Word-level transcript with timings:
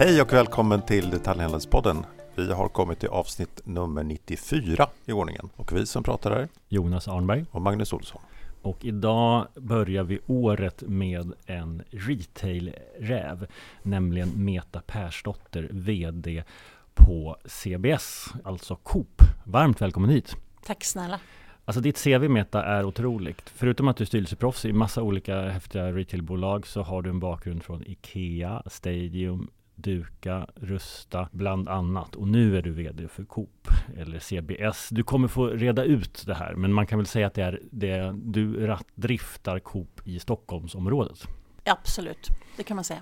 Hej 0.00 0.22
och 0.22 0.32
välkommen 0.32 0.82
till 0.82 1.10
Detaljhandelspodden. 1.10 2.04
Vi 2.36 2.52
har 2.52 2.68
kommit 2.68 2.98
till 3.00 3.08
avsnitt 3.08 3.60
nummer 3.64 4.02
94 4.02 4.88
i 5.06 5.12
ordningen. 5.12 5.48
Och 5.56 5.72
vi 5.76 5.86
som 5.86 6.02
pratar 6.02 6.30
är 6.30 6.48
Jonas 6.68 7.08
Arnberg. 7.08 7.44
och 7.50 7.62
Magnus 7.62 7.92
Olsson. 7.92 8.20
Och 8.62 8.84
idag 8.84 9.46
börjar 9.54 10.04
vi 10.04 10.18
året 10.26 10.82
med 10.86 11.32
en 11.46 11.82
retail-räv, 11.90 13.46
nämligen 13.82 14.44
Meta 14.44 14.82
Persdotter, 14.86 15.68
VD 15.70 16.44
på 16.94 17.36
CBS, 17.44 18.26
alltså 18.44 18.76
Coop. 18.76 19.22
Varmt 19.44 19.80
välkommen 19.80 20.10
hit! 20.10 20.36
Tack 20.66 20.84
snälla. 20.84 21.20
Alltså 21.64 21.80
ditt 21.80 22.04
CV 22.04 22.28
Meta 22.28 22.64
är 22.64 22.84
otroligt. 22.84 23.52
Förutom 23.54 23.88
att 23.88 23.96
du 23.96 24.04
är 24.04 24.06
styrelseproffs 24.06 24.64
i 24.64 24.72
massa 24.72 25.02
olika 25.02 25.48
häftiga 25.48 25.92
retailbolag 25.92 26.66
så 26.66 26.82
har 26.82 27.02
du 27.02 27.10
en 27.10 27.20
bakgrund 27.20 27.62
från 27.62 27.84
IKEA, 27.86 28.62
Stadium, 28.66 29.50
Duka, 29.82 30.46
Rusta 30.54 31.28
bland 31.32 31.68
annat. 31.68 32.14
Och 32.16 32.28
nu 32.28 32.56
är 32.58 32.62
du 32.62 32.70
VD 32.70 33.08
för 33.08 33.24
Coop 33.24 33.68
eller 33.96 34.18
CBS. 34.18 34.88
Du 34.90 35.02
kommer 35.02 35.28
få 35.28 35.46
reda 35.46 35.84
ut 35.84 36.22
det 36.26 36.34
här, 36.34 36.54
men 36.54 36.72
man 36.72 36.86
kan 36.86 36.98
väl 36.98 37.06
säga 37.06 37.26
att 37.26 37.34
det 37.34 37.42
är 37.42 37.60
det 37.70 38.14
du 38.24 38.66
ratt- 38.66 38.86
driftar 38.94 39.58
Coop 39.58 40.00
i 40.04 40.18
Stockholmsområdet. 40.18 41.28
Absolut, 41.64 42.28
det 42.56 42.62
kan 42.62 42.74
man 42.74 42.84
säga. 42.84 43.00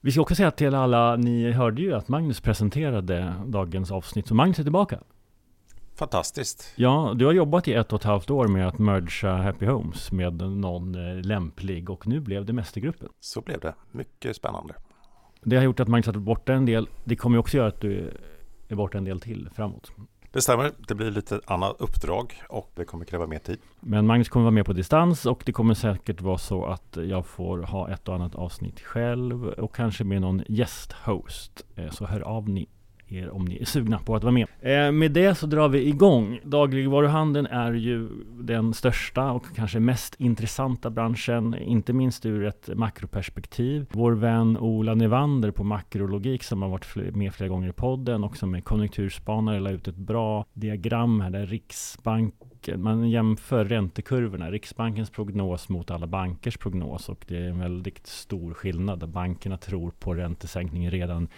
Vi 0.00 0.12
ska 0.12 0.20
också 0.20 0.34
säga 0.34 0.50
till 0.50 0.74
alla, 0.74 1.16
ni 1.16 1.50
hörde 1.52 1.82
ju 1.82 1.94
att 1.94 2.08
Magnus 2.08 2.40
presenterade 2.40 3.34
dagens 3.46 3.90
avsnitt, 3.90 4.26
så 4.26 4.34
Magnus 4.34 4.58
är 4.58 4.62
tillbaka. 4.62 4.98
Fantastiskt. 5.96 6.72
Ja, 6.76 7.12
du 7.16 7.26
har 7.26 7.32
jobbat 7.32 7.68
i 7.68 7.72
ett 7.74 7.92
och 7.92 8.00
ett 8.00 8.04
halvt 8.04 8.30
år 8.30 8.48
med 8.48 8.68
att 8.68 8.78
mergea 8.78 9.36
Happy 9.36 9.66
Homes 9.66 10.12
med 10.12 10.34
någon 10.34 10.94
eh, 10.94 11.22
lämplig 11.24 11.90
och 11.90 12.06
nu 12.06 12.20
blev 12.20 12.44
det 12.44 12.52
Mästergruppen. 12.52 13.08
Så 13.20 13.40
blev 13.40 13.60
det. 13.60 13.74
Mycket 13.92 14.36
spännande. 14.36 14.74
Det 15.44 15.56
har 15.56 15.62
gjort 15.64 15.80
att 15.80 15.88
Magnus 15.88 16.06
har 16.06 16.12
varit 16.12 16.22
borta 16.24 16.52
en 16.54 16.66
del. 16.66 16.88
Det 17.04 17.16
kommer 17.16 17.38
också 17.38 17.56
göra 17.56 17.68
att 17.68 17.80
du 17.80 18.10
är 18.68 18.74
borta 18.76 18.98
en 18.98 19.04
del 19.04 19.20
till 19.20 19.48
framåt. 19.54 19.92
Det 20.32 20.40
stämmer. 20.42 20.72
Det 20.88 20.94
blir 20.94 21.10
lite 21.10 21.40
annat 21.46 21.76
uppdrag 21.78 22.42
och 22.48 22.72
det 22.74 22.84
kommer 22.84 23.04
kräva 23.04 23.26
mer 23.26 23.38
tid. 23.38 23.58
Men 23.80 24.06
Magnus 24.06 24.28
kommer 24.28 24.44
vara 24.44 24.50
med 24.54 24.66
på 24.66 24.72
distans 24.72 25.26
och 25.26 25.42
det 25.46 25.52
kommer 25.52 25.74
säkert 25.74 26.20
vara 26.20 26.38
så 26.38 26.64
att 26.66 26.98
jag 27.08 27.26
får 27.26 27.58
ha 27.58 27.90
ett 27.90 28.08
och 28.08 28.14
annat 28.14 28.34
avsnitt 28.34 28.80
själv 28.80 29.46
och 29.46 29.74
kanske 29.74 30.04
med 30.04 30.20
någon 30.20 30.42
gästhost. 30.48 31.64
Eh, 31.76 31.90
Så 31.90 32.06
hör 32.06 32.20
av 32.20 32.48
ni 32.48 32.68
er 33.08 33.30
om 33.30 33.44
ni 33.44 33.58
är 33.60 33.64
sugna 33.64 33.98
på 33.98 34.16
att 34.16 34.22
vara 34.22 34.32
med. 34.32 34.46
Eh, 34.60 34.92
Med 34.92 35.12
det 35.12 35.34
så 35.34 35.46
drar 35.46 35.68
vi 35.68 35.88
igång. 35.88 36.40
Dagligvaruhandeln 36.44 37.46
är 37.46 37.72
ju 37.72 38.08
den 38.40 38.74
största 38.74 39.30
och 39.30 39.44
kanske 39.56 39.80
mest 39.80 40.14
intressanta 40.20 40.90
branschen, 40.90 41.54
inte 41.54 41.92
minst 41.92 42.26
ur 42.26 42.44
ett 42.44 42.70
makroperspektiv. 42.74 43.86
Vår 43.92 44.12
vän 44.12 44.58
Ola 44.58 44.94
Nevander 44.94 45.50
på 45.50 45.64
Makrologik 45.64 46.42
som 46.42 46.62
har 46.62 46.68
varit 46.68 47.14
med 47.16 47.34
flera 47.34 47.48
gånger 47.48 47.68
i 47.68 47.72
podden 47.72 48.24
och 48.24 48.36
som 48.36 48.54
är 48.54 48.60
konjunkturspanare 48.60 49.60
la 49.60 49.70
ut 49.70 49.88
ett 49.88 49.96
bra 49.96 50.46
diagram 50.52 51.20
här 51.20 51.30
där 51.30 51.46
Riksbanken, 51.46 52.82
man 52.82 53.10
jämför 53.10 53.64
räntekurvorna, 53.64 54.50
Riksbankens 54.50 55.10
prognos 55.10 55.68
mot 55.68 55.90
alla 55.90 56.06
bankers 56.06 56.56
prognos 56.56 57.08
och 57.08 57.24
det 57.28 57.36
är 57.36 57.48
en 57.48 57.58
väldigt 57.58 58.06
stor 58.06 58.54
skillnad 58.54 59.00
där 59.00 59.06
bankerna 59.06 59.56
tror 59.56 59.90
på 59.90 60.14
räntesänkning 60.14 60.90
redan 60.90 61.28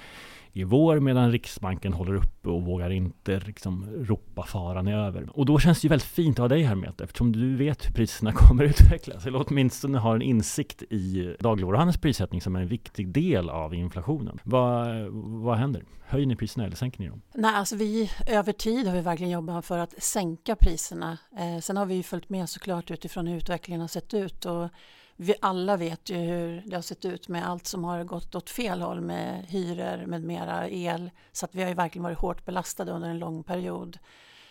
i 0.56 0.64
vår 0.64 1.00
medan 1.00 1.32
Riksbanken 1.32 1.92
håller 1.92 2.14
uppe 2.14 2.48
och 2.48 2.62
vågar 2.62 2.90
inte 2.90 3.40
liksom 3.40 3.86
ropa 3.96 4.42
faran 4.42 4.88
är 4.88 4.96
över. 4.96 5.28
Och 5.38 5.46
då 5.46 5.58
känns 5.58 5.80
det 5.80 5.84
ju 5.84 5.88
väldigt 5.88 6.08
fint 6.08 6.38
att 6.38 6.42
ha 6.42 6.48
dig 6.48 6.62
här 6.62 6.74
med 6.74 7.00
eftersom 7.00 7.32
du 7.32 7.56
vet 7.56 7.88
hur 7.88 7.92
priserna 7.92 8.32
kommer 8.34 8.64
utvecklas. 8.64 9.26
Eller 9.26 9.44
åtminstone 9.46 9.98
har 9.98 10.14
en 10.14 10.22
insikt 10.22 10.82
i 10.82 11.36
dagligvaruhandelns 11.40 12.00
prissättning 12.00 12.40
som 12.40 12.56
är 12.56 12.60
en 12.60 12.68
viktig 12.68 13.08
del 13.08 13.50
av 13.50 13.74
inflationen. 13.74 14.40
Vad, 14.42 15.06
vad 15.44 15.56
händer? 15.56 15.84
Höjer 16.06 16.26
ni 16.26 16.36
priserna 16.36 16.66
eller 16.66 16.76
sänker 16.76 17.00
ni 17.00 17.08
dem? 17.08 17.22
Nej, 17.34 17.54
alltså 17.54 17.76
vi, 17.76 18.10
över 18.26 18.52
tid 18.52 18.86
har 18.86 18.94
vi 18.94 19.00
verkligen 19.00 19.32
jobbat 19.32 19.66
för 19.66 19.78
att 19.78 20.02
sänka 20.02 20.56
priserna. 20.56 21.18
Eh, 21.38 21.60
sen 21.60 21.76
har 21.76 21.86
vi 21.86 21.94
ju 21.94 22.02
följt 22.02 22.28
med 22.28 22.48
såklart 22.48 22.90
utifrån 22.90 23.26
hur 23.26 23.36
utvecklingen 23.36 23.80
har 23.80 23.88
sett 23.88 24.14
ut. 24.14 24.44
Och 24.44 24.68
vi 25.16 25.34
alla 25.40 25.76
vet 25.76 26.10
ju 26.10 26.16
hur 26.16 26.62
det 26.66 26.74
har 26.74 26.82
sett 26.82 27.04
ut 27.04 27.28
med 27.28 27.48
allt 27.48 27.66
som 27.66 27.84
har 27.84 28.04
gått 28.04 28.34
åt 28.34 28.50
fel 28.50 28.82
håll 28.82 29.00
med 29.00 29.44
hyror 29.48 30.06
med 30.06 30.22
mera, 30.22 30.68
el. 30.68 31.10
Så 31.32 31.44
att 31.44 31.54
vi 31.54 31.62
har 31.62 31.68
ju 31.68 31.74
verkligen 31.74 32.02
varit 32.02 32.18
hårt 32.18 32.44
belastade 32.44 32.92
under 32.92 33.08
en 33.08 33.18
lång 33.18 33.42
period. 33.42 33.98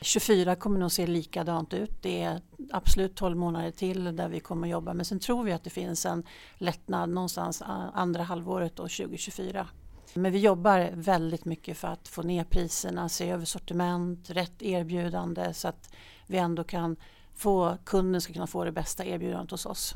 24 0.02 0.56
kommer 0.56 0.80
nog 0.80 0.92
se 0.92 1.08
likadant 1.08 1.74
ut. 1.74 2.02
Det 2.02 2.22
är 2.22 2.42
absolut 2.72 3.16
12 3.16 3.38
månader 3.38 3.72
till 3.72 4.16
där 4.16 4.28
vi 4.28 4.40
kommer 4.40 4.68
jobba. 4.68 4.94
Men 4.94 5.06
sen 5.06 5.20
tror 5.20 5.44
vi 5.44 5.52
att 5.52 5.64
det 5.64 5.70
finns 5.70 6.06
en 6.06 6.24
lättnad 6.58 7.10
någonstans 7.10 7.62
andra 7.94 8.24
halvåret 8.24 8.76
då 8.76 8.84
2024. 8.84 9.68
Men 10.14 10.32
vi 10.32 10.40
jobbar 10.40 10.90
väldigt 10.94 11.46
mycket 11.46 11.78
för 11.78 11.88
att 11.88 12.08
få 12.08 12.22
ner 12.22 12.44
priserna, 12.44 13.10
se 13.10 13.30
över 13.30 13.46
sortiment, 13.46 14.30
rätt 14.30 14.62
erbjudande 14.62 15.54
så 15.54 15.68
att 15.68 15.94
vi 16.28 16.38
ändå 16.38 16.64
kan 16.64 16.96
få 17.34 17.78
kunden 17.86 18.22
ska 18.22 18.34
kunna 18.34 18.48
få 18.48 18.64
det 18.64 18.72
bästa 18.72 19.06
erbjudandet 19.06 19.52
hos 19.52 19.66
oss. 19.66 19.94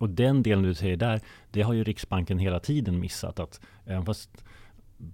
Och 0.00 0.10
den 0.10 0.42
delen 0.42 0.64
du 0.64 0.74
säger 0.74 0.96
där, 0.96 1.20
det 1.50 1.62
har 1.62 1.72
ju 1.72 1.84
Riksbanken 1.84 2.38
hela 2.38 2.60
tiden 2.60 3.00
missat. 3.00 3.40
Att 3.40 3.60
även 3.84 4.04
fast 4.04 4.44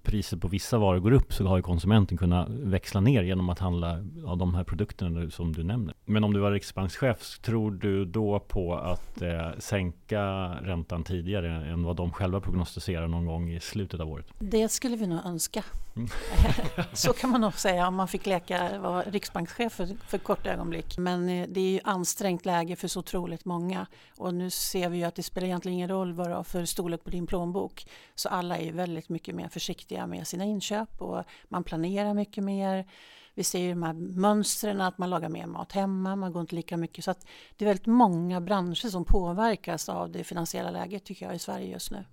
priset 0.03 0.41
på 0.41 0.49
vissa 0.49 0.79
varor 0.79 0.99
går 0.99 1.13
upp 1.13 1.33
så 1.33 1.47
har 1.47 1.57
ju 1.57 1.63
konsumenten 1.63 2.19
kunnat 2.19 2.49
växla 2.49 3.01
ner 3.01 3.23
genom 3.23 3.49
att 3.49 3.59
handla 3.59 4.05
av 4.27 4.39
de 4.39 4.55
här 4.55 4.65
produkterna 4.65 5.31
som 5.31 5.53
du 5.53 5.63
nämner. 5.63 5.95
Men 6.05 6.25
om 6.25 6.33
du 6.33 6.41
var 6.41 6.53
riksbankschef, 6.53 7.39
tror 7.39 7.71
du 7.71 8.05
då 8.05 8.41
på 8.41 8.75
att 8.75 9.23
eh, 9.23 9.51
sänka 9.59 10.23
räntan 10.63 11.05
tidigare 11.05 11.67
än 11.67 11.83
vad 11.83 11.97
de 11.97 12.13
själva 12.13 12.41
prognostiserar 12.41 13.09
någon 13.09 13.27
gång 13.27 13.51
i 13.51 13.61
slutet 13.61 14.01
av 14.01 14.09
året? 14.09 14.27
Det 14.39 14.69
skulle 14.69 14.97
vi 14.97 15.07
nog 15.07 15.21
önska. 15.25 15.65
Så 16.93 17.13
kan 17.13 17.31
man 17.31 17.41
nog 17.41 17.59
säga 17.59 17.89
om 17.89 17.95
man 17.95 18.09
fick 18.09 18.27
leka 18.27 18.79
vara 18.79 19.03
riksbankschef 19.03 19.73
för, 19.73 19.87
för 20.07 20.17
ett 20.17 20.25
kort 20.25 20.47
ögonblick. 20.47 20.99
Men 20.99 21.29
eh, 21.29 21.49
det 21.49 21.61
är 21.61 21.71
ju 21.71 21.81
ansträngt 21.85 22.47
läge 22.47 22.77
för 22.77 22.89
så 22.89 23.01
otroligt 23.01 23.45
många. 23.45 23.87
Och 24.17 24.35
nu 24.35 24.51
ser 24.51 24.89
vi 24.89 24.99
ju 24.99 25.05
att 25.05 25.15
det 25.15 25.23
spelar 25.23 25.47
egentligen 25.47 25.75
ingen 25.75 25.89
roll 25.89 26.13
vad 26.13 26.29
du 26.29 26.35
har 26.35 26.45
för 26.45 26.65
storlek 26.65 27.05
på 27.05 27.11
din 27.11 27.27
plånbok. 27.27 27.87
Så 28.15 28.29
alla 28.29 28.59
är 28.59 28.65
ju 28.65 28.73
väldigt 28.73 29.09
mycket 29.09 29.35
mer 29.35 29.49
försiktiga 29.49 30.07
med 30.07 30.27
sina 30.27 30.45
inköp 30.45 31.03
och 31.03 31.25
man 31.49 31.65
planerar 31.65 32.15
mycket 32.15 32.45
mer. 32.45 32.87
Vi 33.35 33.45
ser 33.45 33.59
ju 33.59 33.71
de 33.71 33.83
här 33.83 33.93
mönstren 33.93 34.81
att 34.81 34.99
man 34.99 35.11
lagar 35.11 35.29
mer 35.29 35.47
mat 35.47 35.73
hemma, 35.73 36.17
man 36.17 36.33
går 36.33 36.41
inte 36.41 36.55
lika 36.55 36.77
mycket. 36.77 37.05
Så 37.05 37.11
att 37.11 37.27
det 37.57 37.65
är 37.65 37.67
väldigt 37.67 37.87
många 37.87 38.41
branscher 38.41 38.89
som 38.89 39.05
påverkas 39.05 39.89
av 39.89 40.11
det 40.11 40.25
finansiella 40.25 40.71
läget 40.71 41.05
tycker 41.05 41.27
jag 41.27 41.35
i 41.35 41.39
Sverige 41.39 41.73
just 41.73 41.91
nu. 41.91 42.05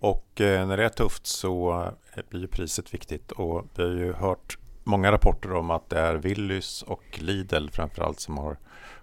Och 0.00 0.40
eh, 0.40 0.66
när 0.66 0.76
det 0.76 0.84
är 0.84 0.88
tufft 0.88 1.26
så 1.26 1.84
blir 2.28 2.40
ju 2.40 2.46
priset 2.46 2.94
viktigt 2.94 3.32
och 3.32 3.64
vi 3.74 3.82
har 3.82 3.90
ju 3.90 4.12
hört 4.12 4.58
många 4.84 5.12
rapporter 5.12 5.52
om 5.52 5.70
att 5.70 5.90
det 5.90 5.98
är 5.98 6.14
Willys 6.14 6.82
och 6.82 7.18
Lidl 7.18 7.68
framförallt 7.68 8.20
som 8.20 8.38
har 8.38 8.56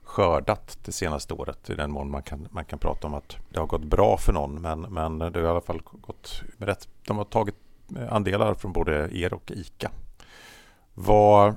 skördat 0.03 0.77
det 0.85 0.91
senaste 0.91 1.33
året 1.33 1.69
i 1.69 1.75
den 1.75 1.91
mån 1.91 2.11
man 2.11 2.23
kan, 2.23 2.47
man 2.51 2.65
kan 2.65 2.79
prata 2.79 3.07
om 3.07 3.13
att 3.13 3.37
det 3.49 3.59
har 3.59 3.67
gått 3.67 3.83
bra 3.83 4.17
för 4.17 4.33
någon 4.33 4.61
men, 4.61 4.81
men 4.81 5.19
det 5.19 5.39
har 5.39 5.41
i 5.41 5.47
alla 5.47 5.61
fall 5.61 5.81
gått 5.83 6.41
rätt. 6.57 6.87
De 7.07 7.17
har 7.17 7.25
tagit 7.25 7.55
andelar 8.09 8.53
från 8.53 8.73
både 8.73 9.09
er 9.17 9.33
och 9.33 9.51
ICA. 9.51 9.91
Vad, 10.93 11.55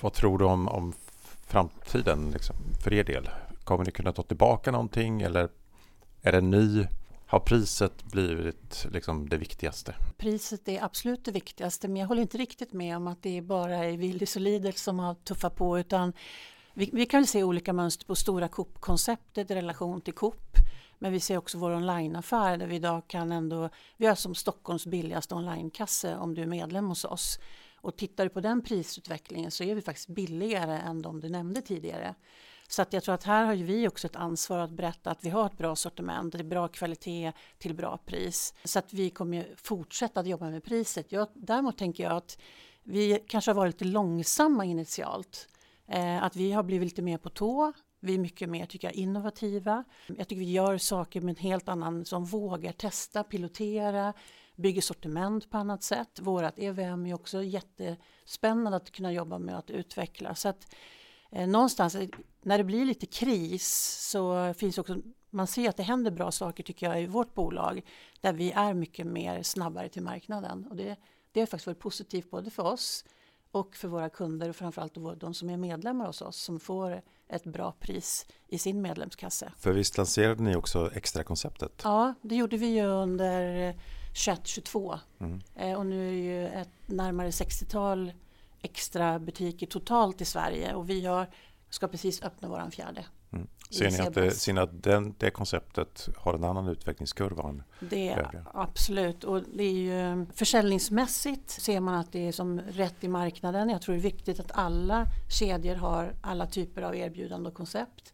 vad 0.00 0.12
tror 0.12 0.38
du 0.38 0.44
om, 0.44 0.68
om 0.68 0.92
framtiden 1.46 2.30
liksom, 2.30 2.56
för 2.80 2.92
er 2.92 3.04
del? 3.04 3.30
Kommer 3.64 3.84
ni 3.84 3.90
kunna 3.90 4.12
ta 4.12 4.22
tillbaka 4.22 4.70
någonting 4.70 5.22
eller 5.22 5.48
är 6.22 6.32
det 6.32 6.38
en 6.38 6.50
ny 6.50 6.86
har 7.30 7.40
priset 7.40 8.04
blivit 8.04 8.86
liksom 8.92 9.28
det 9.28 9.36
viktigaste? 9.36 9.94
Priset 10.16 10.68
är 10.68 10.84
absolut 10.84 11.24
det 11.24 11.32
viktigaste 11.32 11.88
men 11.88 11.96
jag 11.96 12.08
håller 12.08 12.22
inte 12.22 12.38
riktigt 12.38 12.72
med 12.72 12.96
om 12.96 13.06
att 13.06 13.22
det 13.22 13.38
är 13.38 13.42
bara 13.42 13.76
är 13.76 13.96
Willys 13.96 14.36
och 14.36 14.42
Lidl 14.42 14.70
som 14.70 14.98
har 14.98 15.14
tuffat 15.14 15.56
på 15.56 15.78
utan 15.78 16.12
vi, 16.74 16.90
vi 16.92 17.06
kan 17.06 17.26
se 17.26 17.42
olika 17.42 17.72
mönster 17.72 18.06
på 18.06 18.14
stora 18.14 18.48
Coop-konceptet 18.48 19.50
i 19.50 19.54
relation 19.54 20.00
till 20.00 20.14
Coop. 20.14 20.56
Men 20.98 21.12
vi 21.12 21.20
ser 21.20 21.36
också 21.36 21.58
vår 21.58 21.70
onlineaffär 21.70 22.56
där 22.56 22.66
vi 22.66 22.76
idag 22.76 23.02
kan 23.06 23.32
ändå, 23.32 23.68
vi 23.96 24.06
har 24.06 24.14
som 24.14 24.34
Stockholms 24.34 24.86
billigaste 24.86 25.34
onlinekasse 25.34 26.16
om 26.16 26.34
du 26.34 26.42
är 26.42 26.46
medlem 26.46 26.88
hos 26.88 27.04
oss. 27.04 27.38
Och 27.74 27.96
tittar 27.96 28.24
du 28.24 28.30
på 28.30 28.40
den 28.40 28.62
prisutvecklingen 28.62 29.50
så 29.50 29.64
är 29.64 29.74
vi 29.74 29.82
faktiskt 29.82 30.08
billigare 30.08 30.78
än 30.78 31.02
de 31.02 31.20
du 31.20 31.28
nämnde 31.28 31.62
tidigare. 31.62 32.14
Så 32.70 32.82
att 32.82 32.92
jag 32.92 33.02
tror 33.02 33.14
att 33.14 33.24
här 33.24 33.44
har 33.44 33.54
ju 33.54 33.64
vi 33.64 33.88
också 33.88 34.06
ett 34.06 34.16
ansvar 34.16 34.58
att 34.58 34.70
berätta 34.70 35.10
att 35.10 35.24
vi 35.24 35.30
har 35.30 35.46
ett 35.46 35.58
bra 35.58 35.76
sortiment, 35.76 36.32
det 36.32 36.38
är 36.38 36.44
bra 36.44 36.68
kvalitet 36.68 37.32
till 37.58 37.74
bra 37.74 37.98
pris. 38.06 38.54
Så 38.64 38.78
att 38.78 38.92
vi 38.92 39.10
kommer 39.10 39.36
ju 39.36 39.56
fortsätta 39.56 40.20
att 40.20 40.26
jobba 40.26 40.50
med 40.50 40.64
priset. 40.64 41.12
Jag, 41.12 41.28
däremot 41.34 41.78
tänker 41.78 42.04
jag 42.04 42.12
att 42.12 42.38
vi 42.82 43.24
kanske 43.28 43.50
har 43.50 43.56
varit 43.56 43.74
lite 43.74 43.84
långsamma 43.84 44.64
initialt. 44.64 45.48
Eh, 45.88 46.22
att 46.22 46.36
vi 46.36 46.52
har 46.52 46.62
blivit 46.62 46.86
lite 46.86 47.02
mer 47.02 47.18
på 47.18 47.28
tå. 47.28 47.72
Vi 48.00 48.14
är 48.14 48.18
mycket 48.18 48.48
mer 48.48 48.66
tycker 48.66 48.88
jag, 48.88 48.94
innovativa. 48.94 49.84
Jag 50.06 50.28
tycker 50.28 50.40
vi 50.40 50.52
gör 50.52 50.78
saker 50.78 51.20
med 51.20 51.30
en 51.30 51.42
helt 51.42 51.68
annan, 51.68 52.04
som 52.04 52.24
vågar 52.24 52.72
testa, 52.72 53.24
pilotera, 53.24 54.12
bygger 54.56 54.82
sortiment 54.82 55.50
på 55.50 55.58
annat 55.58 55.82
sätt. 55.82 56.20
Vårat 56.20 56.58
EVM 56.58 57.06
är 57.06 57.14
också 57.14 57.42
jättespännande 57.42 58.76
att 58.76 58.90
kunna 58.90 59.12
jobba 59.12 59.38
med 59.38 59.58
att 59.58 59.70
utveckla. 59.70 60.34
Så 60.34 60.48
att 60.48 60.66
någonstans 61.30 61.94
eh, 61.94 62.08
när 62.42 62.58
det 62.58 62.64
blir 62.64 62.84
lite 62.84 63.06
kris 63.06 63.96
så 64.10 64.54
finns 64.54 64.78
också 64.78 64.96
man 65.30 65.46
ser 65.46 65.68
att 65.68 65.76
det 65.76 65.82
händer 65.82 66.10
bra 66.10 66.30
saker 66.30 66.62
tycker 66.62 66.88
jag 66.88 67.02
i 67.02 67.06
vårt 67.06 67.34
bolag 67.34 67.82
där 68.20 68.32
vi 68.32 68.52
är 68.52 68.74
mycket 68.74 69.06
mer 69.06 69.42
snabbare 69.42 69.88
till 69.88 70.02
marknaden 70.02 70.66
och 70.70 70.76
det, 70.76 70.96
det 71.32 71.40
har 71.40 71.46
faktiskt 71.46 71.66
varit 71.66 71.78
positivt 71.78 72.30
både 72.30 72.50
för 72.50 72.62
oss 72.62 73.04
och 73.50 73.76
för 73.76 73.88
våra 73.88 74.08
kunder 74.08 74.48
och 74.48 74.56
framförallt 74.56 75.20
de 75.20 75.34
som 75.34 75.50
är 75.50 75.56
medlemmar 75.56 76.06
hos 76.06 76.22
oss 76.22 76.36
som 76.36 76.60
får 76.60 77.02
ett 77.28 77.44
bra 77.44 77.72
pris 77.72 78.26
i 78.48 78.58
sin 78.58 78.82
medlemskasse. 78.82 79.52
För 79.58 79.72
visst 79.72 79.96
lanserade 79.96 80.42
ni 80.42 80.56
också 80.56 80.90
extra 80.94 81.24
konceptet? 81.24 81.80
Ja, 81.84 82.14
det 82.22 82.36
gjorde 82.36 82.56
vi 82.56 82.66
ju 82.66 82.84
under 82.84 83.74
21-22 84.14 84.98
mm. 85.18 85.40
Eh, 85.56 85.78
och 85.78 85.86
nu 85.86 86.08
är 86.08 86.12
det 86.12 86.18
ju 86.18 86.46
ett 86.46 86.68
närmare 86.86 87.30
60-tal 87.30 88.12
extra 88.62 89.18
butiker 89.18 89.66
totalt 89.66 90.20
i 90.20 90.24
Sverige 90.24 90.74
och 90.74 90.90
vi 90.90 91.06
har, 91.06 91.26
ska 91.70 91.88
precis 91.88 92.22
öppna 92.22 92.48
våran 92.48 92.70
fjärde. 92.70 93.04
Mm. 93.32 93.48
Ser 93.70 93.90
ni 93.90 93.98
att, 93.98 94.14
det, 94.14 94.30
ser 94.30 94.52
ni 94.52 94.60
att 94.60 94.82
den, 94.82 95.14
det 95.18 95.30
konceptet 95.30 96.08
har 96.16 96.34
en 96.34 96.44
annan 96.44 96.68
utvecklingskurva 96.68 97.48
än 97.48 97.62
det, 97.80 98.10
övriga? 98.10 98.46
Absolut, 98.54 99.24
och 99.24 99.42
det 99.42 99.64
är 99.64 99.72
ju 99.72 100.26
försäljningsmässigt 100.34 101.50
ser 101.50 101.80
man 101.80 101.94
att 101.94 102.12
det 102.12 102.28
är 102.28 102.32
som 102.32 102.60
rätt 102.60 103.04
i 103.04 103.08
marknaden. 103.08 103.68
Jag 103.68 103.82
tror 103.82 103.94
det 103.94 104.00
är 104.00 104.02
viktigt 104.02 104.40
att 104.40 104.52
alla 104.52 105.06
kedjor 105.38 105.74
har 105.74 106.14
alla 106.20 106.46
typer 106.46 106.82
av 106.82 106.96
erbjudande 106.96 107.48
och 107.48 107.54
koncept. 107.54 108.12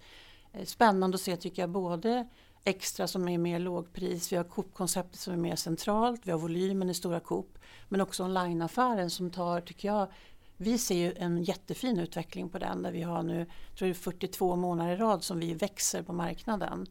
Eh, 0.52 0.64
spännande 0.64 1.14
att 1.14 1.20
se 1.20 1.36
tycker 1.36 1.62
jag 1.62 1.70
både 1.70 2.28
extra 2.64 3.06
som 3.06 3.28
är 3.28 3.38
mer 3.38 3.58
lågpris, 3.58 4.32
vi 4.32 4.36
har 4.36 4.44
Coop-konceptet 4.44 5.20
som 5.20 5.32
är 5.32 5.36
mer 5.38 5.56
centralt, 5.56 6.20
vi 6.24 6.30
har 6.30 6.38
volymen 6.38 6.90
i 6.90 6.94
stora 6.94 7.20
Coop 7.20 7.58
men 7.88 8.00
också 8.00 8.24
onlineaffären 8.24 9.10
som 9.10 9.30
tar, 9.30 9.60
tycker 9.60 9.88
jag, 9.88 10.08
vi 10.56 10.78
ser 10.78 10.96
ju 10.96 11.14
en 11.16 11.42
jättefin 11.42 11.98
utveckling 11.98 12.48
på 12.48 12.58
den 12.58 12.82
där 12.82 12.92
vi 12.92 13.02
har 13.02 13.22
nu 13.22 13.46
tror 13.78 13.88
jag 13.88 13.96
42 13.96 14.56
månader 14.56 14.92
i 14.92 14.96
rad 14.96 15.24
som 15.24 15.40
vi 15.40 15.54
växer 15.54 16.02
på 16.02 16.12
marknaden. 16.12 16.86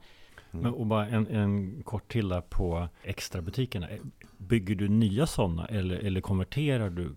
Mm. 0.51 0.63
Men, 0.63 0.73
och 0.73 0.85
bara 0.85 1.07
en, 1.07 1.27
en 1.27 1.83
kort 1.83 2.11
till 2.11 2.29
där 2.29 2.41
på 2.41 2.87
extrabutikerna. 3.03 3.87
Bygger 4.37 4.75
du 4.75 4.87
nya 4.87 5.27
sådana 5.27 5.65
eller, 5.65 5.95
eller 5.95 6.21
konverterar 6.21 6.89
du 6.89 7.15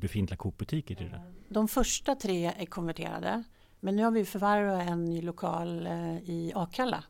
befintliga 0.00 0.36
Coop-butiker 0.36 0.94
till 0.94 1.10
det? 1.10 1.20
De 1.48 1.68
första 1.68 2.14
tre 2.14 2.46
är 2.46 2.66
konverterade. 2.66 3.42
Men 3.80 3.96
nu 3.96 4.04
har 4.04 4.10
vi 4.10 4.24
förvärvat 4.24 4.88
en 4.88 5.04
ny 5.04 5.22
lokal 5.22 5.86
eh, 5.86 6.16
i 6.16 6.52
Akalla. 6.54 7.04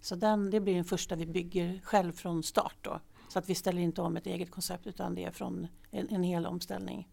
Så 0.00 0.14
den, 0.14 0.50
det 0.50 0.60
blir 0.60 0.74
den 0.74 0.84
första 0.84 1.16
vi 1.16 1.26
bygger 1.26 1.80
själv 1.84 2.12
från 2.12 2.42
start 2.42 2.76
då. 2.80 3.00
Så 3.28 3.38
att 3.38 3.50
vi 3.50 3.54
ställer 3.54 3.82
inte 3.82 4.02
om 4.02 4.16
ett 4.16 4.26
eget 4.26 4.50
koncept 4.50 4.86
utan 4.86 5.14
det 5.14 5.24
är 5.24 5.30
från 5.30 5.66
en, 5.90 6.08
en 6.08 6.22
hel 6.22 6.46
omställning. 6.46 7.08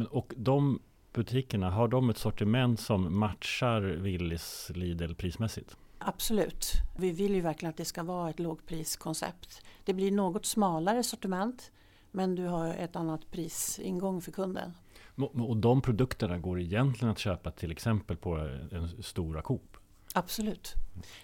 Men, 0.00 0.06
och 0.06 0.32
de 0.36 0.82
butikerna, 1.12 1.70
har 1.70 1.88
de 1.88 2.10
ett 2.10 2.18
sortiment 2.18 2.80
som 2.80 3.18
matchar 3.18 3.80
Willys 3.80 4.70
Lidl 4.74 5.14
prismässigt? 5.14 5.76
Absolut. 5.98 6.72
Vi 6.98 7.10
vill 7.10 7.34
ju 7.34 7.40
verkligen 7.40 7.70
att 7.70 7.76
det 7.76 7.84
ska 7.84 8.02
vara 8.02 8.30
ett 8.30 8.38
lågpriskoncept. 8.38 9.62
Det 9.84 9.94
blir 9.94 10.12
något 10.12 10.46
smalare 10.46 11.02
sortiment 11.02 11.72
men 12.10 12.34
du 12.34 12.46
har 12.46 12.68
ett 12.68 12.96
annat 12.96 13.30
prisingång 13.30 14.20
för 14.20 14.32
kunden. 14.32 14.72
Och 15.16 15.56
de 15.56 15.82
produkterna 15.82 16.38
går 16.38 16.60
egentligen 16.60 17.12
att 17.12 17.18
köpa 17.18 17.50
till 17.50 17.72
exempel 17.72 18.16
på 18.16 18.36
en 18.72 19.02
stora 19.02 19.42
Coop? 19.42 19.76
Absolut. 20.14 20.74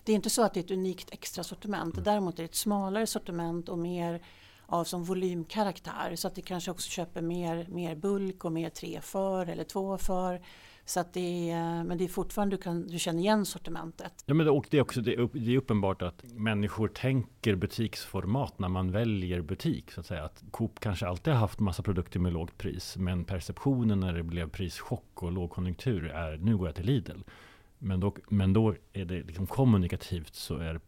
Det 0.05 0.13
är 0.13 0.17
inte 0.17 0.31
så 0.31 0.43
att 0.43 0.55
det 0.55 0.61
är 0.61 0.65
ett 0.65 0.71
unikt 0.71 1.13
extra 1.13 1.45
sortiment. 1.45 1.95
Mm. 1.95 2.05
Däremot 2.05 2.39
är 2.39 2.43
det 2.43 2.45
ett 2.45 2.55
smalare 2.55 3.07
sortiment 3.07 3.69
och 3.69 3.79
mer 3.79 4.23
av 4.67 4.85
som 4.85 5.05
volymkaraktär. 5.05 6.17
Så 6.17 6.29
att 6.29 6.35
det 6.35 6.43
kanske 6.43 6.71
också 6.71 6.91
köper 6.91 7.23
mer, 7.23 7.67
mer 7.69 7.95
bulk 7.95 8.45
och 8.45 8.53
mer 8.53 8.71
tre 8.71 9.01
för 9.01 9.47
eller 9.47 9.65
två 9.65 9.99
för. 9.99 10.41
Så 10.89 11.01
att 11.01 11.13
det 11.13 11.51
är, 11.51 11.85
men 11.85 11.99
det 11.99 12.05
är 12.05 12.09
fortfarande 12.09 12.57
du, 12.57 12.63
kan, 12.63 12.87
du 12.87 12.99
känner 12.99 13.21
igen 13.21 13.47
sortimentet. 13.47 14.25
Ja, 14.27 14.35
men 14.35 14.47
det, 14.47 14.53
och 14.53 14.67
det, 14.71 14.77
är 14.77 14.83
också, 14.83 15.01
det, 15.01 15.15
är, 15.15 15.29
det 15.33 15.55
är 15.55 15.59
uppenbart 15.59 16.03
att 16.03 16.25
människor 16.25 16.89
tänker 16.89 17.55
butiksformat 17.55 18.59
när 18.59 18.69
man 18.69 18.93
väljer 18.93 19.41
butik. 19.41 19.91
Så 19.91 20.01
att 20.01 20.07
säga. 20.07 20.25
Att 20.25 20.45
Coop 20.51 20.81
kanske 20.81 21.07
alltid 21.07 21.33
har 21.33 21.41
haft 21.41 21.61
massa 21.61 21.83
produkter 21.83 22.21
med 22.21 22.33
lågt 22.33 22.59
pris. 22.59 22.97
Men 22.97 23.25
perceptionen 23.25 24.01
när 24.01 24.13
det 24.13 24.23
blev 24.23 24.51
prischock 24.51 25.23
och 25.23 25.33
lågkonjunktur 25.33 26.07
är 26.07 26.37
nu 26.37 26.57
går 26.57 26.69
jag 26.69 26.75
till 26.75 26.87
Lidl. 26.87 27.21
Men 27.79 28.01
då, 28.01 28.15
men 28.29 28.53
då 28.53 28.75
är 28.93 29.05
det 29.05 29.23
liksom 29.23 29.47
kommunikativt 29.47 30.35
så 30.35 30.57
är 30.57 30.81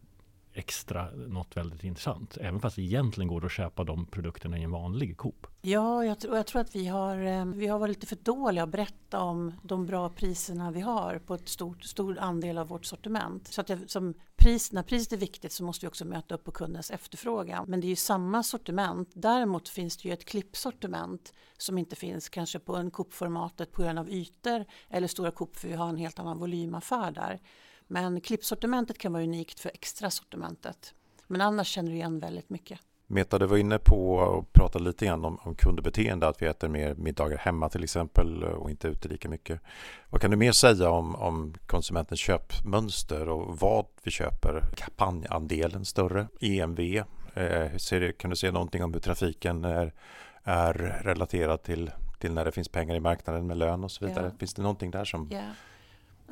extra 0.59 1.11
något 1.11 1.57
väldigt 1.57 1.83
intressant. 1.83 2.37
Även 2.37 2.59
fast 2.59 2.75
det 2.75 2.81
egentligen 2.81 3.27
går 3.27 3.45
att 3.45 3.51
köpa 3.51 3.83
de 3.83 4.05
produkterna 4.05 4.57
i 4.57 4.63
en 4.63 4.71
vanlig 4.71 5.17
Coop. 5.17 5.47
Ja, 5.61 6.05
jag, 6.05 6.19
tror, 6.19 6.37
jag 6.37 6.47
tror 6.47 6.61
att 6.61 6.75
vi 6.75 6.87
har, 6.87 7.25
eh, 7.25 7.45
vi 7.45 7.67
har 7.67 7.79
varit 7.79 7.95
lite 7.95 8.07
för 8.07 8.15
dåliga 8.15 8.63
att 8.63 8.69
berätta 8.69 9.19
om 9.19 9.53
de 9.63 9.85
bra 9.85 10.09
priserna 10.09 10.71
vi 10.71 10.81
har 10.81 11.19
på 11.19 11.33
ett 11.33 11.49
stort, 11.49 11.83
stor 11.83 12.19
andel 12.19 12.57
av 12.57 12.67
vårt 12.67 12.85
sortiment. 12.85 13.47
Så 13.47 13.61
att 13.61 13.69
jag, 13.69 13.79
som 13.89 14.13
pris, 14.35 14.71
när 14.71 14.83
priset 14.83 15.13
är 15.13 15.17
viktigt 15.17 15.51
så 15.51 15.63
måste 15.63 15.85
vi 15.85 15.89
också 15.89 16.05
möta 16.05 16.35
upp 16.35 16.43
på 16.43 16.51
kundens 16.51 16.91
efterfrågan. 16.91 17.65
Men 17.67 17.81
det 17.81 17.87
är 17.87 17.89
ju 17.89 17.95
samma 17.95 18.43
sortiment. 18.43 19.09
Däremot 19.13 19.69
finns 19.69 19.97
det 19.97 20.07
ju 20.07 20.13
ett 20.13 20.25
klippsortiment 20.25 21.33
som 21.57 21.77
inte 21.77 21.95
finns 21.95 22.29
kanske 22.29 22.59
på 22.59 22.75
en 22.75 22.91
Coop-formatet 22.91 23.71
på 23.71 23.81
grund 23.81 23.99
av 23.99 24.09
ytor 24.09 24.65
eller 24.89 25.07
stora 25.07 25.31
Coop 25.31 25.55
för 25.55 25.67
vi 25.67 25.73
har 25.73 25.89
en 25.89 25.97
helt 25.97 26.19
annan 26.19 26.37
volymaffär 26.37 27.11
där. 27.11 27.39
Men 27.91 28.21
klippsortimentet 28.21 28.97
kan 28.97 29.13
vara 29.13 29.23
unikt 29.23 29.59
för 29.59 29.71
extra 29.73 30.09
sortimentet. 30.09 30.93
Men 31.27 31.41
annars 31.41 31.67
känner 31.67 31.89
du 31.89 31.95
igen 31.95 32.19
väldigt 32.19 32.49
mycket. 32.49 32.79
Meta, 33.07 33.39
du 33.39 33.45
var 33.45 33.57
inne 33.57 33.79
på 33.79 34.15
och 34.15 34.53
pratade 34.53 34.85
lite 34.85 35.05
grann 35.05 35.25
om, 35.25 35.39
om 35.41 35.55
kundbeteende, 35.55 36.27
att 36.27 36.41
vi 36.41 36.45
äter 36.45 36.67
mer 36.67 36.95
middagar 36.95 37.37
hemma 37.37 37.69
till 37.69 37.83
exempel 37.83 38.43
och 38.43 38.69
inte 38.69 38.87
ute 38.87 39.07
lika 39.07 39.29
mycket. 39.29 39.61
Vad 40.09 40.21
kan 40.21 40.31
du 40.31 40.37
mer 40.37 40.51
säga 40.51 40.89
om, 40.89 41.15
om 41.15 41.53
konsumentens 41.67 42.19
köpmönster 42.19 43.29
och 43.29 43.59
vad 43.59 43.85
vi 44.03 44.11
köper? 44.11 44.63
Kampanjandelen 44.75 45.85
större? 45.85 46.27
EMV? 46.41 46.79
Eh, 47.33 47.77
ser, 47.77 48.11
kan 48.11 48.29
du 48.29 48.35
säga 48.35 48.51
någonting 48.51 48.83
om 48.83 48.93
hur 48.93 48.99
trafiken 48.99 49.65
är, 49.65 49.93
är 50.43 50.73
relaterad 51.03 51.63
till, 51.63 51.91
till 52.19 52.33
när 52.33 52.45
det 52.45 52.51
finns 52.51 52.69
pengar 52.69 52.95
i 52.95 52.99
marknaden 52.99 53.47
med 53.47 53.57
lön 53.57 53.83
och 53.83 53.91
så 53.91 54.05
vidare? 54.05 54.25
Ja. 54.25 54.37
Finns 54.39 54.53
det 54.53 54.61
någonting 54.61 54.91
där 54.91 55.05
som 55.05 55.29
ja. 55.31 55.41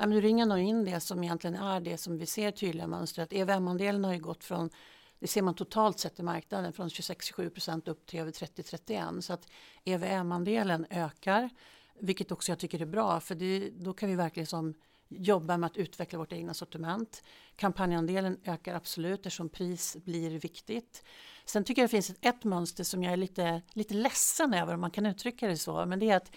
Ja, 0.00 0.06
men 0.06 0.10
du 0.10 0.20
ringar 0.20 0.46
nog 0.46 0.58
in 0.58 0.84
det 0.84 1.00
som 1.00 1.24
egentligen 1.24 1.56
är 1.56 1.80
det 1.80 1.98
som 1.98 2.18
vi 2.18 2.26
ser 2.26 2.50
tydliga 2.50 2.86
mönster. 2.86 3.22
Att 3.22 3.32
EVM-andelen 3.32 4.04
har 4.04 4.12
ju 4.12 4.20
gått 4.20 4.44
från, 4.44 4.70
det 5.18 5.26
ser 5.26 5.42
man 5.42 5.54
totalt 5.54 5.98
sett 5.98 6.20
i 6.20 6.22
marknaden, 6.22 6.72
från 6.72 6.88
26-27 6.88 7.50
procent 7.50 7.88
upp 7.88 8.06
till 8.06 8.20
över 8.20 8.32
30-31. 8.32 9.20
Så 9.20 9.32
att 9.32 9.48
EVM-andelen 9.84 10.86
ökar, 10.90 11.50
vilket 12.00 12.32
också 12.32 12.52
jag 12.52 12.58
tycker 12.58 12.82
är 12.82 12.86
bra. 12.86 13.20
För 13.20 13.34
det, 13.34 13.70
då 13.70 13.92
kan 13.92 14.08
vi 14.08 14.14
verkligen 14.14 14.46
som 14.46 14.74
jobba 15.08 15.56
med 15.56 15.66
att 15.66 15.76
utveckla 15.76 16.18
vårt 16.18 16.32
egna 16.32 16.54
sortiment. 16.54 17.22
Kampanjandelen 17.56 18.38
ökar 18.44 18.74
absolut 18.74 19.18
eftersom 19.18 19.48
pris 19.48 19.96
blir 20.04 20.38
viktigt. 20.38 21.04
Sen 21.44 21.64
tycker 21.64 21.82
jag 21.82 21.88
det 21.88 21.90
finns 21.90 22.10
ett, 22.10 22.18
ett 22.20 22.44
mönster 22.44 22.84
som 22.84 23.02
jag 23.02 23.12
är 23.12 23.16
lite, 23.16 23.62
lite 23.72 23.94
ledsen 23.94 24.54
över 24.54 24.74
om 24.74 24.80
man 24.80 24.90
kan 24.90 25.06
uttrycka 25.06 25.48
det 25.48 25.56
så. 25.56 25.86
Men 25.86 25.98
det 25.98 26.10
är 26.10 26.16
att 26.16 26.32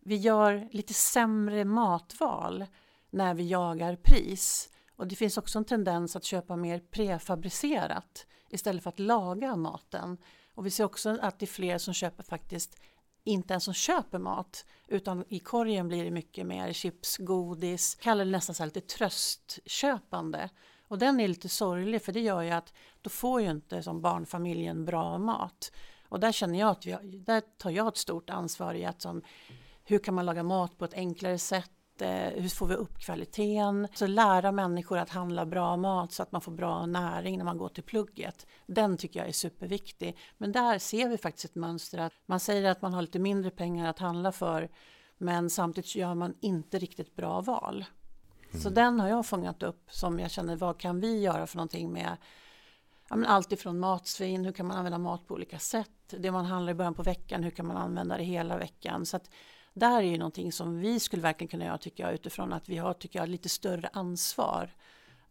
vi 0.00 0.16
gör 0.16 0.68
lite 0.72 0.94
sämre 0.94 1.64
matval 1.64 2.66
när 3.10 3.34
vi 3.34 3.48
jagar 3.48 3.96
pris. 3.96 4.70
Och 4.96 5.08
det 5.08 5.16
finns 5.16 5.38
också 5.38 5.58
en 5.58 5.64
tendens 5.64 6.16
att 6.16 6.24
köpa 6.24 6.56
mer 6.56 6.80
prefabricerat 6.80 8.26
istället 8.50 8.82
för 8.82 8.90
att 8.90 8.98
laga 8.98 9.56
maten. 9.56 10.18
Och 10.54 10.66
vi 10.66 10.70
ser 10.70 10.84
också 10.84 11.18
att 11.20 11.38
det 11.38 11.44
är 11.44 11.46
fler 11.46 11.78
som 11.78 11.94
köper 11.94 12.22
faktiskt 12.22 12.80
inte 13.24 13.54
ens 13.54 13.64
som 13.64 13.74
köper 13.74 14.18
mat 14.18 14.64
utan 14.86 15.24
i 15.28 15.38
korgen 15.38 15.88
blir 15.88 16.04
det 16.04 16.10
mycket 16.10 16.46
mer 16.46 16.72
chips, 16.72 17.16
godis, 17.16 17.94
kallar 17.94 18.24
det 18.24 18.30
nästan 18.30 18.54
så 18.54 18.64
lite 18.64 18.80
tröstköpande. 18.80 20.50
Och 20.88 20.98
den 20.98 21.20
är 21.20 21.28
lite 21.28 21.48
sorglig 21.48 22.02
för 22.02 22.12
det 22.12 22.20
gör 22.20 22.42
ju 22.42 22.50
att 22.50 22.72
då 23.02 23.10
får 23.10 23.40
ju 23.40 23.50
inte 23.50 23.82
som 23.82 24.00
barnfamiljen 24.00 24.84
bra 24.84 25.18
mat. 25.18 25.72
Och 26.08 26.20
där 26.20 26.32
känner 26.32 26.58
jag 26.58 26.68
att 26.68 26.86
vi, 26.86 26.96
där 27.02 27.40
tar 27.40 27.70
jag 27.70 27.88
ett 27.88 27.96
stort 27.96 28.30
ansvar 28.30 28.74
i 28.74 28.84
att 28.84 29.02
som, 29.02 29.22
hur 29.84 29.98
kan 29.98 30.14
man 30.14 30.26
laga 30.26 30.42
mat 30.42 30.78
på 30.78 30.84
ett 30.84 30.94
enklare 30.94 31.38
sätt 31.38 31.70
hur 32.06 32.48
får 32.48 32.66
vi 32.66 32.74
upp 32.74 32.98
kvaliteten? 32.98 33.88
Så 33.94 34.06
lära 34.06 34.52
människor 34.52 34.98
att 34.98 35.10
handla 35.10 35.46
bra 35.46 35.76
mat 35.76 36.12
så 36.12 36.22
att 36.22 36.32
man 36.32 36.40
får 36.40 36.52
bra 36.52 36.86
näring 36.86 37.38
när 37.38 37.44
man 37.44 37.58
går 37.58 37.68
till 37.68 37.82
plugget. 37.82 38.46
Den 38.66 38.96
tycker 38.96 39.20
jag 39.20 39.28
är 39.28 39.32
superviktig. 39.32 40.16
Men 40.38 40.52
där 40.52 40.78
ser 40.78 41.08
vi 41.08 41.18
faktiskt 41.18 41.44
ett 41.44 41.54
mönster 41.54 41.98
att 41.98 42.12
man 42.26 42.40
säger 42.40 42.70
att 42.70 42.82
man 42.82 42.94
har 42.94 43.02
lite 43.02 43.18
mindre 43.18 43.50
pengar 43.50 43.90
att 43.90 43.98
handla 43.98 44.32
för 44.32 44.68
men 45.18 45.50
samtidigt 45.50 45.96
gör 45.96 46.14
man 46.14 46.34
inte 46.40 46.78
riktigt 46.78 47.16
bra 47.16 47.40
val. 47.40 47.84
Mm. 48.50 48.62
Så 48.62 48.70
den 48.70 49.00
har 49.00 49.08
jag 49.08 49.26
fångat 49.26 49.62
upp 49.62 49.88
som 49.90 50.18
jag 50.18 50.30
känner, 50.30 50.56
vad 50.56 50.78
kan 50.78 51.00
vi 51.00 51.20
göra 51.20 51.46
för 51.46 51.56
någonting 51.56 51.92
med 51.92 52.16
ja, 53.10 53.26
allt 53.26 53.52
ifrån 53.52 53.78
matsvinn, 53.78 54.44
hur 54.44 54.52
kan 54.52 54.66
man 54.66 54.76
använda 54.76 54.98
mat 54.98 55.26
på 55.26 55.34
olika 55.34 55.58
sätt? 55.58 55.90
Det 56.10 56.30
man 56.30 56.44
handlar 56.44 56.72
i 56.72 56.74
början 56.74 56.94
på 56.94 57.02
veckan, 57.02 57.42
hur 57.42 57.50
kan 57.50 57.66
man 57.66 57.76
använda 57.76 58.16
det 58.16 58.24
hela 58.24 58.58
veckan? 58.58 59.06
Så 59.06 59.16
att 59.16 59.30
där 59.78 59.98
är 59.98 60.10
ju 60.10 60.18
någonting 60.18 60.52
som 60.52 60.78
vi 60.78 61.00
skulle 61.00 61.22
verkligen 61.22 61.48
kunna 61.48 61.64
göra 61.64 61.78
tycker 61.78 62.04
jag 62.04 62.14
utifrån 62.14 62.52
att 62.52 62.68
vi 62.68 62.76
har 62.76 62.92
tycker 62.92 63.18
jag, 63.18 63.28
lite 63.28 63.48
större 63.48 63.88
ansvar. 63.92 64.70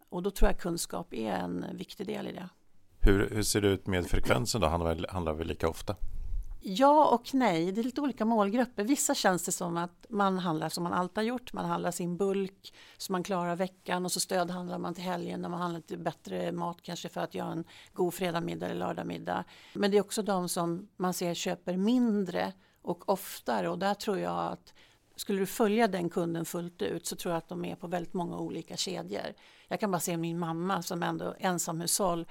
Och 0.09 0.23
då 0.23 0.31
tror 0.31 0.49
jag 0.51 0.59
kunskap 0.59 1.13
är 1.13 1.31
en 1.31 1.65
viktig 1.73 2.07
del 2.07 2.27
i 2.27 2.31
det. 2.31 2.49
Hur, 2.99 3.29
hur 3.29 3.43
ser 3.43 3.61
det 3.61 3.67
ut 3.67 3.87
med 3.87 4.07
frekvensen 4.07 4.61
då? 4.61 4.67
Handlar, 4.67 5.07
handlar 5.07 5.33
vi 5.33 5.43
lika 5.43 5.69
ofta? 5.69 5.95
Ja 6.61 7.05
och 7.05 7.33
nej, 7.33 7.71
det 7.71 7.81
är 7.81 7.83
lite 7.83 8.01
olika 8.01 8.25
målgrupper. 8.25 8.83
Vissa 8.83 9.15
känns 9.15 9.45
det 9.45 9.51
som 9.51 9.77
att 9.77 10.05
man 10.09 10.39
handlar 10.39 10.69
som 10.69 10.83
man 10.83 10.93
alltid 10.93 11.17
har 11.17 11.23
gjort. 11.23 11.53
Man 11.53 11.65
handlar 11.65 11.91
sin 11.91 12.17
bulk 12.17 12.73
så 12.97 13.11
man 13.11 13.23
klarar 13.23 13.55
veckan 13.55 14.05
och 14.05 14.11
så 14.11 14.19
stödhandlar 14.19 14.77
man 14.77 14.93
till 14.93 15.03
helgen 15.03 15.41
när 15.41 15.49
man 15.49 15.61
handlar 15.61 15.79
lite 15.79 15.97
bättre 15.97 16.51
mat 16.51 16.77
kanske 16.81 17.09
för 17.09 17.21
att 17.21 17.35
göra 17.35 17.51
en 17.51 17.63
god 17.93 18.13
fredagmiddag 18.13 18.65
eller 18.65 18.79
lördagmiddag. 18.79 19.43
Men 19.73 19.91
det 19.91 19.97
är 19.97 20.01
också 20.01 20.21
de 20.21 20.49
som 20.49 20.87
man 20.97 21.13
ser 21.13 21.33
köper 21.33 21.77
mindre 21.77 22.53
och 22.87 23.09
oftare 23.09 23.69
och 23.69 23.79
där 23.79 23.93
tror 23.93 24.19
jag 24.19 24.51
att 24.51 24.73
skulle 25.15 25.39
du 25.39 25.45
följa 25.45 25.87
den 25.87 26.09
kunden 26.09 26.45
fullt 26.45 26.81
ut 26.81 27.05
så 27.05 27.15
tror 27.15 27.31
jag 27.31 27.37
att 27.37 27.49
de 27.49 27.65
är 27.65 27.75
på 27.75 27.87
väldigt 27.87 28.13
många 28.13 28.37
olika 28.37 28.77
kedjor. 28.77 29.33
Jag 29.67 29.79
kan 29.79 29.91
bara 29.91 29.99
se 29.99 30.17
min 30.17 30.39
mamma 30.39 30.81
som 30.81 31.03
ändå 31.03 31.35
ensamhushåll. 31.39 32.27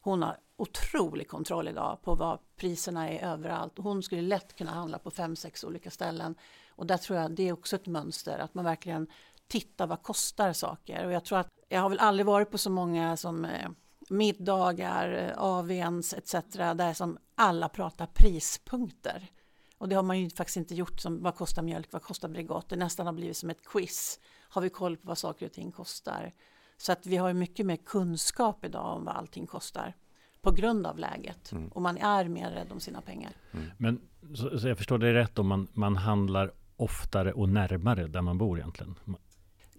Hon 0.00 0.22
har 0.22 0.38
otrolig 0.56 1.28
kontroll 1.28 1.68
idag 1.68 1.98
på 2.02 2.14
vad 2.14 2.38
priserna 2.56 3.10
är 3.10 3.32
överallt. 3.32 3.72
Hon 3.76 4.02
skulle 4.02 4.22
lätt 4.22 4.56
kunna 4.56 4.70
handla 4.70 4.98
på 4.98 5.10
fem, 5.10 5.36
sex 5.36 5.64
olika 5.64 5.90
ställen. 5.90 6.34
Och 6.70 6.86
där 6.86 6.96
tror 6.96 7.18
jag 7.18 7.30
det 7.30 7.48
är 7.48 7.52
också 7.52 7.76
ett 7.76 7.86
mönster 7.86 8.38
att 8.38 8.54
man 8.54 8.64
verkligen 8.64 9.06
tittar 9.48 9.86
vad 9.86 10.02
kostar 10.02 10.52
saker. 10.52 11.06
Och 11.06 11.12
jag 11.12 11.24
tror 11.24 11.38
att 11.38 11.48
jag 11.68 11.80
har 11.80 11.88
väl 11.88 11.98
aldrig 11.98 12.26
varit 12.26 12.50
på 12.50 12.58
så 12.58 12.70
många 12.70 13.16
som 13.16 13.44
eh, 13.44 13.70
middagar, 14.08 15.12
eh, 15.12 15.38
avens 15.38 16.14
etc. 16.14 16.32
där 16.52 16.92
som 16.92 17.18
alla 17.34 17.68
pratar 17.68 18.06
prispunkter. 18.06 19.30
Och 19.78 19.88
det 19.88 19.96
har 19.96 20.02
man 20.02 20.20
ju 20.20 20.30
faktiskt 20.30 20.56
inte 20.56 20.74
gjort 20.74 21.00
som 21.00 21.22
vad 21.22 21.34
kostar 21.34 21.62
mjölk, 21.62 21.92
vad 21.92 22.02
kostar 22.02 22.28
Bregott? 22.28 22.68
Det 22.68 22.76
nästan 22.76 23.06
har 23.06 23.12
blivit 23.12 23.36
som 23.36 23.50
ett 23.50 23.64
quiz. 23.64 24.20
Har 24.48 24.62
vi 24.62 24.70
koll 24.70 24.96
på 24.96 25.08
vad 25.08 25.18
saker 25.18 25.46
och 25.46 25.52
ting 25.52 25.72
kostar? 25.72 26.32
Så 26.76 26.92
att 26.92 27.06
vi 27.06 27.16
har 27.16 27.32
mycket 27.32 27.66
mer 27.66 27.76
kunskap 27.76 28.64
idag 28.64 28.96
om 28.96 29.04
vad 29.04 29.16
allting 29.16 29.46
kostar 29.46 29.94
på 30.42 30.50
grund 30.50 30.86
av 30.86 30.98
läget. 30.98 31.52
Mm. 31.52 31.68
Och 31.68 31.82
man 31.82 31.96
är 31.96 32.28
mer 32.28 32.50
rädd 32.50 32.72
om 32.72 32.80
sina 32.80 33.00
pengar. 33.00 33.32
Mm. 33.52 33.66
Men 33.78 34.00
så, 34.34 34.58
så, 34.58 34.68
jag 34.68 34.78
förstår 34.78 34.98
det 34.98 35.14
rätt 35.14 35.38
om 35.38 35.46
man, 35.46 35.68
man 35.72 35.96
handlar 35.96 36.52
oftare 36.76 37.32
och 37.32 37.48
närmare 37.48 38.06
där 38.06 38.22
man 38.22 38.38
bor 38.38 38.58
egentligen? 38.58 38.94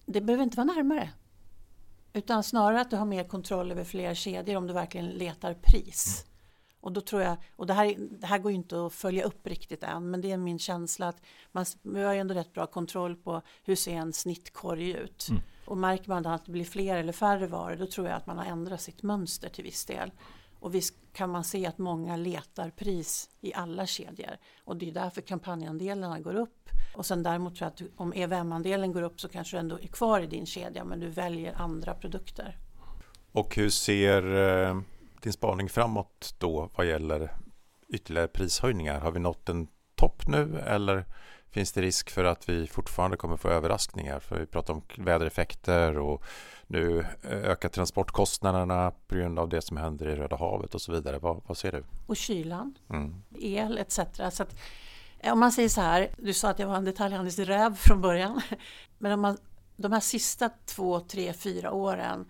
Det 0.06 0.22
behöver 0.22 0.44
inte 0.44 0.58
vara 0.58 0.74
närmare. 0.74 1.10
Utan 2.14 2.44
snarare 2.44 2.82
att 2.82 2.90
du 2.90 2.96
har 2.96 3.06
mer 3.06 3.24
kontroll 3.24 3.72
över 3.72 3.84
fler 3.84 4.14
kedjor 4.14 4.56
om 4.56 4.68
du 4.68 4.74
verkligen 4.74 5.08
letar 5.08 5.54
pris. 5.54 6.26
Mm. 6.26 6.37
Och 6.80 6.92
då 6.92 7.02
tror 7.02 7.22
jag, 7.22 7.38
och 7.56 7.68
det 7.68 7.74
här, 7.74 7.96
det 7.98 8.28
här 8.28 8.40
går 8.40 8.52
ju 8.52 8.58
inte 8.58 8.86
att 8.86 8.94
följa 8.94 9.24
upp 9.24 9.48
riktigt 9.48 9.84
än, 9.84 10.12
men 10.12 10.22
det 10.22 10.32
är 10.32 10.38
min 10.38 10.60
känsla 10.60 11.08
att 11.08 11.22
man, 11.52 11.66
vi 11.82 12.04
har 12.04 12.14
ju 12.14 12.20
ändå 12.20 12.34
rätt 12.34 12.54
bra 12.54 12.68
kontroll 12.68 13.16
på 13.16 13.42
hur 13.64 13.76
ser 13.76 13.94
en 13.94 14.14
snittkorg 14.14 14.92
ut. 14.92 15.28
Mm. 15.30 15.42
Och 15.66 15.78
märker 15.78 16.10
man 16.10 16.26
att 16.26 16.46
det 16.46 16.52
blir 16.52 16.66
fler 16.66 16.98
eller 16.98 17.14
färre 17.14 17.48
varor, 17.48 17.76
då 17.76 17.88
tror 17.88 18.08
jag 18.08 18.16
att 18.16 18.28
man 18.28 18.38
har 18.38 18.46
ändrat 18.46 18.82
sitt 18.82 19.04
mönster 19.04 19.50
till 19.50 19.64
viss 19.64 19.86
del. 19.86 20.12
Och 20.60 20.76
visst 20.76 20.94
kan 21.14 21.30
man 21.30 21.44
se 21.44 21.66
att 21.66 21.78
många 21.78 22.16
letar 22.16 22.70
pris 22.70 23.30
i 23.42 23.54
alla 23.54 23.86
kedjor. 23.86 24.38
Och 24.64 24.78
det 24.78 24.90
är 24.90 24.94
därför 24.94 25.22
kampanjandelarna 25.22 26.20
går 26.20 26.36
upp. 26.36 26.70
Och 26.96 27.06
sen 27.06 27.24
däremot 27.24 27.56
tror 27.56 27.72
jag 27.78 27.88
att 27.88 28.00
om 28.00 28.14
EVM-andelen 28.14 28.92
går 28.92 29.02
upp 29.02 29.22
så 29.22 29.30
kanske 29.30 29.58
du 29.58 29.60
ändå 29.60 29.80
är 29.80 29.88
kvar 29.88 30.22
i 30.22 30.28
din 30.28 30.46
kedja 30.46 30.84
men 30.84 31.00
du 31.00 31.08
väljer 31.08 31.54
andra 31.54 31.94
produkter. 31.94 32.58
Och 33.32 33.56
hur 33.56 33.70
ser 33.70 34.36
eh, 34.36 34.82
din 35.22 35.34
spaning 35.34 35.70
framåt 35.70 36.36
då 36.38 36.70
vad 36.76 36.88
gäller 36.88 37.32
ytterligare 37.88 38.28
prishöjningar? 38.28 39.00
Har 39.00 39.12
vi 39.12 39.20
nått 39.20 39.50
en 39.50 39.68
topp 39.96 40.28
nu 40.28 40.60
eller 40.60 41.06
finns 41.50 41.72
det 41.72 41.82
risk 41.82 42.10
för 42.10 42.24
att 42.24 42.50
vi 42.50 42.68
fortfarande 42.68 43.18
kommer 43.18 43.38
få 43.38 43.50
överraskningar? 43.50 44.20
För 44.20 44.40
vi 44.40 44.46
pratar 44.46 44.74
om 44.74 44.82
vädereffekter 44.98 45.98
och 45.98 46.24
nu 46.68 47.06
ökar 47.24 47.70
transportkostnaderna 47.70 48.92
på 49.08 49.16
grund 49.16 49.40
av 49.40 49.50
det 49.50 49.62
som 49.62 49.78
händer 49.78 50.08
i 50.08 50.16
Röda 50.16 50.36
havet 50.36 50.76
och 50.76 50.82
så 50.82 50.92
vidare. 50.92 51.20
Vad, 51.20 51.42
vad 51.48 51.58
ser 51.58 51.72
du? 51.72 51.84
Och 52.08 52.18
kylan, 52.18 52.78
mm. 52.90 53.24
el 53.40 53.78
etc. 53.78 54.00
Så 54.32 54.44
att, 54.44 54.56
eh, 55.20 55.34
om 55.34 55.40
man 55.40 55.52
säger 55.52 55.70
så 55.70 55.82
här, 55.82 56.10
du 56.18 56.34
sa 56.34 56.50
att 56.50 56.60
jag 56.60 56.68
var 56.68 56.76
en 56.76 56.86
detaljhandelsräv 56.86 57.76
från 57.76 58.02
början. 58.02 58.42
Men 58.98 59.12
om 59.12 59.22
man, 59.22 59.38
de 59.76 59.92
här 59.92 60.00
sista 60.00 60.50
två, 60.66 61.00
tre, 61.00 61.34
fyra 61.34 61.72
åren 61.72 62.26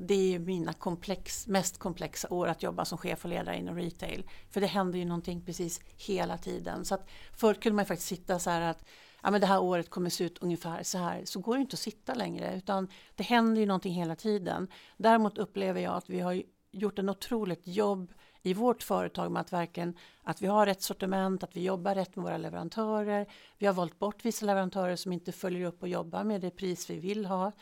det 0.00 0.34
är 0.34 0.38
mina 0.38 0.72
komplex, 0.72 1.46
mest 1.46 1.78
komplexa 1.78 2.28
år 2.30 2.46
att 2.46 2.62
jobba 2.62 2.84
som 2.84 2.98
chef 2.98 3.24
och 3.24 3.30
ledare 3.30 3.56
inom 3.56 3.76
retail. 3.76 4.24
För 4.50 4.60
det 4.60 4.66
händer 4.66 4.98
ju 4.98 5.04
någonting 5.04 5.42
precis 5.44 5.80
hela 5.96 6.38
tiden. 6.38 6.84
Så 6.84 6.94
att 6.94 7.08
förr 7.32 7.54
kunde 7.54 7.76
man 7.76 7.86
faktiskt 7.86 8.08
sitta 8.08 8.38
så 8.38 8.50
här 8.50 8.60
att 8.60 8.84
ja, 9.22 9.30
men 9.30 9.40
det 9.40 9.46
här 9.46 9.62
året 9.62 9.90
kommer 9.90 10.10
se 10.10 10.24
ut 10.24 10.38
ungefär 10.38 10.82
så 10.82 10.98
här. 10.98 11.22
Så 11.24 11.40
går 11.40 11.54
det 11.54 11.60
inte 11.60 11.74
att 11.74 11.80
sitta 11.80 12.14
längre 12.14 12.56
utan 12.56 12.88
det 13.14 13.22
händer 13.22 13.60
ju 13.60 13.66
någonting 13.66 13.94
hela 13.94 14.16
tiden. 14.16 14.68
Däremot 14.96 15.38
upplever 15.38 15.80
jag 15.80 15.94
att 15.94 16.10
vi 16.10 16.20
har 16.20 16.42
gjort 16.70 16.98
en 16.98 17.08
otroligt 17.08 17.66
jobb 17.66 18.12
i 18.42 18.54
vårt 18.54 18.82
företag 18.82 19.32
med 19.32 19.40
att 19.40 19.52
verkligen 19.52 19.96
att 20.22 20.42
vi 20.42 20.46
har 20.46 20.66
rätt 20.66 20.82
sortiment, 20.82 21.42
att 21.42 21.56
vi 21.56 21.64
jobbar 21.64 21.94
rätt 21.94 22.16
med 22.16 22.22
våra 22.22 22.36
leverantörer. 22.36 23.26
Vi 23.58 23.66
har 23.66 23.74
valt 23.74 23.98
bort 23.98 24.24
vissa 24.24 24.46
leverantörer 24.46 24.96
som 24.96 25.12
inte 25.12 25.32
följer 25.32 25.66
upp 25.66 25.82
och 25.82 25.88
jobbar 25.88 26.24
med 26.24 26.40
det 26.40 26.50
pris 26.50 26.90
vi 26.90 26.98
vill 26.98 27.26
ha. 27.26 27.52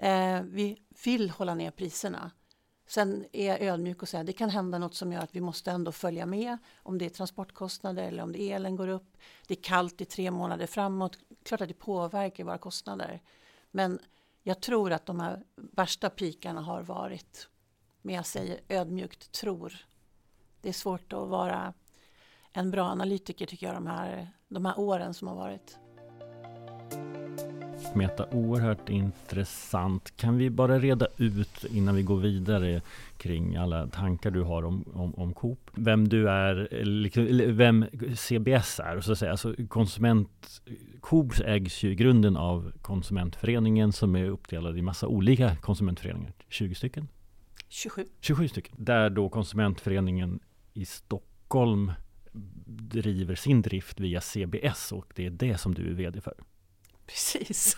Eh, 0.00 0.42
vi 0.42 0.82
vill 1.04 1.30
hålla 1.30 1.54
ner 1.54 1.70
priserna. 1.70 2.30
Sen 2.86 3.24
är 3.32 3.48
jag 3.48 3.60
ödmjuk 3.62 4.02
och 4.02 4.08
säger 4.08 4.22
att 4.22 4.26
det 4.26 4.32
kan 4.32 4.50
hända 4.50 4.78
något 4.78 4.94
som 4.94 5.12
gör 5.12 5.20
att 5.20 5.34
vi 5.34 5.40
måste 5.40 5.70
ändå 5.70 5.92
följa 5.92 6.26
med. 6.26 6.58
Om 6.82 6.98
det 6.98 7.04
är 7.04 7.10
transportkostnader 7.10 8.02
eller 8.02 8.22
om 8.22 8.32
det 8.32 8.52
elen 8.52 8.76
går 8.76 8.88
upp. 8.88 9.16
Det 9.46 9.54
är 9.54 9.62
kallt 9.62 10.00
i 10.00 10.04
tre 10.04 10.30
månader 10.30 10.66
framåt. 10.66 11.18
Klart 11.42 11.60
att 11.60 11.68
det 11.68 11.74
påverkar 11.74 12.44
våra 12.44 12.58
kostnader. 12.58 13.22
Men 13.70 13.98
jag 14.42 14.60
tror 14.60 14.92
att 14.92 15.06
de 15.06 15.20
här 15.20 15.44
värsta 15.56 16.10
pikarna 16.10 16.60
har 16.60 16.82
varit. 16.82 17.48
Men 18.02 18.14
jag 18.14 18.26
säger 18.26 18.60
ödmjukt 18.68 19.32
tror. 19.32 19.76
Det 20.60 20.68
är 20.68 20.72
svårt 20.72 21.12
att 21.12 21.28
vara 21.28 21.74
en 22.52 22.70
bra 22.70 22.84
analytiker 22.84 23.46
tycker 23.46 23.66
jag 23.66 23.76
de 23.76 23.86
här, 23.86 24.30
de 24.48 24.66
här 24.66 24.78
åren 24.78 25.14
som 25.14 25.28
har 25.28 25.34
varit. 25.34 25.78
Meta, 27.94 28.26
oerhört 28.32 28.88
intressant. 28.88 30.16
Kan 30.16 30.38
vi 30.38 30.50
bara 30.50 30.78
reda 30.78 31.06
ut 31.16 31.64
innan 31.70 31.94
vi 31.94 32.02
går 32.02 32.16
vidare 32.16 32.82
kring 33.16 33.56
alla 33.56 33.86
tankar 33.86 34.30
du 34.30 34.42
har 34.42 34.62
om, 34.62 34.84
om, 34.94 35.14
om 35.14 35.34
Coop. 35.34 35.70
Vem 35.74 36.08
du 36.08 36.30
är, 36.30 36.84
liksom, 36.84 37.26
vem 37.56 37.84
CBS 38.16 38.80
är. 38.80 39.00
Så 39.00 39.12
att 39.12 39.18
säga. 39.18 39.30
Alltså 39.30 39.54
konsument, 39.68 40.62
Coop 41.00 41.32
ägs 41.44 41.82
ju 41.82 41.90
i 41.90 41.94
grunden 41.94 42.36
av 42.36 42.72
Konsumentföreningen 42.82 43.92
som 43.92 44.16
är 44.16 44.24
uppdelad 44.24 44.78
i 44.78 44.82
massa 44.82 45.06
olika 45.06 45.56
konsumentföreningar. 45.56 46.32
20 46.48 46.74
stycken? 46.74 47.08
27. 47.68 48.04
27 48.20 48.48
stycken. 48.48 48.74
Där 48.78 49.10
då 49.10 49.28
Konsumentföreningen 49.28 50.40
i 50.72 50.84
Stockholm 50.84 51.92
driver 52.66 53.34
sin 53.34 53.62
drift 53.62 54.00
via 54.00 54.20
CBS 54.20 54.92
och 54.92 55.12
det 55.14 55.26
är 55.26 55.30
det 55.30 55.58
som 55.58 55.74
du 55.74 55.90
är 55.90 55.94
VD 55.94 56.20
för. 56.20 56.34
Precis. 57.10 57.76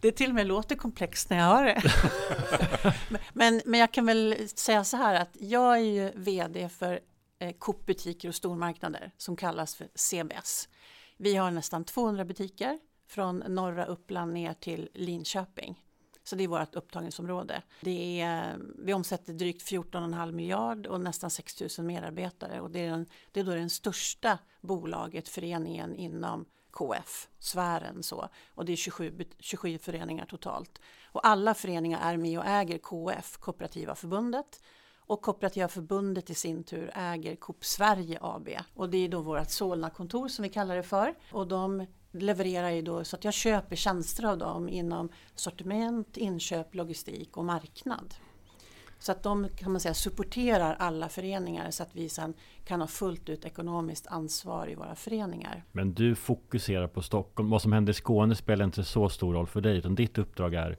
Det 0.00 0.12
till 0.12 0.28
och 0.28 0.34
med 0.34 0.46
låter 0.46 0.76
komplext 0.76 1.30
när 1.30 1.38
jag 1.38 1.44
hör 1.44 1.64
det. 1.64 1.82
men, 3.32 3.62
men 3.64 3.80
jag 3.80 3.92
kan 3.92 4.06
väl 4.06 4.48
säga 4.54 4.84
så 4.84 4.96
här 4.96 5.14
att 5.14 5.36
jag 5.40 5.76
är 5.76 5.80
ju 5.80 6.12
VD 6.14 6.68
för 6.68 7.00
eh, 7.38 7.52
Coop-butiker 7.58 8.28
och 8.28 8.34
stormarknader 8.34 9.12
som 9.16 9.36
kallas 9.36 9.74
för 9.74 9.88
CBS. 9.94 10.68
Vi 11.16 11.36
har 11.36 11.50
nästan 11.50 11.84
200 11.84 12.24
butiker 12.24 12.78
från 13.08 13.38
norra 13.38 13.84
Uppland 13.84 14.32
ner 14.32 14.54
till 14.54 14.88
Linköping. 14.94 15.82
Så 16.24 16.36
det 16.36 16.44
är 16.44 16.48
vårt 16.48 16.74
upptagningsområde. 16.74 17.62
Det 17.80 18.20
är, 18.20 18.58
vi 18.84 18.94
omsätter 18.94 19.32
drygt 19.32 19.70
14,5 19.70 20.32
miljard 20.32 20.86
och 20.86 21.00
nästan 21.00 21.30
6 21.30 21.78
000 21.78 21.86
medarbetare. 21.86 22.60
Och 22.60 22.70
det, 22.70 22.80
är 22.80 22.90
den, 22.90 23.06
det 23.32 23.40
är 23.40 23.44
då 23.44 23.54
det 23.54 23.70
största 23.70 24.38
bolaget, 24.60 25.28
föreningen 25.28 25.94
inom 25.96 26.44
KF-sfären. 26.76 28.02
Så. 28.02 28.28
Och 28.54 28.64
det 28.64 28.72
är 28.72 28.76
27, 28.76 29.24
27 29.38 29.78
föreningar 29.78 30.26
totalt. 30.26 30.80
Och 31.12 31.26
alla 31.26 31.54
föreningar 31.54 32.12
är 32.12 32.16
med 32.16 32.38
och 32.38 32.46
äger 32.46 32.78
KF, 32.78 33.36
Kooperativa 33.36 33.94
förbundet. 33.94 34.62
Och 35.08 35.22
Kooperativa 35.22 35.68
förbundet 35.68 36.30
i 36.30 36.34
sin 36.34 36.64
tur 36.64 36.90
äger 36.94 37.36
Coop 37.36 37.64
Sverige 37.64 38.18
AB. 38.20 38.48
Och 38.74 38.90
det 38.90 38.98
är 38.98 39.08
då 39.08 39.20
vårt 39.20 39.50
Solna-kontor 39.50 40.28
som 40.28 40.42
vi 40.42 40.48
kallar 40.48 40.76
det 40.76 40.82
för. 40.82 41.14
Och 41.32 41.48
de 41.48 41.86
levererar 42.12 42.70
ju 42.70 42.82
då 42.82 43.04
så 43.04 43.16
att 43.16 43.24
jag 43.24 43.34
köper 43.34 43.76
tjänster 43.76 44.24
av 44.24 44.38
dem 44.38 44.68
inom 44.68 45.08
sortiment, 45.34 46.16
inköp, 46.16 46.74
logistik 46.74 47.36
och 47.36 47.44
marknad. 47.44 48.14
Så 49.06 49.12
att 49.12 49.22
de 49.22 49.48
kan 49.48 49.72
man 49.72 49.80
säga 49.80 49.94
supporterar 49.94 50.76
alla 50.78 51.08
föreningar 51.08 51.70
så 51.70 51.82
att 51.82 51.88
vi 51.92 52.08
sen 52.08 52.34
kan 52.64 52.80
ha 52.80 52.88
fullt 52.88 53.28
ut 53.28 53.44
ekonomiskt 53.44 54.06
ansvar 54.06 54.70
i 54.70 54.74
våra 54.74 54.94
föreningar. 54.94 55.64
Men 55.72 55.94
du 55.94 56.14
fokuserar 56.14 56.86
på 56.86 57.02
Stockholm. 57.02 57.50
Vad 57.50 57.62
som 57.62 57.72
händer 57.72 57.90
i 57.90 57.94
Skåne 57.94 58.34
spelar 58.34 58.64
inte 58.64 58.84
så 58.84 59.08
stor 59.08 59.34
roll 59.34 59.46
för 59.46 59.60
dig 59.60 59.76
utan 59.76 59.94
ditt 59.94 60.18
uppdrag 60.18 60.54
är 60.54 60.78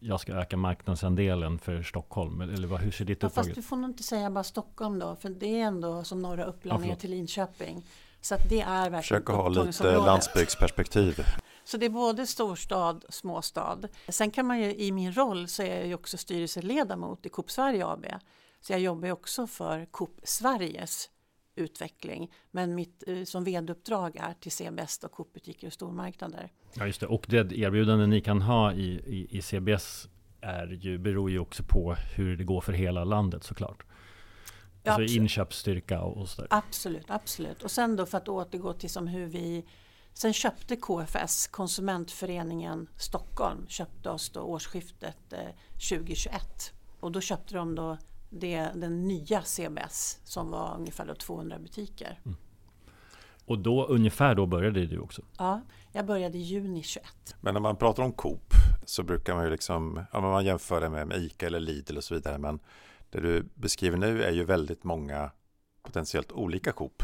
jag 0.00 0.20
ska 0.20 0.32
öka 0.32 0.56
marknadsandelen 0.56 1.58
för 1.58 1.82
Stockholm? 1.82 2.40
Eller 2.40 2.66
vad, 2.66 2.80
hur 2.80 2.90
ser 2.90 3.04
ditt 3.04 3.22
ja, 3.22 3.26
uppdrag 3.26 3.44
ut? 3.44 3.48
Fast 3.48 3.56
du 3.56 3.62
får 3.62 3.76
nog 3.76 3.90
inte 3.90 4.02
säga 4.02 4.30
bara 4.30 4.44
Stockholm 4.44 4.98
då, 4.98 5.16
för 5.16 5.30
det 5.30 5.60
är 5.60 5.64
ändå 5.64 6.04
som 6.04 6.22
norra 6.22 6.44
Uppland 6.44 6.84
ja, 6.84 6.88
ner 6.88 6.96
till 6.96 7.10
Linköping. 7.10 7.86
Så 8.20 8.34
att 8.34 8.48
det 8.48 8.60
är 8.60 8.90
verkligen 8.90 9.02
Försök 9.02 9.30
att 9.30 9.36
ha 9.36 9.48
lite 9.48 9.96
landsbygdsperspektiv. 9.96 11.20
Så 11.64 11.76
det 11.76 11.86
är 11.86 11.90
både 11.90 12.26
storstad 12.26 13.04
och 13.04 13.14
småstad. 13.14 13.78
Sen 14.08 14.30
kan 14.30 14.46
man 14.46 14.60
ju 14.60 14.74
i 14.74 14.92
min 14.92 15.12
roll 15.12 15.48
så 15.48 15.62
är 15.62 15.76
jag 15.76 15.86
ju 15.86 15.94
också 15.94 16.16
styrelseledamot 16.16 17.26
i 17.26 17.28
Coop 17.28 17.50
Sverige 17.50 17.86
AB. 17.86 18.06
Så 18.60 18.72
jag 18.72 18.80
jobbar 18.80 19.06
ju 19.06 19.12
också 19.12 19.46
för 19.46 19.86
Coop 19.86 20.20
Sveriges 20.22 21.10
utveckling. 21.56 22.32
Men 22.50 22.74
mitt 22.74 23.04
eh, 23.06 23.24
som 23.24 23.44
vd-uppdrag 23.44 24.16
är 24.16 24.34
till 24.40 24.52
CBS 24.52 24.98
och 25.04 25.12
Coop-butiker 25.12 25.66
och 25.66 25.72
stormarknader. 25.72 26.52
Ja, 26.74 26.86
just 26.86 27.00
det. 27.00 27.06
Och 27.06 27.26
det 27.28 27.52
erbjudande 27.52 28.06
ni 28.06 28.20
kan 28.20 28.42
ha 28.42 28.72
i, 28.72 28.86
i, 28.90 29.38
i 29.38 29.42
CBS 29.42 30.08
är 30.40 30.66
ju, 30.66 30.98
beror 30.98 31.30
ju 31.30 31.38
också 31.38 31.62
på 31.62 31.94
hur 31.94 32.36
det 32.36 32.44
går 32.44 32.60
för 32.60 32.72
hela 32.72 33.04
landet 33.04 33.44
såklart. 33.44 33.84
Alltså 34.86 35.02
absolut. 35.02 35.10
inköpsstyrka 35.10 36.00
och, 36.00 36.16
och 36.16 36.28
sådär. 36.28 36.48
Absolut, 36.50 37.10
absolut. 37.10 37.62
Och 37.62 37.70
sen 37.70 37.96
då 37.96 38.06
för 38.06 38.18
att 38.18 38.28
återgå 38.28 38.72
till 38.72 38.90
som 38.90 39.06
hur 39.06 39.26
vi 39.26 39.64
Sen 40.14 40.32
köpte 40.32 40.76
KFS, 40.76 41.46
Konsumentföreningen 41.46 42.86
Stockholm, 42.96 43.66
köpte 43.68 44.10
oss 44.10 44.30
då 44.30 44.40
årsskiftet 44.40 45.32
eh, 45.32 45.38
2021. 45.72 46.72
Och 47.00 47.12
då 47.12 47.20
köpte 47.20 47.54
de 47.54 47.74
då 47.74 47.98
det, 48.30 48.70
den 48.74 49.08
nya 49.08 49.42
CBS 49.42 50.20
som 50.24 50.50
var 50.50 50.76
ungefär 50.78 51.06
då 51.06 51.14
200 51.14 51.58
butiker. 51.58 52.20
Och 53.44 53.58
då 53.58 53.86
ungefär 53.86 54.34
då 54.34 54.46
började 54.46 54.86
du 54.86 54.98
också. 54.98 55.22
Ja, 55.38 55.60
jag 55.92 56.06
började 56.06 56.38
i 56.38 56.40
juni 56.40 56.82
21. 56.82 57.06
Men 57.40 57.54
när 57.54 57.60
man 57.60 57.76
pratar 57.76 58.02
om 58.02 58.12
Coop 58.12 58.54
så 58.84 59.02
brukar 59.02 59.34
man 59.34 59.44
ju 59.44 59.50
liksom, 59.50 60.06
ja, 60.12 60.20
men 60.20 60.30
man 60.30 60.44
jämför 60.44 60.80
det 60.80 60.88
med, 60.88 61.06
med 61.06 61.18
ICA 61.18 61.46
eller 61.46 61.60
Lidl 61.60 61.96
och 61.96 62.04
så 62.04 62.14
vidare. 62.14 62.38
Men 62.38 62.58
det 63.10 63.20
du 63.20 63.48
beskriver 63.54 63.96
nu 63.96 64.22
är 64.22 64.32
ju 64.32 64.44
väldigt 64.44 64.84
många 64.84 65.30
potentiellt 65.82 66.32
olika 66.32 66.72
Coop. 66.72 67.02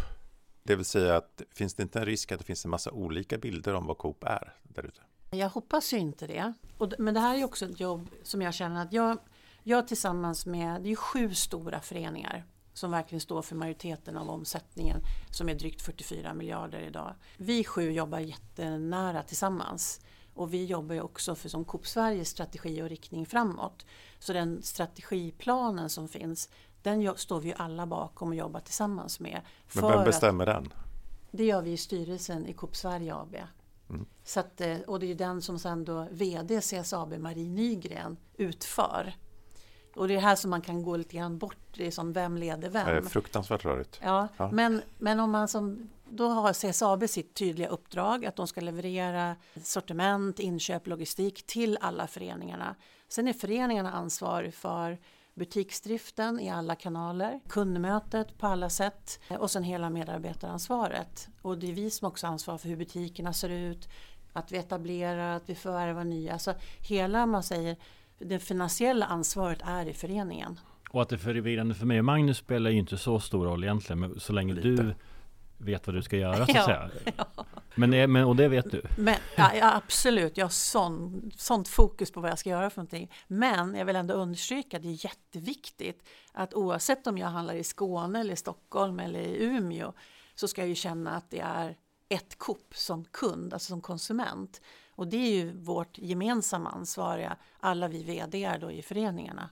Det 0.70 0.76
vill 0.76 0.84
säga 0.84 1.16
att 1.16 1.42
finns 1.50 1.74
det 1.74 1.82
inte 1.82 1.98
en 1.98 2.04
risk 2.04 2.32
att 2.32 2.38
det 2.38 2.44
finns 2.44 2.64
en 2.64 2.70
massa 2.70 2.90
olika 2.90 3.38
bilder 3.38 3.74
om 3.74 3.86
vad 3.86 3.98
Coop 3.98 4.24
är 4.24 4.54
där 4.62 4.82
ute? 4.86 5.00
Jag 5.30 5.48
hoppas 5.48 5.92
ju 5.92 5.98
inte 5.98 6.26
det. 6.26 6.52
Och, 6.78 6.92
men 6.98 7.14
det 7.14 7.20
här 7.20 7.34
är 7.34 7.38
ju 7.38 7.44
också 7.44 7.64
ett 7.64 7.80
jobb 7.80 8.10
som 8.22 8.42
jag 8.42 8.54
känner 8.54 8.82
att 8.82 8.92
jag, 8.92 9.18
jag 9.62 9.88
tillsammans 9.88 10.46
med, 10.46 10.82
det 10.82 10.86
är 10.86 10.90
ju 10.90 10.96
sju 10.96 11.34
stora 11.34 11.80
föreningar 11.80 12.44
som 12.72 12.90
verkligen 12.90 13.20
står 13.20 13.42
för 13.42 13.56
majoriteten 13.56 14.16
av 14.16 14.30
omsättningen 14.30 15.00
som 15.30 15.48
är 15.48 15.54
drygt 15.54 15.82
44 15.82 16.34
miljarder 16.34 16.80
idag. 16.80 17.14
Vi 17.36 17.64
sju 17.64 17.90
jobbar 17.90 18.18
jättenära 18.18 19.22
tillsammans 19.22 20.00
och 20.34 20.54
vi 20.54 20.64
jobbar 20.64 20.94
ju 20.94 21.00
också 21.00 21.34
för 21.34 21.48
som 21.48 21.64
Coop 21.64 21.86
Sveriges 21.86 22.28
strategi 22.28 22.82
och 22.82 22.88
riktning 22.88 23.26
framåt. 23.26 23.86
Så 24.18 24.32
den 24.32 24.62
strategiplanen 24.62 25.90
som 25.90 26.08
finns 26.08 26.48
den 26.82 27.16
står 27.16 27.40
vi 27.40 27.48
ju 27.48 27.54
alla 27.56 27.86
bakom 27.86 28.28
och 28.28 28.34
jobbar 28.34 28.60
tillsammans 28.60 29.20
med. 29.20 29.40
Men 29.74 29.84
vem 29.90 29.98
att- 29.98 30.04
bestämmer 30.04 30.46
den? 30.46 30.72
det 31.30 31.44
gör 31.44 31.62
vi 31.62 31.72
i 31.72 31.76
styrelsen 31.76 32.46
i 32.46 32.52
Coop 32.52 32.76
Sverige 32.76 33.14
AB. 33.14 33.36
Mm. 33.90 34.06
Så 34.24 34.40
att, 34.40 34.60
eh, 34.60 34.78
och 34.86 35.00
det 35.00 35.06
är 35.06 35.08
ju 35.08 35.14
den 35.14 35.42
som 35.42 35.58
sen 35.58 35.84
då 35.84 36.06
VD 36.10 36.60
CSAB 36.60 37.18
Marie 37.18 37.48
Nygren 37.48 38.16
utför. 38.36 39.14
Och 39.96 40.08
det 40.08 40.14
är 40.16 40.20
här 40.20 40.36
som 40.36 40.50
man 40.50 40.60
kan 40.62 40.82
gå 40.82 40.96
lite 40.96 41.16
grann 41.16 41.38
bort, 41.38 41.78
som 41.90 42.12
vem 42.12 42.36
leder 42.36 42.70
Det 42.70 42.78
är 42.78 42.94
vem. 42.94 43.06
fruktansvärt 43.06 43.64
rörigt. 43.64 44.00
Ja, 44.02 44.28
Ja. 44.36 44.50
Men, 44.50 44.82
men 44.98 45.20
om 45.20 45.30
man 45.30 45.48
som, 45.48 45.90
då 46.08 46.28
har 46.28 46.52
CSAB 46.52 47.08
sitt 47.08 47.34
tydliga 47.34 47.68
uppdrag 47.68 48.26
att 48.26 48.36
de 48.36 48.46
ska 48.46 48.60
leverera 48.60 49.36
sortiment, 49.62 50.38
inköp, 50.38 50.86
logistik 50.86 51.46
till 51.46 51.78
alla 51.80 52.06
föreningarna. 52.06 52.74
Sen 53.08 53.28
är 53.28 53.32
föreningarna 53.32 53.92
ansvarig 53.92 54.54
för 54.54 54.98
butiksdriften 55.34 56.40
i 56.40 56.50
alla 56.50 56.74
kanaler, 56.74 57.40
kundmötet 57.48 58.38
på 58.38 58.46
alla 58.46 58.70
sätt 58.70 59.20
eh, 59.30 59.36
och 59.36 59.50
sen 59.50 59.62
hela 59.62 59.90
medarbetaransvaret. 59.90 61.28
Och 61.42 61.58
det 61.58 61.68
är 61.70 61.74
vi 61.74 61.90
som 61.90 62.08
också 62.08 62.26
ansvarar 62.26 62.58
för 62.58 62.68
hur 62.68 62.76
butikerna 62.76 63.32
ser 63.32 63.48
ut, 63.48 63.88
att 64.32 64.52
vi 64.52 64.58
etablerar, 64.58 65.36
att 65.36 65.48
vi 65.48 65.54
förvärvar 65.54 66.04
nya. 66.04 66.32
Alltså 66.32 66.54
hela, 66.78 67.26
man 67.26 67.42
säger, 67.42 67.76
det 68.18 68.38
finansiella 68.38 69.06
ansvaret 69.06 69.58
är 69.64 69.86
i 69.86 69.94
föreningen. 69.94 70.60
Och 70.90 71.02
att 71.02 71.08
det 71.08 71.16
är 71.16 71.18
förvirrande 71.18 71.74
för 71.74 71.86
mig 71.86 71.98
och 71.98 72.04
Magnus 72.04 72.36
spelar 72.38 72.70
ju 72.70 72.78
inte 72.78 72.98
så 72.98 73.20
stor 73.20 73.44
roll 73.44 73.64
egentligen. 73.64 74.00
Men 74.00 74.20
så 74.20 74.32
länge 74.32 74.54
Lite. 74.54 74.68
du 74.68 74.94
vet 75.58 75.86
vad 75.86 75.96
du 75.96 76.02
ska 76.02 76.16
göra 76.16 76.36
så 76.36 76.42
att 76.42 76.48
Ja, 76.54 76.64
säga. 76.64 76.90
Men, 77.74 77.90
det- 77.90 78.06
men, 78.06 78.24
och 78.24 78.36
det 78.36 78.48
vet 78.48 78.70
du. 78.70 78.82
Men, 78.98 79.16
ja, 79.36 79.74
absolut, 79.76 80.36
jag 80.36 80.44
har 80.44 80.50
sån, 80.50 81.30
sånt 81.36 81.68
fokus 81.68 82.10
på 82.12 82.20
vad 82.20 82.30
jag 82.30 82.38
ska 82.38 82.50
göra 82.50 82.70
för 82.70 82.78
någonting. 82.78 83.12
Men 83.28 83.74
jag 83.74 83.84
vill 83.84 83.96
ändå 83.96 84.14
understryka 84.14 84.76
att 84.76 84.82
det 84.82 84.88
är 84.88 85.04
jätteviktigt 85.04 86.08
att 86.32 86.54
oavsett 86.54 87.06
om 87.06 87.18
jag 87.18 87.28
handlar 87.28 87.54
i 87.54 87.64
Skåne 87.64 88.20
eller 88.20 88.32
i 88.32 88.36
Stockholm 88.36 89.00
eller 89.00 89.20
i 89.20 89.42
Umeå 89.44 89.92
så 90.34 90.48
ska 90.48 90.60
jag 90.62 90.68
ju 90.68 90.74
känna 90.74 91.10
att 91.10 91.30
det 91.30 91.40
är 91.40 91.76
ett 92.08 92.38
Coop 92.38 92.76
som 92.76 93.04
kund, 93.04 93.52
alltså 93.54 93.68
som 93.68 93.80
konsument. 93.80 94.60
Och 94.90 95.06
det 95.08 95.16
är 95.16 95.30
ju 95.30 95.52
vårt 95.58 95.98
gemensamma 95.98 96.70
ansvariga, 96.70 97.36
alla 97.60 97.88
vi 97.88 98.02
vd 98.02 98.56
då 98.60 98.70
i 98.70 98.82
föreningarna. 98.82 99.50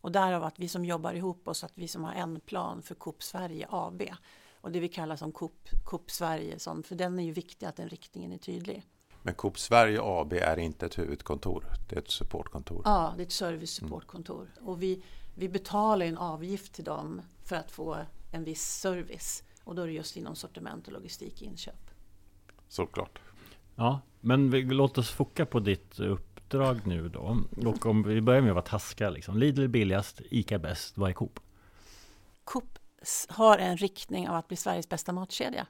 Och 0.00 0.12
därav 0.12 0.44
att 0.44 0.58
vi 0.58 0.68
som 0.68 0.84
jobbar 0.84 1.12
ihop 1.12 1.48
oss, 1.48 1.64
att 1.64 1.72
vi 1.74 1.88
som 1.88 2.04
har 2.04 2.12
en 2.12 2.40
plan 2.40 2.82
för 2.82 2.94
Coop 2.94 3.22
Sverige 3.22 3.66
AB. 3.70 4.02
Och 4.68 4.72
det 4.72 4.80
vi 4.80 4.88
kallar 4.88 5.16
som 5.16 5.32
Coop, 5.32 5.68
Coop 5.84 6.10
Sverige, 6.10 6.58
som, 6.58 6.82
för 6.82 6.94
den 6.94 7.18
är 7.18 7.22
ju 7.22 7.32
viktig 7.32 7.66
att 7.66 7.76
den 7.76 7.88
riktningen 7.88 8.32
är 8.32 8.38
tydlig. 8.38 8.82
Men 9.22 9.34
Coop 9.34 9.58
Sverige 9.58 10.00
AB 10.02 10.32
är 10.32 10.58
inte 10.58 10.86
ett 10.86 10.98
huvudkontor, 10.98 11.64
det 11.88 11.96
är 11.96 12.00
ett 12.00 12.10
supportkontor. 12.10 12.82
Ja, 12.84 13.12
det 13.16 13.22
är 13.22 13.26
ett 13.26 13.32
service 13.32 13.70
supportkontor. 13.70 14.48
Och 14.60 14.82
vi, 14.82 15.02
vi 15.34 15.48
betalar 15.48 16.06
en 16.06 16.18
avgift 16.18 16.72
till 16.72 16.84
dem 16.84 17.22
för 17.44 17.56
att 17.56 17.70
få 17.70 17.96
en 18.32 18.44
viss 18.44 18.62
service. 18.62 19.42
Och 19.64 19.74
då 19.74 19.82
är 19.82 19.86
det 19.86 19.92
just 19.92 20.16
inom 20.16 20.36
sortiment 20.36 20.86
och 20.86 20.92
logistik 20.92 21.42
inköp. 21.42 21.90
Såklart. 22.68 23.18
Ja, 23.76 24.00
men 24.20 24.50
vi, 24.50 24.62
låt 24.62 24.98
oss 24.98 25.10
foka 25.10 25.46
på 25.46 25.60
ditt 25.60 26.00
uppdrag 26.00 26.86
nu 26.86 27.08
då. 27.08 27.38
Och 27.66 27.86
om 27.86 28.02
vi 28.02 28.20
börjar 28.20 28.40
med 28.40 28.50
att 28.50 28.54
vara 28.54 28.64
taskiga 28.64 29.10
liksom. 29.10 29.38
Lidl 29.38 29.62
är 29.62 29.68
billigast, 29.68 30.20
ICA 30.30 30.58
bäst, 30.58 30.98
vad 30.98 31.10
är 31.10 31.14
Coop? 31.14 31.40
Coop 32.44 32.77
har 33.28 33.58
en 33.58 33.76
riktning 33.76 34.28
av 34.28 34.36
att 34.36 34.48
bli 34.48 34.56
Sveriges 34.56 34.88
bästa 34.88 35.12
matkedja. 35.12 35.66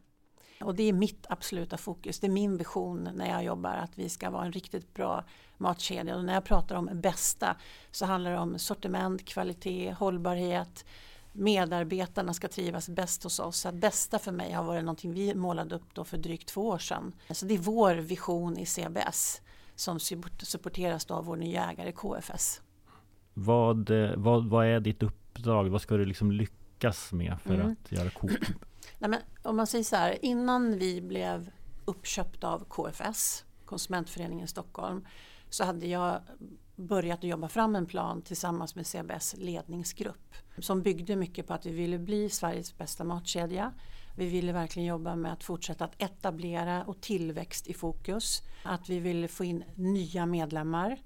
Och 0.61 0.75
det 0.75 0.83
är 0.83 0.93
mitt 0.93 1.27
absoluta 1.29 1.77
fokus. 1.77 2.21
Det 2.21 2.27
är 2.27 2.31
min 2.31 2.57
vision 2.57 3.09
när 3.15 3.29
jag 3.31 3.45
jobbar 3.45 3.75
att 3.75 3.99
vi 3.99 4.09
ska 4.09 4.31
vara 4.31 4.45
en 4.45 4.53
riktigt 4.53 4.95
bra 4.95 5.25
matkedja. 5.57 6.17
Och 6.17 6.25
när 6.25 6.35
jag 6.35 6.45
pratar 6.45 6.77
om 6.77 6.91
bästa 6.95 7.57
så 7.91 8.07
handlar 8.07 8.31
det 8.31 8.39
om 8.39 8.59
sortiment, 8.59 9.25
kvalitet, 9.25 9.93
hållbarhet. 9.99 10.85
Medarbetarna 11.33 12.35
ska 12.35 12.49
trivas 12.49 12.89
bäst 12.89 13.23
hos 13.25 13.39
oss. 13.39 13.57
Så 13.57 13.69
att 13.69 13.75
bästa 13.75 14.19
för 14.19 14.33
mig 14.33 14.53
har 14.53 14.65
varit 14.65 14.85
någonting 14.85 15.13
vi 15.13 15.35
målade 15.35 15.75
upp 15.75 15.95
då 15.95 16.05
för 16.05 16.19
drygt 16.19 16.49
två 16.49 16.69
år 16.69 16.79
sedan. 16.79 17.13
Så 17.31 17.47
det 17.47 17.55
är 17.55 17.59
vår 17.59 17.95
vision 17.95 18.59
i 18.59 18.67
CBS 18.67 19.43
som 19.75 20.01
supporteras 20.43 21.05
då 21.05 21.15
av 21.15 21.25
vår 21.25 21.37
nya 21.37 21.71
ägare 21.71 21.93
KFS. 21.93 22.61
Vad, 23.35 23.91
eh, 23.91 24.17
vad, 24.17 24.49
vad 24.49 24.67
är 24.67 24.81
ditt 24.81 25.03
uppdrag? 25.03 25.69
Vad 25.69 25.81
ska 25.81 25.97
du 25.97 26.05
liksom 26.05 26.33
lyckas 26.33 26.58
med 27.13 27.37
för 27.45 27.55
Mm. 27.55 27.77
att 27.83 27.93
göra 27.93 28.11
Coop? 28.11 28.31
Nej, 28.99 29.11
men 29.11 29.21
om 29.43 29.57
man 29.57 29.67
säger 29.67 29.85
så 29.85 29.97
här, 29.97 30.25
innan 30.25 30.79
vi 30.79 31.01
blev 31.01 31.51
uppköpta 31.85 32.49
av 32.49 32.65
KFS, 32.65 33.45
Konsumentföreningen 33.65 34.49
Stockholm, 34.49 35.07
så 35.51 35.65
hade 35.65 35.87
jag 35.87 36.21
börjat 36.77 37.19
att 37.19 37.25
jobba 37.25 37.49
fram 37.49 37.77
en 37.77 37.87
plan 37.87 38.23
tillsammans 38.23 38.75
med 38.75 38.87
CBS 38.87 39.35
ledningsgrupp 39.39 40.35
som 40.59 40.83
byggde 40.83 41.17
mycket 41.17 41.47
på 41.47 41.55
att 41.55 41.67
vi 41.67 41.71
ville 41.71 41.99
bli 41.99 42.31
Sveriges 42.31 42.79
bästa 42.79 43.05
matkedja. 43.05 43.73
Vi 44.17 44.27
ville 44.27 44.53
verkligen 44.53 44.89
jobba 44.89 45.17
med 45.17 45.33
att 45.33 45.45
fortsätta 45.45 45.85
att 45.85 46.03
etablera 46.03 46.85
och 46.85 47.01
tillväxt 47.01 47.67
i 47.67 47.75
fokus. 47.75 48.43
Att 48.63 48.89
vi 48.89 48.99
ville 49.01 49.29
få 49.29 49.45
in 49.45 49.65
nya 49.75 50.27
medlemmar 50.27 50.99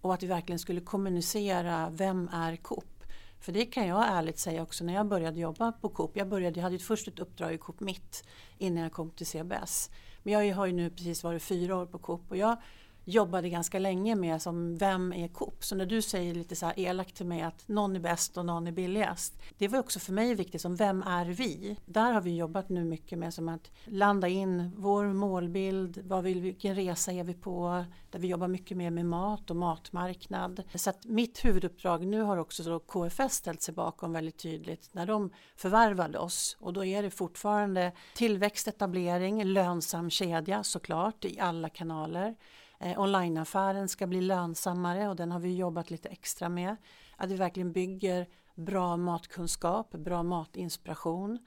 och 0.00 0.14
att 0.14 0.22
vi 0.22 0.26
verkligen 0.26 0.58
skulle 0.58 0.80
kommunicera 0.80 1.90
vem 1.90 2.28
är 2.32 2.56
Coop? 2.56 2.99
För 3.40 3.52
det 3.52 3.66
kan 3.66 3.86
jag 3.86 4.08
ärligt 4.08 4.38
säga 4.38 4.62
också 4.62 4.84
när 4.84 4.94
jag 4.94 5.06
började 5.06 5.40
jobba 5.40 5.72
på 5.72 5.88
Coop. 5.88 6.16
Jag, 6.16 6.28
började, 6.28 6.60
jag 6.60 6.64
hade 6.64 6.78
först 6.78 7.08
ett 7.08 7.18
uppdrag 7.18 7.54
i 7.54 7.58
Coop 7.58 7.80
Mitt 7.80 8.24
innan 8.58 8.82
jag 8.82 8.92
kom 8.92 9.10
till 9.10 9.26
CBS. 9.26 9.90
Men 10.22 10.32
jag 10.32 10.54
har 10.54 10.66
ju 10.66 10.72
nu 10.72 10.90
precis 10.90 11.24
varit 11.24 11.42
fyra 11.42 11.76
år 11.76 11.86
på 11.86 11.98
Coop 11.98 12.30
och 12.30 12.36
jag 12.36 12.56
jobbade 13.04 13.48
ganska 13.48 13.78
länge 13.78 14.14
med 14.14 14.42
som 14.42 14.76
vem 14.76 15.12
är 15.12 15.28
Coop? 15.28 15.64
Så 15.64 15.74
när 15.76 15.86
du 15.86 16.02
säger 16.02 16.34
lite 16.34 16.56
så 16.56 16.66
här 16.66 16.78
elakt 16.78 17.14
till 17.16 17.26
mig 17.26 17.42
att 17.42 17.68
någon 17.68 17.96
är 17.96 18.00
bäst 18.00 18.36
och 18.36 18.46
någon 18.46 18.66
är 18.66 18.72
billigast. 18.72 19.42
Det 19.58 19.68
var 19.68 19.78
också 19.78 19.98
för 19.98 20.12
mig 20.12 20.34
viktigt 20.34 20.60
som 20.60 20.76
vem 20.76 21.02
är 21.02 21.24
vi? 21.26 21.76
Där 21.86 22.12
har 22.12 22.20
vi 22.20 22.36
jobbat 22.36 22.68
nu 22.68 22.84
mycket 22.84 23.18
med 23.18 23.34
som 23.34 23.48
att 23.48 23.70
landa 23.84 24.28
in 24.28 24.72
vår 24.76 25.04
målbild, 25.04 26.02
vad 26.04 26.24
vill, 26.24 26.34
vi- 26.34 26.50
vilken 26.50 26.74
resa 26.74 27.12
är 27.12 27.24
vi 27.24 27.34
på? 27.34 27.84
Där 28.10 28.18
vi 28.18 28.28
jobbar 28.28 28.48
mycket 28.48 28.76
mer 28.76 28.90
med 28.90 29.06
mat 29.06 29.50
och 29.50 29.56
matmarknad. 29.56 30.62
Så 30.74 30.90
att 30.90 31.04
mitt 31.06 31.44
huvuduppdrag 31.44 32.06
nu 32.06 32.22
har 32.22 32.36
också 32.36 32.62
så 32.64 32.78
KFS 32.78 33.34
ställt 33.34 33.62
sig 33.62 33.74
bakom 33.74 34.12
väldigt 34.12 34.38
tydligt 34.38 34.88
när 34.92 35.06
de 35.06 35.30
förvärvade 35.56 36.18
oss. 36.18 36.56
Och 36.60 36.72
då 36.72 36.84
är 36.84 37.02
det 37.02 37.10
fortfarande 37.10 37.92
tillväxt, 38.14 38.68
etablering, 38.68 39.44
lönsam 39.44 40.10
kedja 40.10 40.62
såklart 40.62 41.24
i 41.24 41.40
alla 41.40 41.68
kanaler. 41.68 42.34
Eh, 42.80 43.00
onlineaffären 43.00 43.88
ska 43.88 44.06
bli 44.06 44.20
lönsammare 44.20 45.08
och 45.08 45.16
den 45.16 45.32
har 45.32 45.40
vi 45.40 45.56
jobbat 45.56 45.90
lite 45.90 46.08
extra 46.08 46.48
med. 46.48 46.76
Att 47.16 47.30
vi 47.30 47.36
verkligen 47.36 47.72
bygger 47.72 48.26
bra 48.54 48.96
matkunskap, 48.96 49.90
bra 49.90 50.22
matinspiration. 50.22 51.38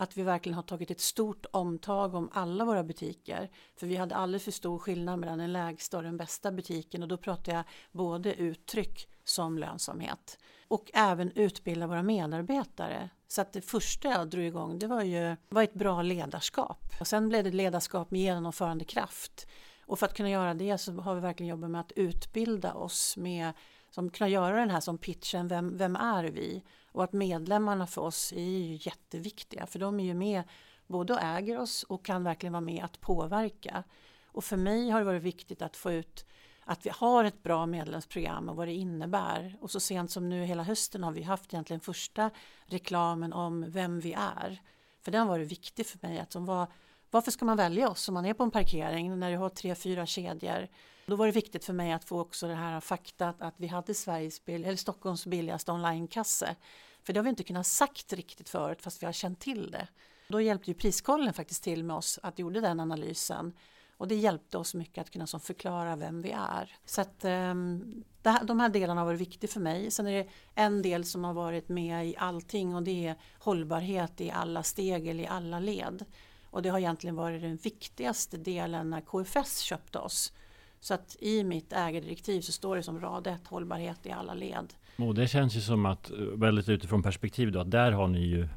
att 0.00 0.16
vi 0.16 0.22
verkligen 0.22 0.54
har 0.54 0.62
tagit 0.62 0.90
ett 0.90 1.00
stort 1.00 1.46
omtag 1.52 2.14
om 2.14 2.30
alla 2.32 2.64
våra 2.64 2.84
butiker. 2.84 3.50
För 3.76 3.86
vi 3.86 3.96
hade 3.96 4.16
alldeles 4.16 4.44
för 4.44 4.50
stor 4.50 4.78
skillnad 4.78 5.18
mellan 5.18 5.38
den 5.38 5.52
lägsta 5.52 5.96
och 5.96 6.02
den 6.02 6.16
bästa 6.16 6.52
butiken 6.52 7.02
och 7.02 7.08
då 7.08 7.16
pratar 7.16 7.52
jag 7.52 7.64
både 7.92 8.34
uttryck 8.34 9.08
som 9.24 9.58
lönsamhet 9.58 10.38
och 10.68 10.90
även 10.94 11.32
utbilda 11.32 11.86
våra 11.86 12.02
medarbetare. 12.02 13.10
Så 13.28 13.40
att 13.40 13.52
det 13.52 13.60
första 13.60 14.08
jag 14.08 14.28
drog 14.28 14.44
igång 14.44 14.78
det 14.78 14.86
var 14.86 15.02
ju 15.02 15.36
var 15.48 15.62
ett 15.62 15.74
bra 15.74 16.02
ledarskap. 16.02 16.84
Och 17.00 17.06
sen 17.06 17.28
blev 17.28 17.44
det 17.44 17.50
ledarskap 17.50 18.10
med 18.10 18.20
genomförandekraft. 18.20 19.46
Och 19.88 19.98
för 19.98 20.06
att 20.06 20.14
kunna 20.14 20.30
göra 20.30 20.54
det 20.54 20.78
så 20.78 20.92
har 20.92 21.14
vi 21.14 21.20
verkligen 21.20 21.50
jobbat 21.50 21.70
med 21.70 21.80
att 21.80 21.92
utbilda 21.96 22.74
oss 22.74 23.16
med 23.16 23.52
som 23.90 24.10
kunna 24.10 24.28
göra 24.28 24.56
den 24.56 24.70
här 24.70 24.80
som 24.80 24.98
pitchen, 24.98 25.48
vem, 25.48 25.76
vem 25.76 25.96
är 25.96 26.24
vi? 26.24 26.62
Och 26.92 27.04
att 27.04 27.12
medlemmarna 27.12 27.86
för 27.86 28.02
oss 28.02 28.32
är 28.32 28.40
ju 28.40 28.78
jätteviktiga 28.80 29.66
för 29.66 29.78
de 29.78 30.00
är 30.00 30.04
ju 30.04 30.14
med 30.14 30.42
både 30.86 31.12
och 31.12 31.22
äger 31.22 31.60
oss 31.60 31.82
och 31.82 32.04
kan 32.04 32.24
verkligen 32.24 32.52
vara 32.52 32.60
med 32.60 32.84
att 32.84 33.00
påverka. 33.00 33.84
Och 34.26 34.44
för 34.44 34.56
mig 34.56 34.90
har 34.90 34.98
det 34.98 35.06
varit 35.06 35.22
viktigt 35.22 35.62
att 35.62 35.76
få 35.76 35.92
ut 35.92 36.26
att 36.64 36.86
vi 36.86 36.90
har 36.94 37.24
ett 37.24 37.42
bra 37.42 37.66
medlemsprogram 37.66 38.48
och 38.48 38.56
vad 38.56 38.68
det 38.68 38.74
innebär. 38.74 39.56
Och 39.60 39.70
så 39.70 39.80
sent 39.80 40.10
som 40.10 40.28
nu 40.28 40.44
hela 40.44 40.62
hösten 40.62 41.02
har 41.02 41.12
vi 41.12 41.22
haft 41.22 41.54
egentligen 41.54 41.80
första 41.80 42.30
reklamen 42.66 43.32
om 43.32 43.70
vem 43.70 44.00
vi 44.00 44.12
är. 44.12 44.62
För 45.00 45.12
den 45.12 45.26
var 45.26 45.38
det 45.38 45.44
viktig 45.44 45.86
för 45.86 45.98
mig 46.02 46.18
att 46.18 46.32
som 46.32 46.46
var, 46.46 46.66
varför 47.10 47.30
ska 47.30 47.44
man 47.44 47.56
välja 47.56 47.88
oss 47.88 48.08
om 48.08 48.14
man 48.14 48.26
är 48.26 48.34
på 48.34 48.42
en 48.42 48.50
parkering 48.50 49.18
när 49.18 49.30
du 49.30 49.36
har 49.36 49.48
tre, 49.48 49.74
fyra 49.74 50.06
kedjor? 50.06 50.68
Då 51.06 51.16
var 51.16 51.26
det 51.26 51.32
viktigt 51.32 51.64
för 51.64 51.72
mig 51.72 51.92
att 51.92 52.04
få 52.04 52.20
också 52.20 52.48
det 52.48 52.54
här 52.54 52.80
faktat 52.80 53.36
att 53.38 53.54
vi 53.56 53.66
hade 53.66 53.94
Sveriges 53.94 54.44
bill, 54.44 54.64
eller 54.64 54.76
Stockholms 54.76 55.26
billigaste 55.26 55.72
onlinekasse. 55.72 56.56
För 57.02 57.12
det 57.12 57.20
har 57.20 57.24
vi 57.24 57.30
inte 57.30 57.44
kunnat 57.44 57.66
sagt 57.66 58.12
riktigt 58.12 58.48
förut 58.48 58.82
fast 58.82 59.02
vi 59.02 59.06
har 59.06 59.12
känt 59.12 59.40
till 59.40 59.70
det. 59.70 59.88
Då 60.28 60.40
hjälpte 60.40 60.70
ju 60.70 60.74
Priskollen 60.74 61.32
faktiskt 61.32 61.62
till 61.62 61.84
med 61.84 61.96
oss 61.96 62.18
att 62.22 62.38
gjorde 62.38 62.60
den 62.60 62.80
analysen. 62.80 63.52
Och 63.96 64.08
det 64.08 64.14
hjälpte 64.14 64.58
oss 64.58 64.74
mycket 64.74 64.98
att 64.98 65.10
kunna 65.10 65.26
som 65.26 65.40
förklara 65.40 65.96
vem 65.96 66.22
vi 66.22 66.30
är. 66.30 66.76
Så 66.84 67.00
att 67.00 67.24
um, 67.24 68.04
här, 68.24 68.44
de 68.44 68.60
här 68.60 68.68
delarna 68.68 69.00
har 69.00 69.06
varit 69.06 69.20
viktiga 69.20 69.48
för 69.48 69.60
mig. 69.60 69.90
Sen 69.90 70.06
är 70.06 70.12
det 70.12 70.28
en 70.54 70.82
del 70.82 71.04
som 71.04 71.24
har 71.24 71.34
varit 71.34 71.68
med 71.68 72.06
i 72.06 72.16
allting 72.16 72.74
och 72.74 72.82
det 72.82 73.06
är 73.06 73.16
hållbarhet 73.38 74.20
i 74.20 74.30
alla 74.30 74.62
steg 74.62 75.06
eller 75.06 75.24
i 75.24 75.26
alla 75.26 75.60
led. 75.60 76.04
Och 76.50 76.62
det 76.62 76.68
har 76.68 76.78
egentligen 76.78 77.16
varit 77.16 77.42
den 77.42 77.56
viktigaste 77.56 78.36
delen 78.36 78.90
när 78.90 79.00
KFS 79.00 79.60
köpte 79.60 79.98
oss. 79.98 80.32
Så 80.80 80.94
att 80.94 81.16
i 81.20 81.44
mitt 81.44 81.72
ägardirektiv 81.72 82.40
så 82.40 82.52
står 82.52 82.76
det 82.76 82.82
som 82.82 83.00
rad 83.00 83.26
ett 83.26 83.46
hållbarhet 83.46 84.06
i 84.06 84.10
alla 84.10 84.34
led. 84.34 84.74
Och 84.96 85.14
det 85.14 85.28
känns 85.28 85.56
ju 85.56 85.60
som 85.60 85.86
att 85.86 86.10
väldigt 86.34 86.68
utifrån 86.68 87.02
perspektiv 87.02 87.52
då 87.52 87.60
att 87.60 87.70
där 87.70 87.92
har 87.92 88.08
ni 88.08 88.26
ju 88.26 88.48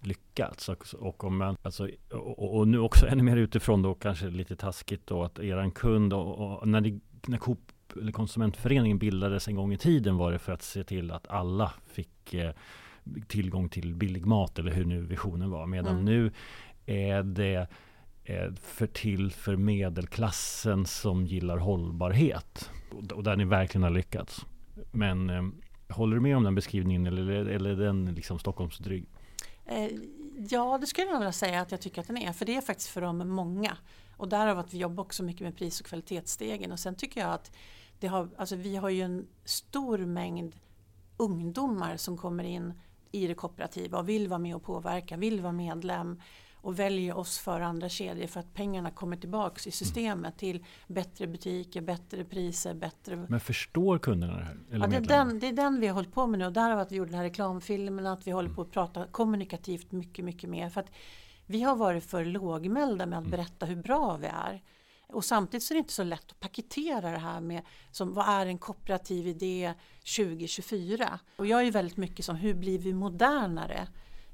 lyckats. 0.00 0.68
Och, 0.68 0.84
och, 0.98 1.24
om 1.24 1.36
man, 1.36 1.56
alltså, 1.62 1.88
och, 2.10 2.56
och, 2.56 2.68
nu 2.68 2.78
också 2.78 3.06
ännu 3.06 3.22
mer 3.22 3.36
utifrån 3.36 3.82
då 3.82 3.94
kanske 3.94 4.26
lite 4.26 4.56
taskigt 4.56 5.06
då 5.06 5.24
att 5.24 5.38
eran 5.38 5.70
kund 5.70 6.12
och, 6.12 6.58
och 6.58 6.68
när, 6.68 6.80
det, 6.80 7.00
när 7.26 7.38
Coop 7.38 7.58
eller 7.96 8.12
konsumentföreningen 8.12 8.98
bildades 8.98 9.48
en 9.48 9.56
gång 9.56 9.72
i 9.72 9.78
tiden 9.78 10.16
var 10.16 10.32
det 10.32 10.38
för 10.38 10.52
att 10.52 10.62
se 10.62 10.84
till 10.84 11.10
att 11.10 11.28
alla 11.28 11.72
fick 11.86 12.34
eh, 12.34 12.52
tillgång 13.26 13.68
till 13.68 13.94
billig 13.94 14.26
mat 14.26 14.58
eller 14.58 14.72
hur 14.72 14.84
nu 14.84 15.00
visionen 15.00 15.50
var. 15.50 15.66
Medan 15.66 15.92
mm. 15.92 16.04
nu 16.04 16.32
är 16.88 17.22
det 17.22 17.68
eh, 18.24 18.52
för 18.62 18.86
till 18.86 19.32
för 19.32 19.56
medelklassen 19.56 20.86
som 20.86 21.26
gillar 21.26 21.56
hållbarhet. 21.56 22.70
Och, 23.14 23.24
där 23.24 23.36
ni 23.36 23.44
verkligen 23.44 23.82
har 23.82 23.90
lyckats. 23.90 24.46
Men 24.90 25.30
eh, 25.30 25.42
håller 25.88 26.14
du 26.16 26.20
med 26.22 26.36
om 26.36 26.44
den 26.44 26.54
beskrivningen 26.54 27.06
eller, 27.06 27.30
eller 27.30 27.70
är 27.70 27.76
den 27.76 28.14
liksom 28.14 28.38
Stockholmsdryg? 28.38 29.06
Eh, 29.66 29.90
ja, 30.50 30.78
det 30.78 30.86
skulle 30.86 31.06
jag 31.06 31.18
vilja 31.18 31.32
säga 31.32 31.60
att 31.60 31.70
jag 31.70 31.80
tycker 31.80 32.00
att 32.00 32.06
den 32.06 32.16
är. 32.16 32.32
För 32.32 32.44
det 32.44 32.56
är 32.56 32.60
faktiskt 32.60 32.90
för 32.90 33.00
de 33.00 33.28
många. 33.28 33.76
Och 34.16 34.28
därav 34.28 34.58
att 34.58 34.74
vi 34.74 34.78
jobbar 34.78 35.04
också 35.04 35.22
mycket 35.22 35.42
med 35.42 35.56
pris 35.56 35.80
och 35.80 35.86
kvalitetsstegen. 35.86 36.72
Och 36.72 36.80
sen 36.80 36.94
tycker 36.94 37.20
jag 37.20 37.30
att 37.30 37.52
det 37.98 38.06
har, 38.06 38.28
alltså 38.36 38.56
vi 38.56 38.76
har 38.76 38.88
ju 38.88 39.02
en 39.02 39.26
stor 39.44 39.98
mängd 39.98 40.56
ungdomar 41.16 41.96
som 41.96 42.16
kommer 42.16 42.44
in 42.44 42.72
i 43.12 43.26
det 43.26 43.34
kooperativa 43.34 43.98
och 43.98 44.08
vill 44.08 44.28
vara 44.28 44.38
med 44.38 44.56
och 44.56 44.62
påverka, 44.62 45.16
vill 45.16 45.40
vara 45.40 45.52
medlem 45.52 46.20
och 46.60 46.78
väljer 46.78 47.16
oss 47.16 47.38
för 47.38 47.60
andra 47.60 47.88
kedjor 47.88 48.26
för 48.26 48.40
att 48.40 48.54
pengarna 48.54 48.90
kommer 48.90 49.16
tillbaks 49.16 49.66
i 49.66 49.70
systemet 49.70 50.38
till 50.38 50.64
bättre 50.86 51.26
butiker, 51.26 51.80
bättre 51.80 52.24
priser, 52.24 52.74
bättre... 52.74 53.26
Men 53.28 53.40
förstår 53.40 53.98
kunderna 53.98 54.36
det 54.38 54.44
här? 54.44 54.56
ja, 54.70 54.86
det, 54.86 54.96
är 54.96 55.00
den, 55.00 55.38
det 55.38 55.48
är 55.48 55.52
den 55.52 55.80
vi 55.80 55.86
har 55.86 55.94
hållit 55.94 56.12
på 56.12 56.26
med 56.26 56.38
nu 56.38 56.46
och 56.46 56.52
därav 56.52 56.78
att 56.78 56.92
vi 56.92 56.96
gjorde 56.96 57.10
den 57.10 57.18
här 57.18 57.24
reklamfilmen, 57.24 58.06
att 58.06 58.26
vi 58.26 58.30
håller 58.30 58.50
på 58.50 58.62
att 58.62 58.70
prata 58.70 59.06
kommunikativt 59.06 59.92
mycket, 59.92 60.24
mycket 60.24 60.50
mer. 60.50 60.70
För 60.70 60.80
att 60.80 60.90
vi 61.46 61.62
har 61.62 61.76
varit 61.76 62.04
för 62.04 62.24
lågmälda 62.24 63.06
med 63.06 63.18
att 63.18 63.24
mm. 63.24 63.30
berätta 63.30 63.66
hur 63.66 63.76
bra 63.76 64.16
vi 64.16 64.26
är. 64.26 64.62
Och 65.12 65.24
samtidigt 65.24 65.64
så 65.64 65.74
är 65.74 65.76
det 65.76 65.78
inte 65.78 65.92
så 65.92 66.04
lätt 66.04 66.30
att 66.30 66.40
paketera 66.40 67.10
det 67.10 67.18
här 67.18 67.40
med 67.40 67.62
som, 67.90 68.14
vad 68.14 68.28
är 68.28 68.46
en 68.46 68.58
kooperativ 68.58 69.26
idé 69.26 69.74
2024? 70.16 71.18
Och 71.36 71.46
jag 71.46 71.66
är 71.66 71.70
väldigt 71.70 71.96
mycket 71.96 72.24
som 72.24 72.36
hur 72.36 72.54
blir 72.54 72.78
vi 72.78 72.94
modernare? 72.94 73.88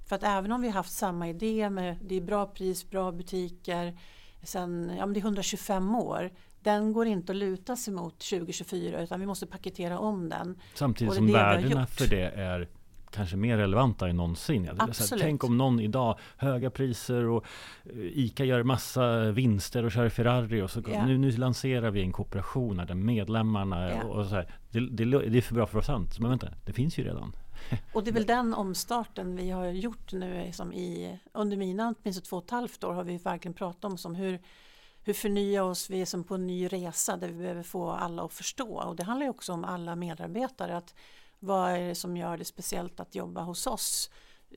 För 0.06 0.16
att 0.16 0.22
även 0.22 0.52
om 0.52 0.60
vi 0.60 0.68
har 0.68 0.74
haft 0.74 0.92
samma 0.92 1.28
idé 1.28 1.70
med 1.70 1.96
det 2.02 2.14
är 2.14 2.20
bra 2.20 2.46
pris, 2.46 2.90
bra 2.90 3.12
butiker 3.12 3.94
sen 4.42 4.92
ja, 4.98 5.06
men 5.06 5.14
det 5.14 5.20
är 5.20 5.24
125 5.24 5.94
år. 5.94 6.30
Den 6.62 6.92
går 6.92 7.06
inte 7.06 7.32
att 7.32 7.36
luta 7.36 7.76
sig 7.76 7.94
mot 7.94 8.18
2024 8.18 9.02
utan 9.02 9.20
vi 9.20 9.26
måste 9.26 9.46
paketera 9.46 9.98
om 9.98 10.28
den. 10.28 10.58
Samtidigt 10.74 11.14
som 11.14 11.32
värdena 11.32 11.86
för 11.86 12.06
det 12.06 12.26
är 12.26 12.68
kanske 13.10 13.36
mer 13.36 13.56
relevanta 13.56 14.08
än 14.08 14.16
någonsin. 14.16 14.70
Absolut. 14.78 15.22
tänk 15.22 15.44
om 15.44 15.58
någon 15.58 15.80
idag, 15.80 16.18
höga 16.36 16.70
priser 16.70 17.24
och 17.24 17.44
eh, 17.84 17.92
ICA 17.96 18.44
gör 18.44 18.62
massa 18.62 19.30
vinster 19.30 19.84
och 19.84 19.92
kör 19.92 20.08
Ferrari 20.08 20.62
och 20.62 20.70
så 20.70 20.80
yeah. 20.80 21.06
nu, 21.06 21.18
nu 21.18 21.30
lanserar 21.30 21.90
vi 21.90 22.00
en 22.00 22.12
kooperation 22.12 22.76
där 22.76 22.94
medlemmarna 22.94 23.88
yeah. 23.88 24.06
och 24.06 24.26
så 24.26 24.34
här, 24.34 24.48
det, 24.70 24.80
det, 24.80 25.04
det, 25.04 25.38
är 25.38 25.42
för 25.42 25.54
bra 25.54 25.66
för 25.66 25.78
att 25.78 25.88
vara 25.88 25.98
sant. 25.98 26.18
Men 26.18 26.30
vänta, 26.30 26.48
det 26.64 26.72
finns 26.72 26.98
ju 26.98 27.04
redan. 27.04 27.32
Och 27.92 28.04
det 28.04 28.10
är 28.10 28.12
väl 28.12 28.26
den 28.26 28.54
omstarten 28.54 29.36
vi 29.36 29.50
har 29.50 29.66
gjort 29.66 30.12
nu 30.12 30.52
som 30.52 30.72
i, 30.72 31.18
under 31.32 31.56
mina 31.56 31.94
åtminstone 32.02 32.24
två 32.24 32.36
och 32.36 32.44
ett 32.44 32.50
halvt 32.50 32.84
år 32.84 32.92
har 32.92 33.04
vi 33.04 33.16
verkligen 33.16 33.54
pratat 33.54 33.84
om 33.84 33.98
som 33.98 34.14
hur, 34.14 34.40
hur 35.02 35.14
förnya 35.14 35.64
oss, 35.64 35.90
vi 35.90 36.00
är 36.00 36.06
som 36.06 36.24
på 36.24 36.34
en 36.34 36.46
ny 36.46 36.66
resa 36.68 37.16
där 37.16 37.28
vi 37.28 37.38
behöver 37.38 37.62
få 37.62 37.90
alla 37.90 38.24
att 38.24 38.32
förstå 38.32 38.82
och 38.82 38.96
det 38.96 39.04
handlar 39.04 39.26
ju 39.26 39.30
också 39.30 39.52
om 39.52 39.64
alla 39.64 39.96
medarbetare 39.96 40.76
att 40.76 40.94
vad 41.38 41.70
är 41.70 41.88
det 41.88 41.94
som 41.94 42.16
gör 42.16 42.36
det 42.36 42.44
speciellt 42.44 43.00
att 43.00 43.14
jobba 43.14 43.40
hos 43.40 43.66
oss? 43.66 44.10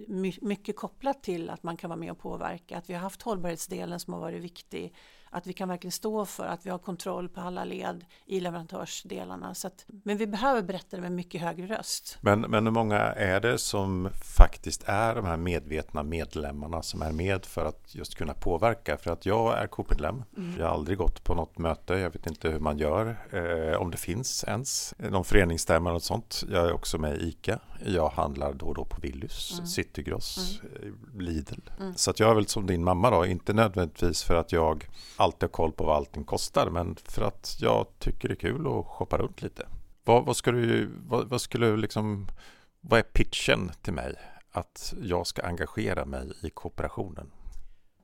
My, 0.07 0.33
mycket 0.41 0.75
kopplat 0.75 1.23
till 1.23 1.49
att 1.49 1.63
man 1.63 1.77
kan 1.77 1.89
vara 1.89 1.99
med 1.99 2.11
och 2.11 2.19
påverka, 2.19 2.77
att 2.77 2.89
vi 2.89 2.93
har 2.93 3.01
haft 3.01 3.21
hållbarhetsdelen 3.21 3.99
som 3.99 4.13
har 4.13 4.19
varit 4.19 4.43
viktig 4.43 4.93
att 5.29 5.47
vi 5.47 5.53
kan 5.53 5.69
verkligen 5.69 5.91
stå 5.91 6.25
för 6.25 6.45
att 6.45 6.65
vi 6.65 6.69
har 6.69 6.77
kontroll 6.77 7.29
på 7.29 7.41
alla 7.41 7.63
led 7.63 8.05
i 8.25 8.39
leverantörsdelarna. 8.39 9.55
Så 9.55 9.67
att, 9.67 9.85
men 10.03 10.17
vi 10.17 10.27
behöver 10.27 10.61
berätta 10.61 10.95
det 10.95 11.01
med 11.01 11.11
mycket 11.11 11.41
högre 11.41 11.77
röst. 11.77 12.17
Men, 12.21 12.41
men 12.41 12.65
hur 12.65 12.73
många 12.73 12.99
är 12.99 13.39
det 13.39 13.57
som 13.57 14.09
faktiskt 14.37 14.83
är 14.85 15.15
de 15.15 15.25
här 15.25 15.37
medvetna 15.37 16.03
medlemmarna 16.03 16.81
som 16.81 17.01
är 17.01 17.11
med 17.11 17.45
för 17.45 17.65
att 17.65 17.95
just 17.95 18.15
kunna 18.15 18.33
påverka? 18.33 18.97
För 18.97 19.11
att 19.11 19.25
jag 19.25 19.57
är 19.57 19.67
Coop-medlem. 19.67 20.23
Mm. 20.37 20.59
Jag 20.59 20.65
har 20.65 20.73
aldrig 20.73 20.97
gått 20.97 21.23
på 21.23 21.35
något 21.35 21.57
möte. 21.57 21.93
Jag 21.93 22.09
vet 22.09 22.27
inte 22.27 22.49
hur 22.49 22.59
man 22.59 22.77
gör. 22.77 23.17
Eh, 23.31 23.81
om 23.81 23.91
det 23.91 23.97
finns 23.97 24.43
ens. 24.43 24.93
Någon 24.97 25.25
föreningsstämma 25.25 25.93
och 25.93 26.03
sånt. 26.03 26.43
Jag 26.51 26.67
är 26.67 26.73
också 26.73 26.97
med 26.97 27.17
i 27.17 27.27
ICA. 27.27 27.59
Jag 27.85 28.09
handlar 28.09 28.53
då 28.53 28.65
och 28.65 28.75
då 28.75 28.85
på 28.85 29.01
Willys, 29.01 29.53
mm. 29.53 29.67
Citygross, 29.67 30.61
mm. 30.61 30.95
Eh, 31.15 31.21
Lidl. 31.21 31.61
Mm. 31.79 31.93
Så 31.95 32.11
att 32.11 32.19
jag 32.19 32.29
är 32.29 32.35
väl 32.35 32.47
som 32.47 32.67
din 32.67 32.83
mamma 32.83 33.09
då. 33.09 33.25
Inte 33.25 33.53
nödvändigtvis 33.53 34.23
för 34.23 34.35
att 34.35 34.51
jag 34.51 34.87
alltid 35.17 35.43
har 35.43 35.47
koll 35.47 35.71
på 35.71 35.83
vad 35.83 35.95
allting 35.95 36.23
kostar 36.23 36.69
men 36.69 36.95
för 36.95 37.21
att 37.21 37.57
jag 37.59 37.87
tycker 37.99 38.27
det 38.27 38.33
är 38.33 38.35
kul 38.35 38.67
att 38.67 38.85
shoppa 38.85 39.17
runt 39.17 39.41
lite. 39.41 39.67
Vad, 40.03 40.25
vad 40.25 40.37
ska 40.37 40.51
du, 40.51 40.89
vad, 41.07 41.29
vad 41.29 41.41
skulle 41.41 41.77
liksom, 41.77 42.27
vad 42.81 42.99
är 42.99 43.03
pitchen 43.03 43.71
till 43.81 43.93
mig 43.93 44.15
att 44.51 44.93
jag 45.01 45.27
ska 45.27 45.41
engagera 45.41 46.05
mig 46.05 46.31
i 46.41 46.49
kooperationen? 46.49 47.31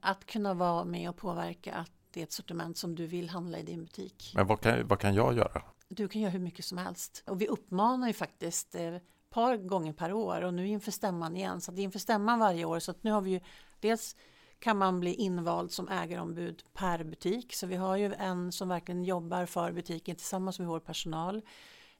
Att 0.02 0.26
kunna 0.26 0.54
vara 0.54 0.84
med 0.84 1.10
och 1.10 1.18
påverka 1.18 1.74
att 1.74 1.92
det 2.12 2.20
är 2.20 2.24
ett 2.24 2.32
sortiment 2.32 2.78
som 2.78 2.96
du 2.96 3.08
vill 3.08 3.30
handla 3.30 3.58
i 3.58 3.64
din 3.64 3.84
butik. 3.84 4.32
Men 4.36 4.48
vad 4.48 4.62
kan, 4.62 4.88
vad 4.88 5.00
kan 5.00 5.14
jag 5.14 5.38
göra? 5.38 5.62
Du 5.88 6.08
kan 6.08 6.22
göra 6.22 6.32
hur 6.32 6.40
mycket 6.40 6.66
som 6.66 6.78
helst. 6.78 7.24
Och 7.28 7.42
vi 7.42 7.48
uppmanar 7.48 8.08
ju 8.08 8.14
faktiskt 8.14 8.76
eh, 8.76 8.96
par 9.30 9.58
gånger 9.58 9.94
per 9.94 10.14
år 10.14 10.42
och 10.42 10.54
nu 10.54 10.68
inför 10.68 10.92
stämman 10.92 11.38
igen. 11.38 11.62
Så 11.62 11.72
det 11.72 11.82
är 11.82 11.84
inför 11.84 12.00
stämman 12.00 12.40
varje 12.40 12.66
år. 12.66 12.80
Så 12.80 12.92
att 12.92 13.04
nu 13.04 13.12
har 13.12 13.22
vi 13.22 13.32
ju 13.32 13.40
dels 13.80 14.16
kan 14.64 14.78
man 14.78 15.00
bli 15.00 15.14
invald 15.14 15.72
som 15.72 15.90
ägarombud 15.90 16.64
per 16.74 17.04
butik. 17.04 17.54
Så 17.54 17.68
vi 17.68 17.76
har 17.76 17.98
ju 17.98 18.14
en 18.14 18.52
som 18.52 18.70
verkligen 18.70 19.04
jobbar 19.04 19.46
för 19.46 19.72
butiken 19.72 20.16
tillsammans 20.16 20.60
med 20.60 20.68
vår 20.68 20.80
personal. 20.80 21.42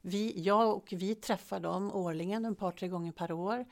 Vi, 0.00 0.42
jag 0.42 0.76
och 0.76 0.88
vi 0.96 1.14
träffar 1.14 1.60
dem 1.60 1.92
årligen, 1.92 2.44
ett 2.44 2.58
par 2.58 2.72
tre 2.72 2.88
gånger 2.88 3.12
per 3.12 3.32
år. 3.32 3.64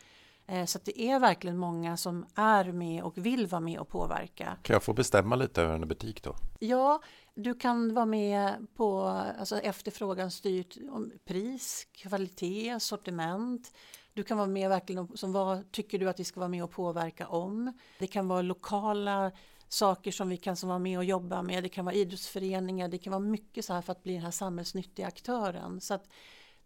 Eh, 0.46 0.64
så 0.64 0.78
det 0.84 1.00
är 1.00 1.20
verkligen 1.20 1.58
många 1.58 1.96
som 1.96 2.26
är 2.34 2.72
med 2.72 3.02
och 3.02 3.18
vill 3.18 3.46
vara 3.46 3.60
med 3.60 3.78
och 3.78 3.88
påverka. 3.88 4.56
Kan 4.62 4.74
jag 4.74 4.82
få 4.82 4.92
bestämma 4.92 5.36
lite 5.36 5.62
över 5.62 5.74
en 5.74 5.88
butik 5.88 6.22
då? 6.22 6.36
Ja, 6.58 7.02
du 7.34 7.54
kan 7.54 7.94
vara 7.94 8.06
med 8.06 8.66
på 8.76 9.00
alltså 9.38 9.58
efterfrågan 9.58 10.30
styrt 10.30 10.76
om 10.90 11.12
pris, 11.24 11.86
kvalitet, 11.92 12.80
sortiment. 12.80 13.72
Du 14.14 14.22
kan 14.22 14.38
vara 14.38 14.48
med 14.48 14.68
verkligen 14.68 15.16
som 15.16 15.32
vad 15.32 15.72
tycker 15.72 15.98
du 15.98 16.08
att 16.08 16.20
vi 16.20 16.24
ska 16.24 16.40
vara 16.40 16.48
med 16.48 16.64
och 16.64 16.70
påverka 16.70 17.26
om? 17.26 17.72
Det 17.98 18.06
kan 18.06 18.28
vara 18.28 18.42
lokala 18.42 19.32
saker 19.68 20.10
som 20.10 20.28
vi 20.28 20.36
kan 20.36 20.56
som 20.56 20.68
vara 20.68 20.78
med 20.78 20.98
och 20.98 21.04
jobba 21.04 21.42
med. 21.42 21.62
Det 21.62 21.68
kan 21.68 21.84
vara 21.84 21.94
idrottsföreningar, 21.94 22.88
det 22.88 22.98
kan 22.98 23.10
vara 23.10 23.20
mycket 23.20 23.64
så 23.64 23.72
här 23.72 23.82
för 23.82 23.92
att 23.92 24.02
bli 24.02 24.12
den 24.12 24.22
här 24.22 24.30
samhällsnyttiga 24.30 25.06
aktören. 25.06 25.80
Så 25.80 25.94
att, 25.94 26.08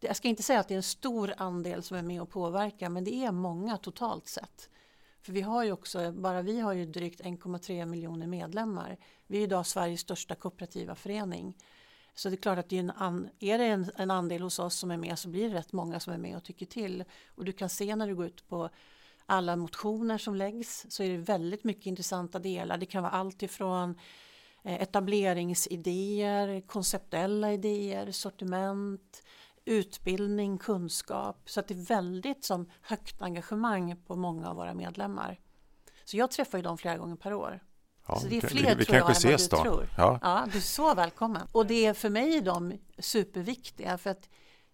jag 0.01 0.17
ska 0.17 0.29
inte 0.29 0.43
säga 0.43 0.61
att 0.61 0.69
det 0.69 0.75
är 0.75 0.77
en 0.77 0.83
stor 0.83 1.35
andel 1.37 1.83
som 1.83 1.97
är 1.97 2.03
med 2.03 2.23
och 2.23 2.31
påverkar 2.31 2.89
men 2.89 3.05
det 3.05 3.15
är 3.15 3.33
många 3.33 3.77
totalt 3.77 4.29
sett. 4.29 4.71
För 5.23 5.33
vi 5.33 5.41
har 5.41 5.65
ju 5.65 5.73
också, 5.73 6.13
bara 6.13 6.43
vi 6.43 6.61
har 6.61 6.73
ju 6.73 6.87
drygt 6.87 7.21
1,3 7.21 7.87
miljoner 7.87 8.27
medlemmar. 8.27 8.97
Vi 9.27 9.39
är 9.39 9.43
idag 9.43 9.67
Sveriges 9.67 10.01
största 10.01 10.35
kooperativa 10.35 10.95
förening. 10.95 11.55
Så 12.17 12.29
det 12.29 12.35
är 12.35 12.41
klart 12.41 12.59
att 12.59 12.69
det 12.69 12.77
är, 12.77 12.81
en, 12.81 12.91
an, 12.91 13.29
är 13.39 13.59
det 13.59 13.65
en, 13.65 13.91
en, 13.97 14.11
andel 14.11 14.43
hos 14.43 14.59
oss 14.59 14.75
som 14.75 14.91
är 14.91 14.97
med 14.97 15.19
så 15.19 15.29
blir 15.29 15.49
det 15.49 15.55
rätt 15.55 15.73
många 15.73 16.01
som 16.01 16.13
är 16.13 16.19
med 16.19 16.37
och 16.37 16.45
tycker 16.45 16.67
till. 16.67 17.05
Och 17.35 17.45
du 17.45 17.53
kan 17.53 17.69
se 17.69 17.97
när 17.97 18.07
du 18.07 18.15
går 18.15 18.27
ut 18.27 18.49
på 18.49 18.69
alla 19.27 19.57
motioner 19.57 20.19
som 20.19 20.35
läggs 20.35 20.87
så 20.89 21.03
är 21.03 21.11
det 21.11 21.17
väldigt 21.17 21.65
mycket 21.65 21.87
intressanta 21.87 22.39
delar. 22.39 22.79
Det 22.79 22.87
kan 22.87 23.03
vara 23.03 23.13
allt 23.13 23.43
ifrån 23.43 23.99
eh, 24.63 24.83
etableringsidéer, 24.83 26.61
konceptuella 26.61 27.53
idéer, 27.53 28.11
sortiment, 28.13 29.23
utbildning, 29.65 30.59
kunskap. 30.59 31.51
Så 31.51 31.61
att 31.61 31.69
det 31.69 31.75
är 31.75 31.87
väldigt 31.87 32.45
som 32.45 32.71
högt 32.83 33.23
engagemang 33.23 33.97
på 34.07 34.17
många 34.17 34.49
av 34.49 34.57
våra 34.57 34.75
medlemmar. 34.75 35.41
Så 36.05 36.17
jag 36.17 36.31
träffar 36.31 36.59
ju 36.59 36.63
dem 36.63 36.79
flera 36.79 36.97
gånger 36.97 37.17
per 37.17 37.33
år. 37.33 37.61
Ja, 38.09 38.21
så 38.21 38.29
det 38.29 38.37
är 38.37 38.49
fler 38.49 38.69
vi, 38.69 38.75
vi 38.75 38.85
tror 38.85 38.99
jag 38.99 39.11
ses 39.11 39.53
än 39.53 39.59
vad 39.59 39.67
du 39.67 39.71
då. 39.71 39.77
tror. 39.77 39.89
Ja. 39.97 40.19
ja, 40.23 40.49
du 40.53 40.59
är 40.59 40.63
så 40.63 40.95
välkommen. 40.95 41.49
Och 41.53 41.67
det 41.67 41.87
är 41.87 41.95
för 41.95 42.11
mig 42.11 42.41
de 42.41 42.73
superviktiga 42.99 43.99
för 43.99 44.11
att 44.11 44.29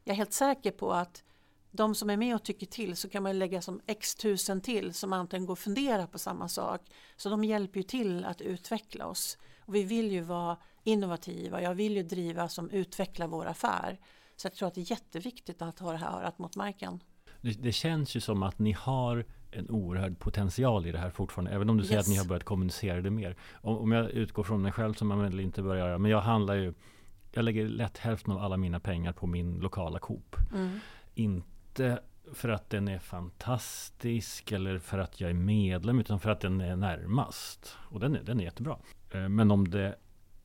jag 0.05 0.13
är 0.13 0.17
helt 0.17 0.33
säker 0.33 0.71
på 0.71 0.93
att 0.93 1.23
de 1.71 1.95
som 1.95 2.11
är 2.11 2.17
med 2.17 2.35
och 2.35 2.43
tycker 2.43 2.67
till 2.67 2.97
så 2.97 3.09
kan 3.09 3.23
man 3.23 3.39
lägga 3.39 3.63
som 3.63 3.81
x 3.87 4.15
tusen 4.15 4.61
till 4.61 4.95
som 4.95 5.13
antingen 5.13 5.47
går 5.47 5.53
och 5.53 5.59
funderar 5.59 6.07
på 6.07 6.19
samma 6.19 6.49
sak. 6.49 6.81
Så 7.17 7.29
de 7.29 7.45
hjälper 7.45 7.81
ju 7.81 7.85
till 7.85 8.25
att 8.25 8.41
utveckla 8.41 9.07
oss. 9.07 9.39
Och 9.61 9.75
vi 9.75 9.83
vill 9.83 10.13
ju 10.13 10.21
vara 10.21 10.57
innovativa. 10.83 11.63
Jag 11.63 11.75
vill 11.75 11.97
ju 11.97 12.03
driva 12.03 12.49
som 12.49 12.71
utvecklar 12.71 13.27
vår 13.27 13.47
affär. 13.47 14.01
Så 14.37 14.47
jag 14.47 14.55
tror 14.55 14.69
att 14.69 14.75
det 14.75 14.81
är 14.81 14.91
jätteviktigt 14.91 15.63
att 15.63 15.79
ha 15.79 15.93
det 15.93 15.99
här 15.99 16.19
örat 16.19 16.39
mot 16.39 16.57
marken. 16.57 17.03
Det, 17.41 17.53
det, 17.53 17.73
känns 17.73 18.17
ju 18.17 18.21
som 18.21 18.43
att 18.43 18.59
ni 18.59 18.73
har 18.73 19.25
en 19.53 19.71
oerhörd 19.71 20.19
potential 20.19 20.87
i 20.87 20.93
det 20.93 20.99
här 20.99 21.11
fortfarande. 21.11 21.51
Även 21.51 21.71
om 21.71 21.77
du 21.77 21.85
säger 21.85 21.97
yes. 21.97 22.07
att 22.07 22.11
ni 22.11 22.19
har 22.19 22.25
börjat 22.25 22.45
kommunicera 22.45 23.01
det 23.01 23.11
mer. 23.11 23.37
Om, 23.53 23.79
om 23.79 23.93
jag 23.93 24.11
utgår 24.11 24.43
från 24.43 24.63
mig 24.63 24.73
själv 24.73 24.95
som 24.95 25.09
man 25.09 25.23
väl 25.23 25.41
inte 25.41 25.63
börjar 25.63 25.87
göra. 25.87 25.99
Men 25.99 26.11
jag 26.11 26.21
handlar 26.21 26.55
ju 26.55 26.75
jag 27.33 27.45
lägger 27.45 27.69
lätt 27.69 27.99
hälften 27.99 28.33
av 28.33 28.39
alla 28.39 28.57
mina 28.57 28.81
pengar 28.81 29.13
på 29.13 29.27
min 29.27 29.59
lokala 29.61 29.99
Coop. 29.99 30.37
Mm. 30.53 30.79
Inte 31.15 32.01
för 32.33 32.49
att 32.49 32.71
den 32.71 32.89
är 32.89 32.99
fantastisk 32.99 34.53
eller 34.53 34.79
för 34.79 34.99
att 34.99 35.21
jag 35.21 35.31
är 35.31 35.35
medlem 35.35 35.99
utan 35.99 36.21
för 36.21 36.31
att 36.31 36.41
den 36.41 36.61
är 36.61 36.77
närmast. 36.77 37.77
Och 37.91 38.01
den 38.01 38.17
är, 38.17 38.23
den 38.23 38.41
är 38.41 38.45
jättebra. 38.45 38.79
Eh, 39.11 39.29
men 39.29 39.51
om 39.51 39.71
det 39.71 39.97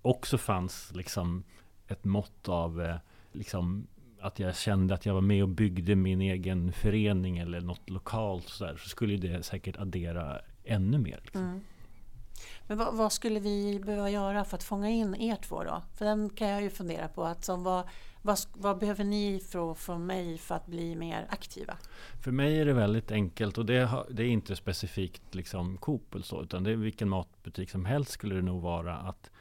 också 0.01 0.37
fanns 0.37 0.91
liksom 0.95 1.43
ett 1.87 2.03
mått 2.03 2.49
av 2.49 2.81
eh, 2.81 2.95
liksom 3.31 3.87
att 4.21 4.39
jag 4.39 4.55
kände 4.55 4.93
att 4.93 5.05
jag 5.05 5.13
var 5.13 5.21
med 5.21 5.43
och 5.43 5.49
byggde 5.49 5.95
min 5.95 6.21
egen 6.21 6.71
förening 6.71 7.37
eller 7.37 7.61
något 7.61 7.89
lokalt 7.89 8.49
så, 8.49 8.65
där, 8.65 8.77
så 8.77 8.89
skulle 8.89 9.17
det 9.17 9.43
säkert 9.43 9.77
addera 9.77 10.39
ännu 10.63 10.97
mer. 10.97 11.19
Liksom. 11.23 11.41
Mm. 11.41 11.61
Men 12.67 12.77
vad, 12.77 12.97
vad, 12.97 13.13
skulle 13.13 13.39
vi 13.39 13.79
behöva 13.85 14.09
göra 14.09 14.45
för 14.45 14.57
att 14.57 14.63
fånga 14.63 14.89
in 14.89 15.15
er 15.15 15.35
två 15.35 15.63
då? 15.63 15.81
För 15.95 16.05
den 16.05 16.29
kan 16.29 16.47
jag 16.47 16.61
ju 16.61 16.69
fundera 16.69 17.07
på. 17.07 17.23
Att, 17.23 17.45
som, 17.45 17.63
vad, 17.63 17.87
vad, 18.21 18.37
vad 18.53 18.79
behöver 18.79 19.03
ni 19.03 19.39
från, 19.39 19.75
från 19.75 20.05
mig 20.05 20.37
för 20.37 20.55
att 20.55 20.67
bli 20.67 20.95
mer 20.95 21.27
aktiva? 21.29 21.77
För 22.23 22.31
mig 22.31 22.59
är 22.59 22.65
det 22.65 22.73
väldigt 22.73 23.11
enkelt 23.11 23.57
och 23.57 23.65
det, 23.65 23.89
det 24.09 24.23
är 24.23 24.27
inte 24.27 24.55
specifikt 24.55 25.35
liksom 25.35 25.77
Coop 25.77 26.15
eller 26.15 26.25
så, 26.25 26.43
utan 26.43 26.63
det 26.63 26.71
är 26.71 26.75
vilken 26.75 27.09
matbutik 27.09 27.69
som 27.69 27.85
helst 27.85 28.11
skulle 28.11 28.35
det 28.35 28.41
nog 28.41 28.61
vara 28.61 28.95
att 28.95 29.31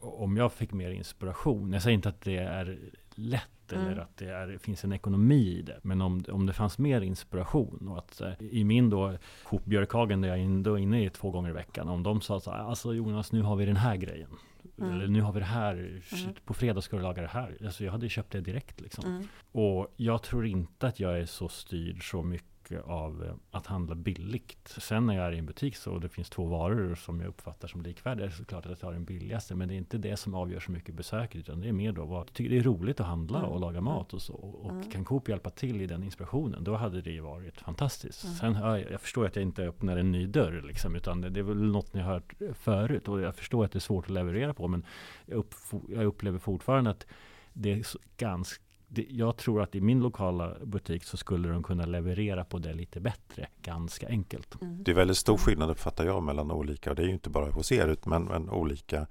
om 0.00 0.36
jag 0.36 0.52
fick 0.52 0.72
mer 0.72 0.90
inspiration, 0.90 1.72
jag 1.72 1.82
säger 1.82 1.94
inte 1.94 2.08
att 2.08 2.20
det 2.20 2.36
är 2.36 2.78
lätt 3.14 3.48
mm. 3.76 3.88
eller 3.88 4.02
att 4.02 4.16
det 4.16 4.28
är, 4.28 4.58
finns 4.58 4.84
en 4.84 4.92
ekonomi 4.92 5.58
i 5.58 5.62
det. 5.62 5.80
Men 5.82 6.00
om, 6.00 6.24
om 6.28 6.46
det 6.46 6.52
fanns 6.52 6.78
mer 6.78 7.00
inspiration 7.00 7.88
och 7.88 7.98
att 7.98 8.20
eh, 8.20 8.32
i 8.38 8.64
min 8.64 8.90
då 8.90 9.14
Coop 9.44 9.64
Björkhagen 9.64 10.20
där 10.20 10.28
jag 10.28 10.38
är 10.38 10.42
inne, 10.42 10.80
inne 10.80 11.04
i 11.04 11.10
två 11.10 11.30
gånger 11.30 11.50
i 11.50 11.52
veckan. 11.52 11.88
Om 11.88 12.02
de 12.02 12.20
sa 12.20 12.40
så 12.40 12.50
här, 12.50 12.58
alltså 12.58 12.94
Jonas 12.94 13.32
nu 13.32 13.42
har 13.42 13.56
vi 13.56 13.64
den 13.64 13.76
här 13.76 13.96
grejen. 13.96 14.30
Mm. 14.78 14.92
Eller 14.92 15.08
nu 15.08 15.20
har 15.20 15.32
vi 15.32 15.40
det 15.40 15.46
här, 15.46 15.74
mm. 15.74 16.34
på 16.44 16.54
fredag 16.54 16.80
ska 16.80 16.96
du 16.96 17.02
laga 17.02 17.22
det 17.22 17.28
här. 17.28 17.56
Alltså 17.64 17.84
jag 17.84 17.92
hade 17.92 18.08
köpt 18.08 18.32
det 18.32 18.40
direkt 18.40 18.80
liksom. 18.80 19.04
Mm. 19.04 19.28
Och 19.52 19.94
jag 19.96 20.22
tror 20.22 20.46
inte 20.46 20.86
att 20.86 21.00
jag 21.00 21.18
är 21.18 21.26
så 21.26 21.48
styrd 21.48 22.10
så 22.10 22.22
mycket 22.22 22.51
av 22.80 23.24
eh, 23.24 23.34
att 23.50 23.66
handla 23.66 23.94
billigt. 23.94 24.74
Sen 24.78 25.06
när 25.06 25.16
jag 25.16 25.26
är 25.26 25.32
i 25.32 25.38
en 25.38 25.46
butik 25.46 25.76
så 25.76 25.92
och 25.92 26.00
det 26.00 26.08
finns 26.08 26.30
två 26.30 26.46
varor 26.46 26.94
som 26.94 27.20
jag 27.20 27.28
uppfattar 27.28 27.68
som 27.68 27.82
likvärdiga 27.82 28.30
så 28.30 28.44
klart 28.44 28.64
att 28.64 28.70
jag 28.70 28.80
tar 28.80 28.92
den 28.92 29.04
billigaste. 29.04 29.54
Men 29.54 29.68
det 29.68 29.74
är 29.74 29.78
inte 29.78 29.98
det 29.98 30.16
som 30.16 30.34
avgör 30.34 30.60
så 30.60 30.72
mycket 30.72 30.94
besöket 30.94 31.40
utan 31.40 31.60
det 31.60 31.68
är 31.68 31.72
mer 31.72 31.92
då 31.92 32.04
vad 32.04 32.18
jag 32.18 32.32
tycker 32.32 32.50
det 32.50 32.58
är 32.58 32.62
roligt 32.62 33.00
att 33.00 33.06
handla 33.06 33.38
mm. 33.38 33.50
och 33.50 33.60
laga 33.60 33.80
mat 33.80 34.14
och 34.14 34.22
så. 34.22 34.34
Och 34.34 34.70
mm. 34.70 34.90
kan 34.90 35.04
Coop 35.04 35.28
hjälpa 35.28 35.50
till 35.50 35.80
i 35.80 35.86
den 35.86 36.02
inspirationen 36.02 36.64
då 36.64 36.76
hade 36.76 37.02
det 37.02 37.20
varit 37.20 37.60
fantastiskt. 37.60 38.24
Mm. 38.24 38.36
Sen 38.36 38.54
jag, 38.54 38.90
jag 38.90 39.00
förstår 39.00 39.26
att 39.26 39.36
jag 39.36 39.42
inte 39.42 39.62
öppnar 39.62 39.96
en 39.96 40.12
ny 40.12 40.26
dörr 40.26 40.62
liksom 40.66 40.96
utan 40.96 41.20
det 41.20 41.40
är 41.40 41.44
väl 41.44 41.62
något 41.62 41.94
ni 41.94 42.00
har 42.00 42.12
hört 42.12 42.34
förut 42.54 43.08
och 43.08 43.20
jag 43.20 43.34
förstår 43.34 43.64
att 43.64 43.72
det 43.72 43.78
är 43.78 43.80
svårt 43.80 44.04
att 44.04 44.10
leverera 44.10 44.54
på 44.54 44.68
men 44.68 44.84
jag, 45.26 45.38
upp, 45.38 45.54
jag 45.88 46.04
upplever 46.04 46.38
fortfarande 46.38 46.90
att 46.90 47.06
det 47.52 47.72
är 47.72 47.84
ganska 48.16 48.71
jag 48.94 49.36
tror 49.36 49.62
att 49.62 49.74
i 49.74 49.80
min 49.80 50.00
lokala 50.00 50.56
butik 50.64 51.04
så 51.04 51.16
skulle 51.16 51.48
de 51.48 51.62
kunna 51.62 51.86
leverera 51.86 52.44
på 52.44 52.58
det 52.58 52.74
lite 52.74 53.00
bättre, 53.00 53.48
ganska 53.62 54.08
enkelt. 54.08 54.62
Mm. 54.62 54.82
Det 54.84 54.90
är 54.90 54.94
väldigt 54.94 55.16
stor 55.16 55.36
skillnad 55.36 55.70
uppfattar 55.70 56.04
jag 56.04 56.22
mellan 56.22 56.50
olika, 56.50 56.90
och 56.90 56.96
det 56.96 57.02
är 57.02 57.06
ju 57.06 57.12
inte 57.12 57.30
bara 57.30 57.50
hos 57.50 57.72
er, 57.72 57.96
men, 58.04 58.24
men 58.24 58.50
olika 58.50 59.06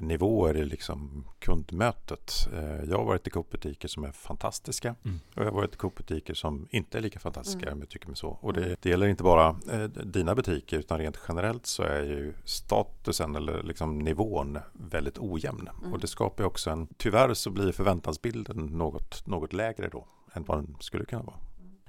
nivåer 0.00 0.56
i 0.56 0.64
liksom 0.64 1.24
kundmötet. 1.38 2.48
Eh, 2.52 2.84
jag 2.90 2.98
har 2.98 3.04
varit 3.04 3.26
i 3.26 3.30
Coop-butiker 3.30 3.88
som 3.88 4.04
är 4.04 4.12
fantastiska 4.12 4.94
mm. 5.04 5.20
och 5.34 5.42
jag 5.42 5.50
har 5.50 5.52
varit 5.52 5.74
i 5.74 5.76
Coop-butiker 5.76 6.34
som 6.34 6.68
inte 6.70 6.98
är 6.98 7.02
lika 7.02 7.18
fantastiska 7.18 7.62
mm. 7.62 7.74
om 7.74 7.80
jag 7.80 7.88
tycker 7.88 8.06
mig 8.06 8.16
så. 8.16 8.28
Och 8.40 8.52
det, 8.52 8.64
mm. 8.64 8.76
det 8.82 8.88
gäller 8.88 9.06
inte 9.06 9.22
bara 9.22 9.56
eh, 9.72 9.84
dina 9.88 10.34
butiker 10.34 10.78
utan 10.78 10.98
rent 10.98 11.18
generellt 11.28 11.66
så 11.66 11.82
är 11.82 12.02
ju 12.02 12.34
statusen 12.44 13.36
eller 13.36 13.62
liksom 13.62 13.98
nivån 13.98 14.58
väldigt 14.72 15.18
ojämn. 15.18 15.68
Mm. 15.78 15.92
Och 15.92 16.00
det 16.00 16.06
skapar 16.06 16.44
också 16.44 16.70
en, 16.70 16.88
tyvärr 16.96 17.34
så 17.34 17.50
blir 17.50 17.72
förväntansbilden 17.72 18.56
något, 18.56 19.26
något 19.26 19.52
lägre 19.52 19.88
då 19.88 20.06
än 20.32 20.44
vad 20.44 20.58
den 20.58 20.76
skulle 20.80 21.04
kunna 21.04 21.22
vara. 21.22 21.36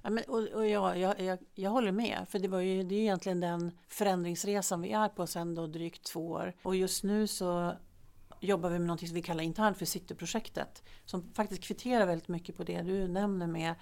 Ja, 0.01 0.09
men, 0.09 0.23
och, 0.27 0.47
och 0.47 0.67
jag, 0.67 0.97
jag, 0.97 1.19
jag, 1.19 1.39
jag, 1.55 1.69
håller 1.69 1.91
med, 1.91 2.25
för 2.29 2.39
det, 2.39 2.47
var 2.47 2.59
ju, 2.59 2.83
det 2.83 2.95
är 2.95 2.99
egentligen 2.99 3.39
den 3.39 3.71
förändringsresan 3.87 4.81
vi 4.81 4.91
är 4.91 5.09
på 5.09 5.27
sedan 5.27 5.55
då 5.55 5.67
drygt 5.67 6.03
två 6.03 6.29
år. 6.29 6.53
Och 6.63 6.75
just 6.75 7.03
nu 7.03 7.27
så 7.27 7.73
jobbar 8.39 8.69
vi 8.69 8.79
med 8.79 8.87
något 8.87 8.99
som 8.99 9.13
vi 9.13 9.21
kallar 9.21 9.43
internt 9.43 9.77
för 9.77 9.85
Cityprojektet. 9.85 10.83
Som 11.05 11.33
faktiskt 11.33 11.63
kvitterar 11.63 12.05
väldigt 12.05 12.27
mycket 12.27 12.57
på 12.57 12.63
det 12.63 12.81
du 12.81 13.07
nämner 13.07 13.47
med 13.47 13.75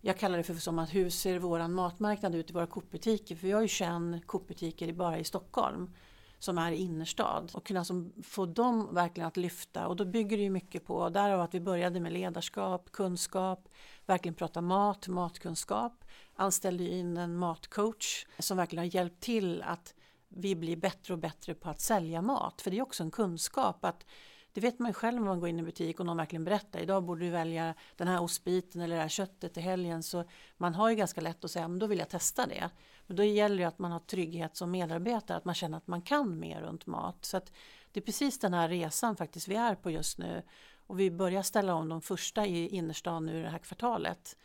jag 0.00 0.18
kallar 0.18 0.36
det 0.38 0.44
för 0.44 0.54
som 0.54 0.78
att 0.78 0.94
hur 0.94 1.10
ser 1.10 1.38
våran 1.38 1.72
matmarknad 1.72 2.34
ut 2.34 2.50
i 2.50 2.52
våra 2.52 2.66
Coop-butiker? 2.66 3.36
För 3.36 3.46
vi 3.46 3.52
har 3.52 3.62
ju 3.62 3.68
21 3.68 3.90
Coop-butiker 4.26 4.92
bara 4.92 5.18
i 5.18 5.24
Stockholm 5.24 5.90
som 6.38 6.58
är 6.58 6.72
i 6.72 6.76
innerstad 6.76 7.50
och 7.54 7.66
kunna 7.66 7.80
alltså 7.80 8.04
få 8.22 8.46
dem 8.46 8.94
verkligen 8.94 9.26
att 9.26 9.36
lyfta 9.36 9.86
och 9.86 9.96
då 9.96 10.04
bygger 10.04 10.36
det 10.36 10.42
ju 10.42 10.50
mycket 10.50 10.86
på 10.86 11.08
därav 11.08 11.40
att 11.40 11.54
vi 11.54 11.60
började 11.60 12.00
med 12.00 12.12
ledarskap, 12.12 12.92
kunskap, 12.92 13.68
verkligen 14.06 14.34
prata 14.34 14.60
mat, 14.60 15.08
matkunskap, 15.08 16.04
anställde 16.34 16.84
in 16.84 17.16
en 17.16 17.36
matcoach 17.36 18.26
som 18.38 18.56
verkligen 18.56 18.84
har 18.84 18.94
hjälpt 18.94 19.20
till 19.20 19.62
att 19.62 19.94
vi 20.28 20.56
blir 20.56 20.76
bättre 20.76 21.14
och 21.14 21.20
bättre 21.20 21.54
på 21.54 21.70
att 21.70 21.80
sälja 21.80 22.22
mat. 22.22 22.62
För 22.62 22.70
det 22.70 22.78
är 22.78 22.82
också 22.82 23.02
en 23.02 23.10
kunskap 23.10 23.84
att 23.84 24.06
det 24.52 24.60
vet 24.60 24.78
man 24.78 24.88
ju 24.88 24.92
själv 24.92 25.20
när 25.20 25.28
man 25.28 25.40
går 25.40 25.48
in 25.48 25.58
i 25.58 25.62
butik 25.62 26.00
och 26.00 26.06
någon 26.06 26.16
verkligen 26.16 26.44
berättar. 26.44 26.80
Idag 26.80 27.04
borde 27.04 27.24
du 27.24 27.30
välja 27.30 27.74
den 27.96 28.08
här 28.08 28.22
ostbiten 28.22 28.80
eller 28.80 28.96
det 28.96 29.02
här 29.02 29.08
köttet 29.08 29.56
i 29.56 29.60
helgen. 29.60 30.02
Så 30.02 30.24
man 30.56 30.74
har 30.74 30.90
ju 30.90 30.96
ganska 30.96 31.20
lätt 31.20 31.44
att 31.44 31.50
säga, 31.50 31.68
men 31.68 31.78
då 31.78 31.86
vill 31.86 31.98
jag 31.98 32.08
testa 32.08 32.46
det. 32.46 32.70
Men 33.06 33.16
då 33.16 33.24
gäller 33.24 33.56
det 33.56 33.64
att 33.64 33.78
man 33.78 33.92
har 33.92 34.00
trygghet 34.00 34.56
som 34.56 34.70
medarbetare, 34.70 35.36
att 35.38 35.44
man 35.44 35.54
känner 35.54 35.78
att 35.78 35.86
man 35.86 36.02
kan 36.02 36.38
mer 36.38 36.60
runt 36.60 36.86
mat. 36.86 37.24
Så 37.24 37.36
att 37.36 37.52
det 37.92 38.00
är 38.00 38.04
precis 38.04 38.38
den 38.38 38.54
här 38.54 38.68
resan 38.68 39.16
faktiskt 39.16 39.48
vi 39.48 39.54
är 39.54 39.74
på 39.74 39.90
just 39.90 40.18
nu. 40.18 40.42
Och 40.86 41.00
vi 41.00 41.10
börjar 41.10 41.42
ställa 41.42 41.74
om 41.74 41.88
de 41.88 42.00
första 42.00 42.46
i 42.46 42.68
innerstan 42.68 43.26
nu 43.26 43.42
det 43.42 43.48
här 43.48 43.58
kvartalet. 43.58 44.36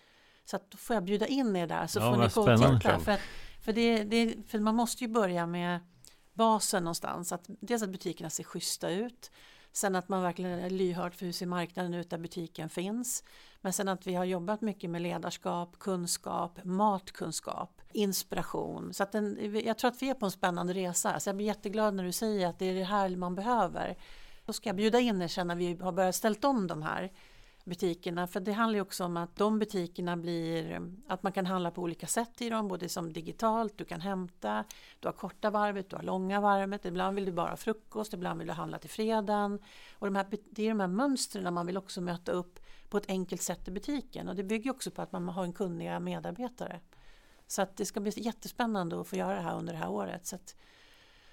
Så 0.45 0.55
att 0.55 0.71
då 0.71 0.77
får 0.77 0.93
jag 0.93 1.03
bjuda 1.03 1.27
in 1.27 1.55
er 1.55 1.67
där 1.67 1.87
så 1.87 1.99
ja, 1.99 2.11
får 2.11 2.45
ni 2.45 2.57
gå 2.57 2.63
och 2.63 2.79
titta. 2.79 2.99
För, 2.99 3.19
för, 3.63 3.73
det, 3.73 4.03
det, 4.03 4.35
för 4.47 4.59
man 4.59 4.75
måste 4.75 5.03
ju 5.03 5.07
börja 5.07 5.45
med 5.45 5.79
basen 6.33 6.83
någonstans. 6.83 7.31
Att, 7.31 7.45
dels 7.47 7.83
att 7.83 7.89
butikerna 7.89 8.29
ser 8.29 8.43
schyssta 8.43 8.89
ut. 8.89 9.31
Sen 9.71 9.95
att 9.95 10.09
man 10.09 10.21
verkligen 10.21 10.59
är 10.59 10.69
lyhörd 10.69 11.15
för 11.15 11.25
hur 11.25 11.33
ser 11.33 11.45
marknaden 11.45 11.93
ut 11.93 12.09
där 12.09 12.17
butiken 12.17 12.69
finns. 12.69 13.23
Men 13.61 13.73
sen 13.73 13.87
att 13.87 14.07
vi 14.07 14.15
har 14.15 14.25
jobbat 14.25 14.61
mycket 14.61 14.89
med 14.89 15.01
ledarskap, 15.01 15.79
kunskap, 15.79 16.59
matkunskap, 16.63 17.81
inspiration. 17.93 18.93
Så 18.93 19.03
att 19.03 19.11
den, 19.11 19.37
jag 19.65 19.77
tror 19.77 19.91
att 19.91 20.01
vi 20.01 20.09
är 20.09 20.13
på 20.13 20.25
en 20.25 20.31
spännande 20.31 20.73
resa. 20.73 21.19
Så 21.19 21.29
jag 21.29 21.35
blir 21.35 21.47
jätteglad 21.47 21.93
när 21.93 22.03
du 22.03 22.11
säger 22.11 22.47
att 22.47 22.59
det 22.59 22.65
är 22.65 22.75
det 22.75 22.83
här 22.83 23.15
man 23.15 23.35
behöver. 23.35 23.97
Då 24.45 24.53
ska 24.53 24.69
jag 24.69 24.75
bjuda 24.75 24.99
in 24.99 25.21
er 25.21 25.27
sen 25.27 25.47
när 25.47 25.55
vi 25.55 25.75
har 25.75 25.91
börjat 25.91 26.15
ställa 26.15 26.49
om 26.49 26.67
de 26.67 26.81
här 26.81 27.11
butikerna. 27.63 28.27
För 28.27 28.39
det 28.39 28.51
handlar 28.51 28.77
ju 28.77 28.81
också 28.81 29.05
om 29.05 29.17
att 29.17 29.35
de 29.35 29.59
butikerna 29.59 30.17
blir, 30.17 30.81
att 31.07 31.23
man 31.23 31.31
kan 31.31 31.45
handla 31.45 31.71
på 31.71 31.81
olika 31.81 32.07
sätt 32.07 32.41
i 32.41 32.49
dem, 32.49 32.67
både 32.67 32.89
som 32.89 33.13
digitalt, 33.13 33.77
du 33.77 33.85
kan 33.85 34.01
hämta, 34.01 34.63
du 34.99 35.07
har 35.07 35.13
korta 35.13 35.49
varvet, 35.49 35.89
du 35.89 35.95
har 35.95 36.03
långa 36.03 36.41
varvet, 36.41 36.85
ibland 36.85 37.15
vill 37.15 37.25
du 37.25 37.31
bara 37.31 37.49
ha 37.49 37.57
frukost, 37.57 38.13
ibland 38.13 38.39
vill 38.39 38.47
du 38.47 38.53
handla 38.53 38.79
till 38.79 38.89
fredagen. 38.89 39.59
Och 39.93 40.07
de 40.07 40.15
här, 40.15 40.25
det 40.51 40.63
är 40.63 40.69
de 40.69 40.79
här 40.79 40.87
mönstren 40.87 41.53
man 41.53 41.65
vill 41.65 41.77
också 41.77 42.01
möta 42.01 42.31
upp 42.31 42.59
på 42.89 42.97
ett 42.97 43.09
enkelt 43.09 43.41
sätt 43.41 43.67
i 43.67 43.71
butiken 43.71 44.29
och 44.29 44.35
det 44.35 44.43
bygger 44.43 44.71
också 44.71 44.91
på 44.91 45.01
att 45.01 45.11
man 45.11 45.27
har 45.27 45.43
en 45.43 45.53
kunniga 45.53 45.99
medarbetare. 45.99 46.79
Så 47.47 47.61
att 47.61 47.77
det 47.77 47.85
ska 47.85 47.99
bli 47.99 48.11
jättespännande 48.15 49.01
att 49.01 49.07
få 49.07 49.15
göra 49.15 49.35
det 49.35 49.41
här 49.41 49.57
under 49.57 49.73
det 49.73 49.79
här 49.79 49.89
året. 49.89 50.25
Så 50.25 50.35
att 50.35 50.55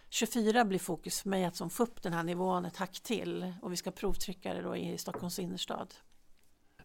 24 0.08 0.64
blir 0.64 0.78
fokus 0.78 1.20
för 1.20 1.28
mig 1.28 1.44
att 1.44 1.56
som 1.56 1.70
få 1.70 1.82
upp 1.82 2.02
den 2.02 2.12
här 2.12 2.22
nivån 2.22 2.64
ett 2.64 2.76
hack 2.76 3.00
till 3.00 3.54
och 3.62 3.72
vi 3.72 3.76
ska 3.76 3.90
provtrycka 3.90 4.54
det 4.54 4.62
då 4.62 4.76
i 4.76 4.98
Stockholms 4.98 5.38
innerstad. 5.38 5.94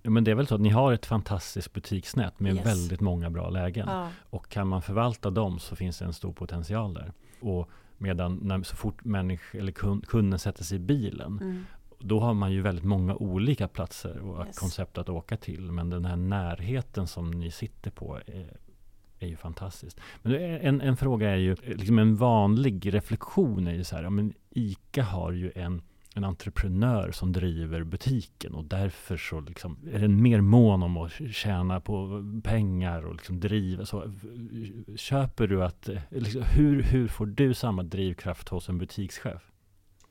Ja, 0.06 0.12
men 0.12 0.24
det 0.24 0.32
är 0.32 0.36
väl 0.36 0.48
så 0.48 0.56
att 0.56 0.62
ni 0.62 0.70
har 0.70 0.94
ett 0.94 1.06
fantastiskt 1.06 1.74
butiksnät 1.74 2.40
med 2.40 2.56
Yes. 2.56 2.66
väldigt 2.66 3.02
många 3.02 3.30
bra 3.30 3.50
lägen. 3.50 3.88
Ja, 3.90 4.10
Och 4.30 4.50
kan 4.50 4.68
man 4.68 4.82
förvalta 4.82 5.30
dem 5.30 5.60
så 5.60 5.76
finns 5.76 6.00
det 6.00 6.06
en 6.06 6.14
stor 6.14 6.34
potential 6.34 6.94
där. 6.94 7.12
Och 7.40 7.70
medan 7.98 8.36
när, 8.42 8.64
så 8.64 8.76
fort 8.76 9.06
människ, 9.06 9.44
eller 9.56 9.72
kund, 9.72 10.08
kunden 10.08 10.40
sätter 10.40 10.64
sig 10.64 10.76
i 10.76 10.80
bilen, 10.80 11.40
mm, 11.42 11.66
då 12.00 12.20
har 12.20 12.34
man 12.34 12.52
ju 12.52 12.62
väldigt 12.62 12.86
många 12.86 13.16
olika 13.16 13.68
platser 13.68 14.18
och 14.20 14.46
Yes. 14.46 14.60
koncept 14.60 14.98
att 14.98 15.10
åka 15.10 15.38
till. 15.38 15.72
Men 15.72 15.90
den 15.90 16.06
här 16.06 16.16
närheten 16.16 17.08
som 17.08 17.32
ni 17.32 17.52
sitter 17.52 17.92
på 17.92 18.20
är, 18.26 18.58
är 19.20 19.28
ju 19.28 19.36
fantastiskt. 19.36 20.00
Men 20.22 20.34
en, 20.42 20.82
en 20.82 20.98
fråga 20.98 21.30
är 21.30 21.36
ju, 21.38 21.56
liksom 21.56 22.00
en 22.00 22.16
vanlig 22.16 22.94
reflektion 22.94 23.68
är 23.68 23.74
ju 23.74 23.84
så 23.84 23.96
här, 23.96 24.04
ja, 24.04 24.10
men 24.10 24.34
ICA 24.50 25.04
har 25.04 25.32
ju 25.32 25.52
en 25.56 25.82
en 26.16 26.24
entreprenör 26.24 27.12
som 27.12 27.32
driver 27.32 27.84
butiken 27.84 28.54
och 28.54 28.66
därför 28.66 29.18
så 29.18 29.40
liksom 29.40 29.78
är 29.92 30.00
den 30.00 30.22
mer 30.22 30.42
mån 30.42 30.84
om 30.84 30.98
att 30.98 31.12
tjäna 31.32 31.82
på 31.82 32.24
pengar 32.44 33.06
och 33.06 33.14
liksom 33.14 33.40
driva 33.40 33.86
så. 33.86 34.04
Eh, 34.04 34.10
köper 34.96 35.48
du 35.48 35.64
att, 35.64 35.90
eh, 35.90 36.02
liksom, 36.10 36.42
hur, 36.42 36.84
hur 36.84 37.08
får 37.08 37.26
du 37.26 37.54
samma 37.54 37.84
drivkraft 37.84 38.50
hos 38.50 38.70
en 38.70 38.78
butikschef? 38.78 39.52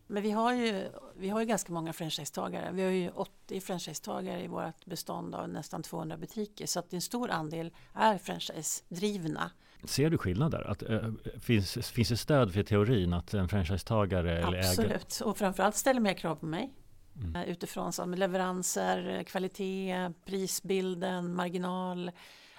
Men 0.07 0.23
vi 0.23 0.31
har 0.31 0.53
ju, 0.53 0.89
vi 1.17 1.29
har 1.29 1.41
ju 1.41 1.47
ganska 1.47 1.73
många 1.73 1.93
franchisetagare. 1.93 2.73
Vi 2.73 2.83
har 2.83 2.91
ju 2.91 3.11
80 3.11 3.61
franchisetagare 3.61 4.45
i 4.45 4.49
vårt 4.49 4.85
bestånd 4.85 5.35
av 5.35 5.49
nästan 5.49 5.83
200 5.83 6.17
butiker. 6.17 6.67
Så 6.67 6.79
att 6.79 6.93
en 6.93 7.01
stor 7.01 7.31
andel 7.31 7.71
är 7.95 8.19
franchise-drivna. 8.19 9.51
Ser 9.85 10.11
du 10.11 10.19
skillnad 10.19 10.51
där? 10.51 10.71
Att, 10.71 10.83
äh, 10.83 11.11
finns, 11.41 11.89
finns 11.89 12.09
det 12.09 12.17
stöd 12.17 12.53
för 12.55 12.63
teorin 12.63 13.13
att 13.13 13.35
en 13.35 13.49
franchisetagare 13.49 14.39
eller 14.39 14.59
Absolut. 14.59 15.21
Och 15.25 15.39
framförallt 15.39 15.77
ställer 15.77 16.01
mer 16.01 16.15
krav 16.15 16.35
på 16.35 16.47
mig. 16.47 16.73
Mm. 17.17 17.37
Eh, 17.37 17.49
Utifrån 17.49 17.93
som 17.93 18.15
leveranser, 18.15 19.23
kvalitet, 19.23 20.13
prisbilden, 20.25 21.35
marginal. 21.35 22.11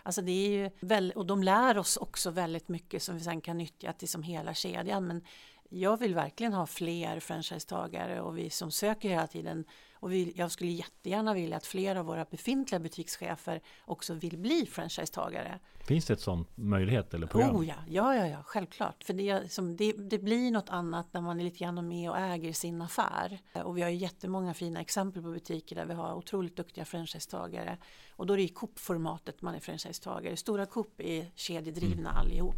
Alltså 0.03 0.21
det 0.21 0.31
är 0.31 0.49
ju 0.49 0.69
väl, 0.79 1.11
och 1.15 1.25
de 1.25 1.43
lär 1.43 1.77
oss 1.77 1.97
också 1.97 2.29
väldigt 2.29 2.67
mycket 2.67 3.03
som 3.03 3.15
vi 3.15 3.21
sen 3.21 3.41
kan 3.41 3.57
nyttja 3.57 3.93
till 3.93 4.07
som 4.07 4.23
hela 4.23 4.53
kedjan. 4.53 5.07
Men 5.07 5.21
jag 5.69 5.99
vill 5.99 6.15
verkligen 6.15 6.53
ha 6.53 6.65
fler 6.65 7.19
franchisetagare 7.19 8.21
och 8.21 8.37
vi 8.37 8.49
som 8.49 8.71
söker 8.71 9.09
hela 9.09 9.27
tiden. 9.27 9.65
Och 9.99 10.11
vi, 10.11 10.33
jag 10.35 10.51
skulle 10.51 10.71
jättegärna 10.71 11.33
vilja 11.33 11.57
att 11.57 11.65
fler 11.65 11.95
av 11.95 12.05
våra 12.05 12.25
befintliga 12.25 12.79
butikschefer 12.79 13.61
också 13.85 14.13
vill 14.13 14.37
bli 14.37 14.65
franchisetagare. 14.65 15.59
Finns 15.87 16.05
det 16.05 16.13
ett 16.13 16.19
sånt 16.19 16.57
möjlighet 16.57 17.13
eller 17.13 17.27
program? 17.27 17.55
Oh 17.55 17.67
ja, 17.67 17.75
ja, 17.87 18.15
ja, 18.15 18.27
ja 18.27 18.43
självklart. 18.43 19.03
För 19.03 19.13
det, 19.13 19.51
som, 19.51 19.75
det, 19.75 19.91
det 19.91 20.17
blir 20.19 20.51
något 20.51 20.69
annat 20.69 21.07
när 21.13 21.21
man 21.21 21.39
är 21.39 21.43
lite 21.43 21.59
grann 21.59 21.87
med 21.87 22.09
och 22.09 22.17
äger 22.17 22.53
sin 22.53 22.81
affär. 22.81 23.39
Och 23.53 23.77
vi 23.77 23.81
har 23.81 23.89
ju 23.89 23.95
jättemånga 23.95 24.53
fina 24.53 24.81
exempel 24.81 25.21
på 25.23 25.29
butiker 25.31 25.75
där 25.75 25.85
vi 25.85 25.93
har 25.93 26.13
otroligt 26.15 26.55
duktiga 26.57 26.85
franchisetagare. 26.85 27.77
Och 28.15 28.25
då 28.25 28.33
är 28.33 28.37
det 28.37 28.43
i 28.43 28.47
Coop-formatet 28.47 29.41
man 29.41 29.55
är 29.55 29.59
franchisetagare. 29.59 30.37
Stora 30.37 30.65
Coop 30.65 31.01
är 31.01 31.31
kedjedrivna 31.35 32.09
Mm. 32.09 32.17
allihop. 32.21 32.55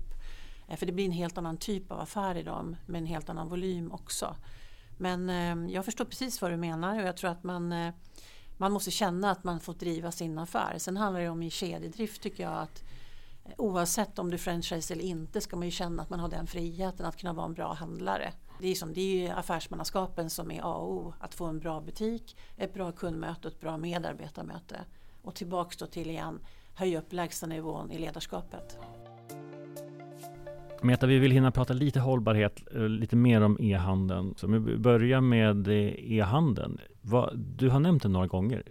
Eh, 0.67 0.75
För 0.77 0.85
det 0.85 0.91
blir 0.91 1.05
en 1.05 1.11
helt 1.11 1.37
annan 1.37 1.57
typ 1.57 1.91
av 1.91 1.99
affär 1.99 2.35
i 2.37 2.43
dem 2.43 2.75
med 2.85 2.99
en 2.99 3.05
helt 3.05 3.29
annan 3.29 3.49
volym 3.49 3.91
också. 3.91 4.35
Men 4.97 5.29
eh, 5.29 5.73
jag 5.73 5.85
förstår 5.85 6.05
precis 6.05 6.41
vad 6.41 6.51
du 6.51 6.57
menar 6.57 6.99
och 6.99 7.07
jag 7.07 7.17
tror 7.17 7.29
att 7.29 7.43
man, 7.43 7.71
eh, 7.71 7.93
man 8.57 8.71
måste 8.71 8.91
känna 8.91 9.31
att 9.31 9.43
man 9.43 9.59
får 9.59 9.73
driva 9.73 10.11
sin 10.11 10.37
affär. 10.37 10.75
Sen 10.77 10.97
handlar 10.97 11.21
det 11.21 11.29
om 11.29 11.43
i 11.43 11.49
kedjedrift 11.49 12.21
tycker 12.21 12.43
jag 12.43 12.53
att 12.53 12.83
eh, 13.45 13.51
oavsett 13.57 14.19
om 14.19 14.31
du 14.31 14.37
franchise 14.37 14.93
eller 14.93 15.03
inte 15.03 15.41
ska 15.41 15.55
man 15.55 15.67
ju 15.67 15.71
känna 15.71 16.01
att 16.01 16.09
man 16.09 16.19
har 16.19 16.29
den 16.29 16.47
friheten 16.47 17.05
att 17.05 17.17
kunna 17.17 17.33
vara 17.33 17.45
en 17.45 17.53
bra 17.53 17.73
handlare. 17.73 18.33
Det 18.61 18.67
är, 18.67 18.75
som, 18.75 18.93
det 18.93 19.01
är 19.01 19.27
ju 19.27 19.29
affärsmannaskapen 19.29 20.29
som 20.29 20.51
är 20.51 20.61
A 20.61 20.75
och 20.75 20.93
O. 20.93 21.13
Att 21.19 21.35
få 21.35 21.45
en 21.45 21.59
bra 21.59 21.81
butik, 21.81 22.37
ett 22.57 22.73
bra 22.73 22.91
kundmöte 22.91 23.47
och 23.47 23.53
ett 23.53 23.59
bra 23.59 23.77
medarbetarmöte. 23.77 24.79
Och 25.21 25.35
tillbaks 25.35 25.77
då 25.77 25.85
till 25.85 26.09
igen, 26.09 26.39
höj 26.75 26.97
upp 26.97 27.13
lägstanivån 27.13 27.91
i 27.91 27.97
ledarskapet. 27.97 28.77
Meta, 30.81 31.05
vi 31.05 31.19
vill 31.19 31.31
hinna 31.31 31.51
prata 31.51 31.73
lite 31.73 31.99
hållbarhet, 31.99 32.63
eh, 32.75 32.81
lite 32.81 33.15
mer 33.15 33.41
om 33.41 33.57
e-handeln. 33.59 34.33
Så 34.37 34.45
om 34.45 34.65
vi 34.65 34.77
börjar 34.77 35.21
med 35.21 35.67
eh, 35.67 36.13
e-handeln. 36.13 36.79
Du 37.33 37.69
har 37.69 37.79
nämnt 37.79 38.03
den 38.03 38.11
några 38.11 38.27
gånger. 38.27 38.63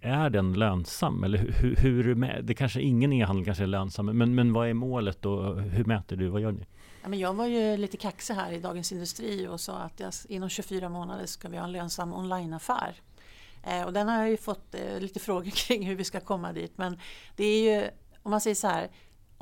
Är 0.00 0.30
den 0.30 0.52
lönsam? 0.52 1.24
Eller 1.24 1.38
hur, 1.38 1.76
hur 1.76 2.14
det 2.42 2.54
kanske 2.54 2.80
ingen 2.80 3.12
e-handel 3.12 3.44
kanske 3.44 3.64
är 3.64 3.66
lönsam, 3.66 4.06
men, 4.06 4.34
men 4.34 4.52
vad 4.52 4.68
är 4.68 4.74
målet 4.74 5.26
och 5.26 5.62
hur 5.62 5.84
mäter 5.84 6.16
du? 6.16 6.28
Vad 6.28 6.40
gör 6.40 6.52
ni? 6.52 6.66
Ja, 7.02 7.08
men 7.08 7.18
jag 7.18 7.34
var 7.34 7.46
ju 7.46 7.76
lite 7.76 7.96
kaxig 7.96 8.34
här 8.34 8.52
i 8.52 8.60
Dagens 8.60 8.92
Industri 8.92 9.48
och 9.48 9.60
sa 9.60 9.78
att 9.78 10.00
jag, 10.00 10.12
inom 10.28 10.48
24 10.48 10.88
månader 10.88 11.26
ska 11.26 11.48
vi 11.48 11.56
ha 11.56 11.64
en 11.64 11.72
lönsam 11.72 12.12
onlineaffär. 12.12 12.94
Eh, 13.62 13.82
och 13.82 13.92
den 13.92 14.08
har 14.08 14.18
jag 14.18 14.30
ju 14.30 14.36
fått 14.36 14.74
eh, 14.74 15.00
lite 15.00 15.20
frågor 15.20 15.50
kring 15.66 15.86
hur 15.86 15.96
vi 15.96 16.04
ska 16.04 16.20
komma 16.20 16.52
dit. 16.52 16.78
Men 16.78 16.98
det 17.36 17.44
är 17.44 17.80
ju, 17.80 17.88
om 18.22 18.30
man 18.30 18.40
säger 18.40 18.54
så 18.54 18.66
här, 18.66 18.88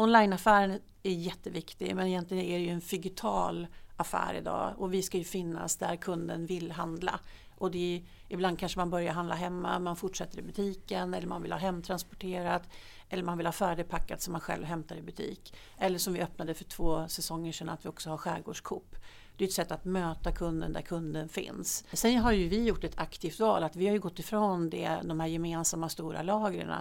onlineaffären 0.01 0.81
är 1.03 1.11
jätteviktig 1.11 1.97
men 1.97 2.07
egentligen 2.07 2.45
är 2.45 2.59
det 2.59 2.65
ju 2.65 2.71
en 2.71 2.83
digital 2.91 3.67
affär 3.97 4.35
idag 4.35 4.75
och 4.77 4.95
vi 4.95 5.03
ska 5.03 5.19
ju 5.19 5.25
finnas 5.25 5.77
där 5.77 5.97
kunden 5.97 6.47
vill 6.47 6.73
handla. 6.73 7.21
Och 7.57 7.71
det 7.71 7.97
är, 7.97 8.03
ibland 8.29 8.59
kanske 8.59 8.79
man 8.79 8.91
börjar 8.91 9.13
handla 9.13 9.35
hemma, 9.35 9.79
man 9.79 9.97
fortsätter 9.97 10.39
i 10.39 10.43
butiken 10.43 11.15
eller 11.15 11.27
man 11.27 11.43
vill 11.43 11.53
ha 11.53 11.59
hemtransporterat 11.59 12.63
eller 13.09 13.23
man 13.23 13.37
vill 13.39 13.47
ha 13.47 13.53
färdigpackat 13.53 14.23
som 14.23 14.33
man 14.33 14.41
själv 14.41 14.65
hämtar 14.65 14.97
i 14.97 15.03
butik. 15.03 15.55
Eller 15.79 15.99
som 15.99 16.13
vi 16.13 16.21
öppnade 16.21 16.55
för 16.55 16.65
två 16.65 17.09
säsonger 17.09 17.53
sedan 17.53 17.69
att 17.69 17.85
vi 17.85 17.89
också 17.89 18.11
har 18.11 18.17
skärgårdskopp. 18.17 18.97
Det 19.41 19.45
är 19.45 19.49
ett 19.49 19.53
sätt 19.55 19.73
att 19.73 19.85
möta 19.85 20.33
kunden 20.33 20.73
där 20.73 20.81
kunden 20.81 21.29
finns. 21.29 21.85
Sen 21.93 22.19
har 22.19 22.33
ju 22.33 22.49
vi 22.49 22.65
gjort 22.65 22.85
ett 22.85 22.99
aktivt 22.99 23.41
val 23.41 23.63
att 23.63 23.77
vi 23.77 23.87
har 23.87 23.93
ju 23.93 24.01
gått 24.01 24.19
ifrån 24.19 24.71
det, 24.71 25.01
de 25.05 25.21
här 25.21 25.27
gemensamma 25.27 25.89
stora 25.89 26.23
lagren. 26.23 26.73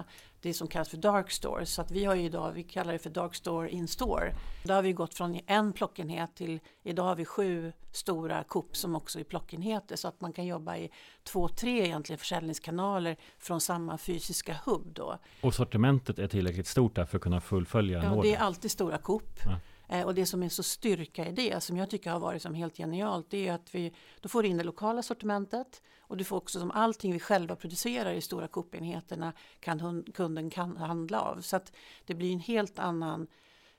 Det 0.42 0.54
som 0.54 0.68
kallas 0.68 0.90
för 0.90 0.98
dark 0.98 1.32
store. 1.32 1.66
Så 1.66 1.82
att 1.82 1.92
vi 1.92 2.06
har 2.06 2.16
ju 2.16 2.24
idag, 2.24 2.52
vi 2.52 2.64
kallar 2.64 2.94
det 2.94 3.00
för 3.00 3.10
dark 3.10 3.36
store 3.36 3.70
in 3.70 3.88
store. 3.88 4.36
Då 4.64 4.74
har 4.74 4.82
vi 4.82 4.94
gått 4.94 5.14
från 5.14 5.40
en 5.48 5.74
plockenhet 5.74 6.36
till 6.36 6.60
idag 6.84 7.04
har 7.04 7.16
vi 7.16 7.26
sju 7.26 7.74
stora 7.92 8.44
Coop 8.44 8.78
som 8.78 8.96
också 8.96 9.20
är 9.20 9.24
plockenheter. 9.24 9.96
Så 9.96 10.08
att 10.08 10.22
man 10.22 10.34
kan 10.34 10.46
jobba 10.46 10.78
i 10.78 10.90
två, 11.24 11.48
tre 11.48 11.86
egentligen 11.86 12.18
försäljningskanaler 12.20 13.18
från 13.38 13.62
samma 13.62 13.98
fysiska 13.98 14.58
hubb 14.66 14.88
då. 14.94 15.18
Och 15.42 15.54
sortimentet 15.54 16.20
är 16.20 16.28
tillräckligt 16.28 16.68
stort 16.68 16.96
där 16.96 17.06
för 17.06 17.18
att 17.18 17.24
kunna 17.24 17.42
fullfölja 17.42 18.00
en 18.00 18.06
Ja, 18.06 18.12
order? 18.16 18.30
det 18.30 18.36
är 18.36 18.40
alltid 18.40 18.72
stora 18.72 18.98
Coop. 18.98 19.40
Ja. 19.46 19.60
Eh, 19.90 20.06
Och 20.06 20.16
det 20.16 20.26
som 20.26 20.44
är 20.44 20.50
så 20.50 20.64
styrka 20.64 21.26
i 21.28 21.32
det, 21.32 21.64
som 21.64 21.78
jag 21.78 21.90
tycker 21.90 22.12
har 22.12 22.20
varit 22.20 22.42
som 22.42 22.54
helt 22.54 22.78
genialt, 22.78 23.28
det 23.30 23.48
är 23.48 23.54
att 23.54 23.76
vi 23.76 23.94
då 24.22 24.30
får 24.30 24.46
in 24.46 24.58
det 24.58 24.64
lokala 24.64 25.04
sortimentet 25.04 25.82
och 26.02 26.18
du 26.18 26.24
får 26.24 26.38
också 26.38 26.60
som 26.60 26.72
allting 26.72 27.14
vi 27.14 27.20
själva 27.20 27.56
producerar 27.56 28.14
i 28.14 28.22
stora 28.22 28.48
Coop-enheterna 28.48 29.34
kan 29.60 29.80
hund- 29.80 30.14
kunden 30.16 30.50
kan 30.50 30.78
handla 30.78 31.22
av. 31.22 31.42
Så 31.42 31.56
att 31.56 31.72
det 32.06 32.14
blir 32.16 32.34
en 32.34 32.40
helt 32.40 32.80
annan 32.80 33.28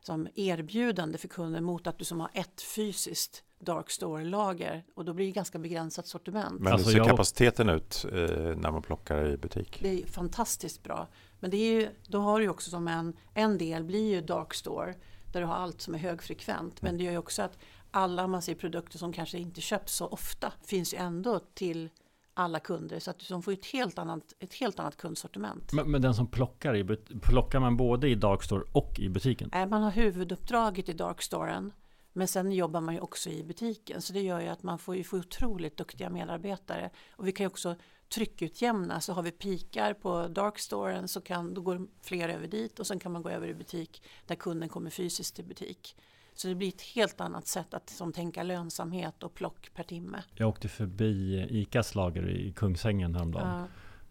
som 0.03 0.29
erbjudande 0.35 1.19
för 1.19 1.29
kunden 1.29 1.65
mot 1.65 1.87
att 1.87 1.99
du 1.99 2.05
som 2.05 2.21
har 2.21 2.31
ett 2.35 2.63
fysiskt 2.63 3.43
dark 3.59 3.91
store-lager 3.91 4.85
och 4.95 5.05
då 5.05 5.13
blir 5.13 5.27
det 5.27 5.33
ganska 5.33 5.59
begränsat 5.59 6.07
sortiment. 6.07 6.61
Men 6.61 6.73
Alltså, 6.73 6.87
hur 6.89 6.93
ser 6.93 6.99
jag- 6.99 7.09
kapaciteten 7.09 7.69
ut 7.69 8.05
eh, 8.05 8.19
när 8.57 8.71
man 8.71 8.83
plockar 8.83 9.27
i 9.31 9.37
butik? 9.37 9.79
Det 9.83 10.03
är 10.03 10.07
fantastiskt 10.07 10.83
bra. 10.83 11.09
Men 11.41 11.51
det 11.51 11.57
är 11.57 11.73
ju, 11.81 11.89
då 12.09 12.19
har 12.21 12.41
du 12.41 12.49
också 12.49 12.71
som 12.71 12.89
en, 12.89 13.17
en 13.35 13.59
del 13.59 13.85
blir 13.85 14.11
ju 14.15 14.21
dark 14.21 14.55
store 14.55 14.95
där 15.33 15.41
du 15.41 15.47
har 15.47 15.55
allt 15.55 15.81
som 15.81 15.95
är 15.95 15.99
högfrekvent. 15.99 16.83
Men 16.83 16.99
det 16.99 17.05
gör 17.05 17.13
ju 17.13 17.19
också 17.19 17.43
att 17.43 17.59
alla 17.91 18.27
man 18.27 18.43
ser 18.43 18.55
produkter 18.55 18.99
som 18.99 19.13
kanske 19.13 19.39
inte 19.39 19.61
köps 19.61 19.95
så 19.95 20.07
ofta 20.07 20.53
finns 20.63 20.95
ju 20.95 20.99
ändå 20.99 21.41
till 21.55 21.89
alla 22.35 22.61
kunder 22.61 22.99
så 22.99 23.11
att 23.11 23.19
du 23.19 23.43
får 23.43 23.53
ett 23.53 23.67
helt 23.67 23.99
annat, 23.99 24.35
ett 24.39 24.55
helt 24.55 24.79
annat 24.79 24.97
kundsortiment. 24.97 25.73
Men, 25.73 25.91
men 25.91 26.03
den 26.03 26.15
som 26.15 26.27
plockar, 26.27 26.77
i, 26.77 26.85
plockar 27.23 27.61
man 27.61 27.77
både 27.77 28.09
i 28.09 28.15
Darkstore 28.15 28.65
och 28.73 29.01
i 29.01 29.09
butiken? 29.09 29.51
Nej, 29.53 29.67
Man 29.67 29.83
har 29.83 29.91
huvuduppdraget 29.91 30.89
i 30.89 30.93
darkstoren 30.93 31.73
men 32.13 32.29
sen 32.29 32.53
jobbar 32.53 32.81
man 32.81 32.95
ju 32.95 33.01
också 33.01 33.31
i 33.31 33.45
butiken 33.45 34.03
så 34.03 34.13
det 34.13 34.21
gör 34.21 34.41
ju 34.41 34.49
att 34.49 34.63
man 34.63 34.79
får 34.79 34.97
ju 34.97 35.05
otroligt 35.13 35.77
duktiga 35.77 36.11
medarbetare. 36.11 36.91
Och 37.11 37.27
vi 37.27 37.33
kan 37.33 37.45
ju 37.45 37.49
också 37.49 37.77
tryckutjämna 38.15 39.01
så 39.01 39.13
har 39.13 39.23
vi 39.23 39.31
pikar 39.31 39.95
på 39.95 40.29
darkstoren 40.29 41.09
så 41.09 41.21
kan, 41.21 41.55
då 41.55 41.61
går 41.61 41.87
fler 42.03 42.29
över 42.29 42.47
dit 42.49 42.79
och 42.79 42.87
sen 42.87 42.99
kan 42.99 43.13
man 43.13 43.23
gå 43.23 43.31
över 43.31 43.49
i 43.49 43.55
butik 43.55 44.03
där 44.27 44.35
kunden 44.35 44.69
kommer 44.69 44.91
fysiskt 44.91 45.37
till 45.37 45.45
butik. 45.45 45.97
Så 46.35 46.49
det 46.49 46.55
blir 46.55 46.69
ett 46.69 46.83
helt 46.83 47.21
annat 47.21 47.47
sätt 47.47 47.75
att 47.75 47.91
som, 47.91 48.13
tänka 48.13 48.43
lönsamhet 48.43 49.23
och 49.23 49.35
plock 49.35 49.71
per 49.75 49.83
timme. 49.83 50.23
Jag 50.35 50.49
åkte 50.49 50.69
förbi 50.69 51.47
ICAs 51.51 51.95
lager 51.95 52.29
i 52.29 52.53
Kungsängen 52.53 53.15
häromdagen. 53.15 53.59
Ja, 53.61 53.67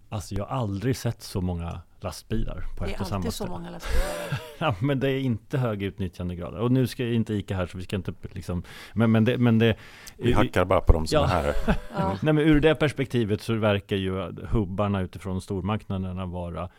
Alltså 0.09 0.35
jag 0.35 0.45
har 0.45 0.57
aldrig 0.57 0.97
sett 0.97 1.21
så 1.21 1.41
många 1.41 1.81
lastbilar 1.99 2.65
på 2.77 2.85
ett 2.85 3.01
och 3.01 3.07
samma 3.07 3.09
Det 3.09 3.13
är 3.13 3.15
alltid 3.15 3.33
så 3.33 3.47
många 3.47 3.69
lastbilar. 3.69 4.41
ja, 4.57 4.75
men 4.79 4.99
det 4.99 5.11
är 5.11 5.19
inte 5.19 5.57
hög 5.57 5.83
utnyttjandegrad. 5.83 6.55
Och 6.55 6.71
nu 6.71 6.87
ska 6.87 7.03
jag 7.03 7.13
inte 7.13 7.33
ICA 7.33 7.55
här 7.55 7.67
så 7.67 7.77
vi 7.77 7.83
ska 7.83 7.95
inte 7.95 8.13
liksom 8.21 8.63
Men, 8.93 9.11
men, 9.11 9.25
det, 9.25 9.37
men 9.37 9.59
det 9.59 9.75
Vi 10.17 10.33
hackar 10.33 10.65
bara 10.65 10.81
på 10.81 10.93
dem 10.93 11.07
som 11.07 11.15
ja. 11.15 11.25
är 11.25 11.43
här. 11.43 11.55
ja. 11.93 12.17
Nej, 12.21 12.33
men 12.33 12.37
ur 12.37 12.59
det 12.59 12.75
perspektivet 12.75 13.41
så 13.41 13.53
verkar 13.53 13.95
ju 13.95 14.11
hubbarna 14.47 15.01
utifrån 15.01 15.41
stormarknaderna 15.41 16.25
vara 16.25 16.69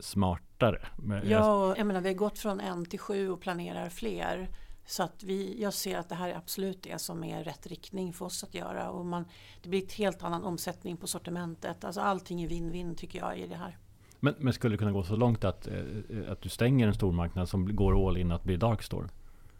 smartare. 0.00 0.78
Ja, 1.24 1.74
jag 1.76 1.86
menar 1.86 2.00
vi 2.00 2.08
har 2.08 2.16
gått 2.16 2.38
från 2.38 2.60
en 2.60 2.86
till 2.86 2.98
sju 2.98 3.30
och 3.30 3.40
planerar 3.40 3.88
fler. 3.88 4.48
Så 4.88 5.02
att 5.02 5.22
vi, 5.22 5.62
jag 5.62 5.74
ser 5.74 5.98
att 5.98 6.08
det 6.08 6.14
här 6.14 6.28
är 6.28 6.34
absolut 6.34 6.82
det 6.82 6.98
som 6.98 7.24
är 7.24 7.44
rätt 7.44 7.66
riktning 7.66 8.12
för 8.12 8.24
oss 8.24 8.44
att 8.44 8.54
göra. 8.54 8.90
Och 8.90 9.06
man, 9.06 9.24
det 9.62 9.68
blir 9.68 9.82
ett 9.82 9.92
helt 9.92 10.22
annan 10.22 10.44
omsättning 10.44 10.96
på 10.96 11.06
sortimentet. 11.06 11.84
Alltså 11.84 12.00
allting 12.00 12.42
är 12.42 12.48
win-win 12.48 12.94
tycker 12.94 13.18
jag 13.18 13.38
i 13.38 13.46
det 13.46 13.56
här. 13.56 13.78
Men, 14.20 14.34
men 14.38 14.52
skulle 14.52 14.74
det 14.74 14.78
kunna 14.78 14.92
gå 14.92 15.02
så 15.02 15.16
långt 15.16 15.44
att, 15.44 15.66
eh, 15.66 15.82
att 16.28 16.42
du 16.42 16.48
stänger 16.48 16.86
en 16.86 16.94
stormarknad 16.94 17.48
som 17.48 17.76
går 17.76 18.08
all 18.08 18.16
in 18.16 18.32
att 18.32 18.44
bli 18.44 18.56
darkstore? 18.56 19.08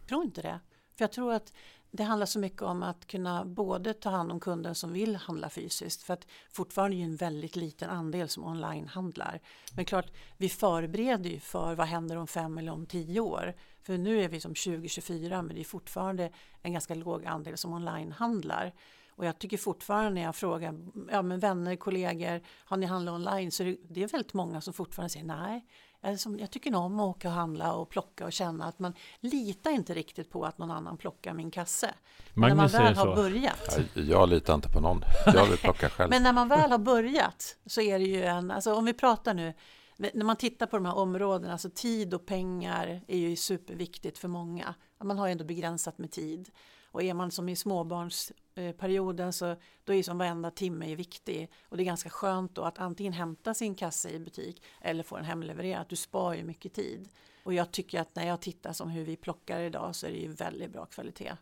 Jag 0.00 0.08
tror 0.08 0.24
inte 0.24 0.42
det. 0.42 0.60
För 0.96 1.04
jag 1.04 1.12
tror 1.12 1.32
att 1.32 1.52
det 1.90 2.02
handlar 2.02 2.26
så 2.26 2.38
mycket 2.38 2.62
om 2.62 2.82
att 2.82 3.06
kunna 3.06 3.44
både 3.44 3.94
ta 3.94 4.10
hand 4.10 4.32
om 4.32 4.40
kunden 4.40 4.74
som 4.74 4.92
vill 4.92 5.16
handla 5.16 5.50
fysiskt. 5.50 6.02
För 6.02 6.14
att 6.14 6.26
fortfarande 6.50 6.96
är 6.96 6.98
det 6.98 7.04
en 7.04 7.16
väldigt 7.16 7.56
liten 7.56 7.90
andel 7.90 8.28
som 8.28 8.44
online 8.44 8.88
handlar. 8.88 9.40
Men 9.76 9.84
klart, 9.84 10.12
vi 10.36 10.48
förbereder 10.48 11.30
ju 11.30 11.40
för 11.40 11.74
vad 11.74 11.86
händer 11.86 12.16
om 12.16 12.26
fem 12.26 12.58
eller 12.58 12.72
om 12.72 12.86
tio 12.86 13.20
år. 13.20 13.54
För 13.82 13.98
nu 13.98 14.22
är 14.22 14.28
vi 14.28 14.40
som 14.40 14.54
2024 14.54 15.42
men 15.42 15.54
det 15.54 15.62
är 15.62 15.64
fortfarande 15.64 16.30
en 16.62 16.72
ganska 16.72 16.94
låg 16.94 17.26
andel 17.26 17.56
som 17.56 17.72
online 17.72 18.12
handlar. 18.12 18.74
Och 19.18 19.26
jag 19.26 19.38
tycker 19.38 19.56
fortfarande 19.56 20.10
när 20.10 20.22
jag 20.22 20.36
frågar 20.36 20.78
ja, 21.10 21.22
men 21.22 21.40
vänner, 21.40 21.76
kollegor, 21.76 22.40
har 22.46 22.76
ni 22.76 22.86
handlat 22.86 23.14
online? 23.14 23.50
Så 23.50 23.62
det, 23.62 23.76
det 23.88 24.02
är 24.02 24.08
väldigt 24.08 24.34
många 24.34 24.60
som 24.60 24.74
fortfarande 24.74 25.10
säger 25.10 25.26
nej. 25.26 25.66
Jag, 26.00 26.40
jag 26.40 26.50
tycker 26.50 26.74
om 26.74 27.00
att 27.00 27.16
åka 27.16 27.28
och 27.28 27.34
handla 27.34 27.72
och 27.72 27.88
plocka 27.88 28.24
och 28.24 28.32
känna 28.32 28.64
att 28.64 28.78
man 28.78 28.94
litar 29.20 29.70
inte 29.70 29.94
riktigt 29.94 30.30
på 30.30 30.44
att 30.44 30.58
någon 30.58 30.70
annan 30.70 30.96
plockar 30.96 31.34
min 31.34 31.50
kasse. 31.50 31.94
Men 32.34 32.56
Magnus 32.56 32.72
när 32.72 32.80
man 32.80 32.94
väl 32.94 32.96
har 32.96 33.16
börjat. 33.16 33.78
Jag, 33.94 34.04
jag 34.04 34.28
litar 34.28 34.54
inte 34.54 34.68
på 34.68 34.80
någon. 34.80 35.02
Jag 35.26 35.46
vill 35.46 35.58
plocka 35.58 35.88
själv. 35.90 36.10
Men 36.10 36.22
när 36.22 36.32
man 36.32 36.48
väl 36.48 36.70
har 36.70 36.78
börjat 36.78 37.56
så 37.66 37.80
är 37.80 37.98
det 37.98 38.04
ju 38.04 38.24
en, 38.24 38.50
alltså 38.50 38.74
om 38.74 38.84
vi 38.84 38.94
pratar 38.94 39.34
nu 39.34 39.54
när 39.98 40.24
man 40.24 40.36
tittar 40.36 40.66
på 40.66 40.76
de 40.76 40.86
här 40.86 40.96
områdena, 40.96 41.52
alltså 41.52 41.70
tid 41.74 42.14
och 42.14 42.26
pengar 42.26 43.00
är 43.08 43.18
ju 43.18 43.36
superviktigt 43.36 44.18
för 44.18 44.28
många. 44.28 44.74
Man 45.04 45.18
har 45.18 45.26
ju 45.26 45.32
ändå 45.32 45.44
begränsat 45.44 45.98
med 45.98 46.10
tid. 46.10 46.50
Och 46.90 47.02
är 47.02 47.14
man 47.14 47.30
som 47.30 47.48
i 47.48 47.56
småbarnsperioden 47.56 49.32
så 49.32 49.56
då 49.84 49.94
är 49.94 50.02
som 50.02 50.18
varenda 50.18 50.50
timme 50.50 50.92
är 50.92 50.96
viktig. 50.96 51.50
Och 51.68 51.76
det 51.76 51.82
är 51.82 51.84
ganska 51.84 52.10
skönt 52.10 52.54
då 52.54 52.62
att 52.62 52.78
antingen 52.78 53.12
hämta 53.12 53.54
sin 53.54 53.74
kasse 53.74 54.10
i 54.10 54.18
butik 54.18 54.62
eller 54.80 55.02
få 55.02 55.16
den 55.16 55.24
hemlevererad. 55.24 55.86
Du 55.88 55.96
sparar 55.96 56.34
ju 56.34 56.44
mycket 56.44 56.74
tid. 56.74 57.08
Och 57.42 57.54
jag 57.54 57.72
tycker 57.72 58.00
att 58.00 58.16
när 58.16 58.26
jag 58.26 58.40
tittar 58.40 58.72
som 58.72 58.90
hur 58.90 59.04
vi 59.04 59.16
plockar 59.16 59.60
idag 59.60 59.94
så 59.94 60.06
är 60.06 60.10
det 60.10 60.18
ju 60.18 60.28
väldigt 60.28 60.72
bra 60.72 60.86
kvalitet. 60.86 61.32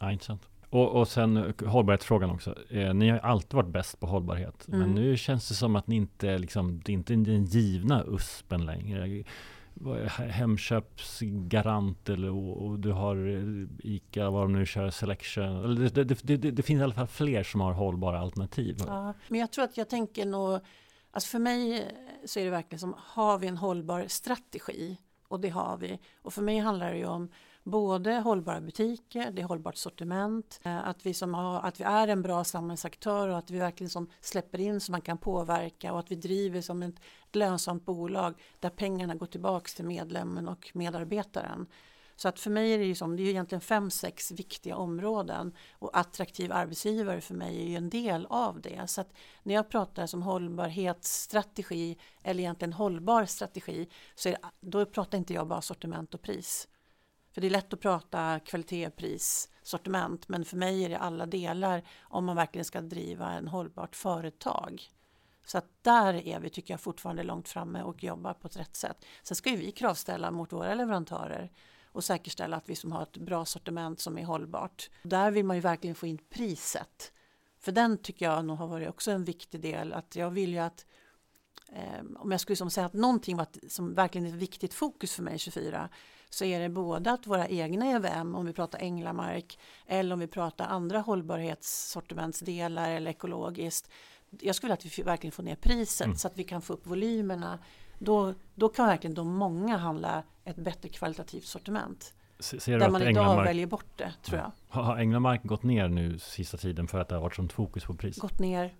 Ja, 0.00 0.12
intressant. 0.12 0.48
Och, 0.70 0.88
och 0.88 1.08
sen 1.08 1.54
hållbarhetsfrågan 1.66 2.30
också. 2.30 2.54
Eh, 2.70 2.94
ni 2.94 3.08
har 3.08 3.18
alltid 3.18 3.54
varit 3.54 3.72
bäst 3.72 4.00
på 4.00 4.06
hållbarhet. 4.06 4.68
Mm. 4.68 4.80
Men 4.80 4.94
nu 4.94 5.16
känns 5.16 5.48
det 5.48 5.54
som 5.54 5.76
att 5.76 5.86
ni 5.86 5.96
inte, 5.96 6.38
liksom, 6.38 6.80
det 6.84 6.92
är 6.92 6.94
inte 6.94 7.12
den 7.12 7.44
givna 7.44 8.04
USPen 8.04 8.66
längre. 8.66 9.24
Hemköpsgarant 10.30 12.08
eller 12.08 12.30
och, 12.30 12.66
och 12.66 12.78
du 12.78 12.92
har 12.92 13.16
eh, 13.16 13.92
ICA, 13.92 14.30
vad 14.30 14.42
de 14.42 14.52
nu 14.52 14.66
kör, 14.66 14.90
Selection. 14.90 15.74
Det, 15.74 16.04
det, 16.04 16.22
det, 16.22 16.36
det, 16.36 16.62
finns 16.62 16.80
i 16.80 16.82
alla 16.82 16.94
fall 16.94 17.06
fler 17.06 17.42
som 17.42 17.60
har 17.60 17.72
hållbara 17.72 18.20
alternativ. 18.20 18.76
Ja, 18.86 19.14
men 19.28 19.40
jag 19.40 19.52
tror 19.52 19.64
att 19.64 19.76
jag 19.76 19.88
tänker 19.88 20.26
nog, 20.26 20.60
alltså 21.10 21.28
för 21.28 21.38
mig 21.38 21.90
så 22.24 22.40
är 22.40 22.44
det 22.44 22.50
verkligen 22.50 22.80
som, 22.80 22.94
har 22.98 23.38
vi 23.38 23.46
en 23.46 23.56
hållbar 23.56 24.04
strategi? 24.08 24.98
Och 25.28 25.40
det 25.40 25.48
har 25.48 25.76
vi. 25.76 25.98
Och 26.22 26.32
för 26.32 26.42
mig 26.42 26.58
handlar 26.58 26.90
det 26.92 26.98
ju 26.98 27.06
om 27.06 27.28
både 27.62 28.12
hållbara 28.12 28.60
butiker, 28.60 29.30
det 29.30 29.42
är 29.42 29.46
hållbart 29.46 29.76
sortiment, 29.76 30.60
eh, 30.62 30.88
att 30.88 31.06
vi, 31.06 31.14
som 31.14 31.34
har, 31.34 31.60
att 31.60 31.80
vi 31.80 31.84
är 31.84 32.08
en 32.08 32.22
bra 32.22 32.44
samhällsaktör 32.44 33.28
och 33.28 33.38
att 33.38 33.50
vi 33.50 33.58
verkligen 33.58 33.90
som 33.90 34.10
släpper 34.20 34.60
in 34.60 34.80
så 34.80 34.92
man 34.92 35.00
kan 35.00 35.18
påverka 35.18 35.92
och 35.92 35.98
att 35.98 36.10
vi 36.10 36.16
driver 36.16 36.60
som 36.60 36.82
ett 36.82 36.94
lönsamt 37.32 37.84
bolag 37.84 38.34
där 38.60 38.70
pengarna 38.70 39.14
går 39.14 39.26
tillbaks 39.26 39.74
till 39.74 39.84
medlemmen 39.84 40.48
och 40.48 40.70
medarbetaren. 40.74 41.66
Så 42.18 42.28
att 42.28 42.40
för 42.40 42.50
mig 42.50 42.72
är 42.72 42.78
det 42.78 42.84
ju 42.84 42.94
som, 42.94 43.16
det 43.16 43.22
är 43.22 43.28
egentligen 43.28 43.60
fem, 43.60 43.90
sex 43.90 44.30
viktiga 44.30 44.76
områden 44.76 45.52
och 45.72 45.98
attraktiv 45.98 46.52
arbetsgivare 46.52 47.20
för 47.20 47.34
mig 47.34 47.60
är 47.60 47.68
ju 47.68 47.76
en 47.76 47.90
del 47.90 48.26
av 48.30 48.60
det. 48.60 48.90
Så 48.90 49.00
att 49.00 49.12
när 49.42 49.54
jag 49.54 49.68
pratar 49.68 50.06
som 50.06 50.22
hållbarhetsstrategi 50.22 51.98
eller 52.22 52.40
egentligen 52.40 52.72
hållbar 52.72 53.24
strategi 53.24 53.88
så 54.14 54.28
är 54.28 54.32
det, 54.32 54.38
då 54.60 54.86
pratar 54.86 55.18
inte 55.18 55.34
jag 55.34 55.46
bara 55.46 55.62
sortiment 55.62 56.14
och 56.14 56.22
pris 56.22 56.68
för 57.38 57.40
det 57.40 57.48
är 57.48 57.50
lätt 57.50 57.72
att 57.72 57.80
prata 57.80 58.40
kvalitet, 58.40 58.90
pris, 58.90 59.50
sortiment, 59.62 60.28
men 60.28 60.44
för 60.44 60.56
mig 60.56 60.84
är 60.84 60.88
det 60.88 60.98
alla 60.98 61.26
delar 61.26 61.82
om 62.00 62.24
man 62.24 62.36
verkligen 62.36 62.64
ska 62.64 62.80
driva 62.80 63.32
en 63.32 63.48
hållbart 63.48 63.96
företag. 63.96 64.82
Så 65.44 65.58
att 65.58 65.66
där 65.82 66.14
är 66.14 66.40
vi, 66.40 66.50
tycker 66.50 66.74
jag, 66.74 66.80
fortfarande 66.80 67.22
långt 67.22 67.48
framme 67.48 67.82
och 67.82 68.04
jobbar 68.04 68.34
på 68.34 68.46
ett 68.46 68.56
rätt 68.56 68.76
sätt. 68.76 69.04
Sen 69.22 69.36
ska 69.36 69.50
ju 69.50 69.56
vi 69.56 69.72
kravställa 69.72 70.30
mot 70.30 70.52
våra 70.52 70.74
leverantörer 70.74 71.50
och 71.98 72.04
säkerställa 72.04 72.56
att 72.56 72.68
vi 72.68 72.76
som 72.76 72.92
har 72.92 73.02
ett 73.02 73.16
bra 73.16 73.44
sortiment 73.44 74.00
som 74.00 74.18
är 74.18 74.24
hållbart. 74.24 74.90
Där 75.02 75.30
vill 75.30 75.44
man 75.44 75.56
ju 75.56 75.60
verkligen 75.60 75.94
få 75.96 76.06
in 76.06 76.18
priset. 76.30 77.12
För 77.60 77.72
den 77.72 77.98
tycker 77.98 78.26
jag 78.26 78.44
nog 78.44 78.58
har 78.58 78.66
varit 78.66 78.88
också 78.88 79.10
en 79.10 79.24
viktig 79.24 79.60
del. 79.60 79.92
Att 79.92 80.16
jag 80.16 80.30
vill 80.30 80.52
ju 80.52 80.58
att 80.58 80.86
eh, 81.72 82.04
om 82.16 82.30
jag 82.30 82.40
skulle 82.40 82.56
som 82.56 82.70
säga 82.70 82.86
att 82.86 82.92
någonting 82.92 83.36
var 83.36 83.46
som 83.68 83.94
verkligen 83.94 84.26
är 84.26 84.30
ett 84.30 84.42
viktigt 84.42 84.74
fokus 84.74 85.14
för 85.14 85.22
mig 85.22 85.38
24 85.38 85.88
så 86.30 86.44
är 86.44 86.60
det 86.60 86.68
både 86.68 87.10
att 87.10 87.26
våra 87.26 87.48
egna 87.48 87.86
EVM, 87.86 88.34
om 88.34 88.46
vi 88.46 88.52
pratar 88.52 88.78
Änglamark 88.78 89.58
eller 89.86 90.12
om 90.12 90.20
vi 90.20 90.26
pratar 90.26 90.66
andra 90.66 90.98
hållbarhetssortimentsdelar 90.98 92.90
eller 92.90 93.10
ekologiskt. 93.10 93.90
Jag 94.40 94.54
skulle 94.54 94.74
vilja 94.74 94.90
att 94.90 94.98
vi 94.98 95.02
verkligen 95.02 95.32
får 95.32 95.42
ner 95.42 95.56
priset 95.56 96.06
mm. 96.06 96.16
så 96.16 96.28
att 96.28 96.36
vi 96.36 96.44
kan 96.44 96.62
få 96.62 96.72
upp 96.72 96.86
volymerna. 96.86 97.58
Då, 97.98 98.34
då 98.54 98.68
kan 98.68 98.86
verkligen 98.86 99.14
de 99.14 99.34
många 99.34 99.76
handla 99.76 100.22
ett 100.44 100.56
bättre 100.56 100.88
kvalitativt 100.88 101.44
sortiment. 101.44 102.14
Ser 102.40 102.78
där 102.78 102.90
man 102.90 103.02
idag 103.02 103.44
väljer 103.44 103.66
bort 103.66 103.86
det, 103.96 104.12
tror 104.22 104.38
jag. 104.38 104.52
Har 104.68 104.96
Änglamark 104.96 105.44
gått 105.44 105.62
ner 105.62 105.88
nu 105.88 106.18
sista 106.18 106.56
tiden 106.56 106.88
för 106.88 107.00
att 107.00 107.08
det 107.08 107.14
har 107.14 107.22
varit 107.22 107.34
sånt 107.34 107.52
fokus 107.52 107.84
på 107.84 107.94
pris? 107.94 108.16
Gått 108.16 108.38
ner. 108.38 108.74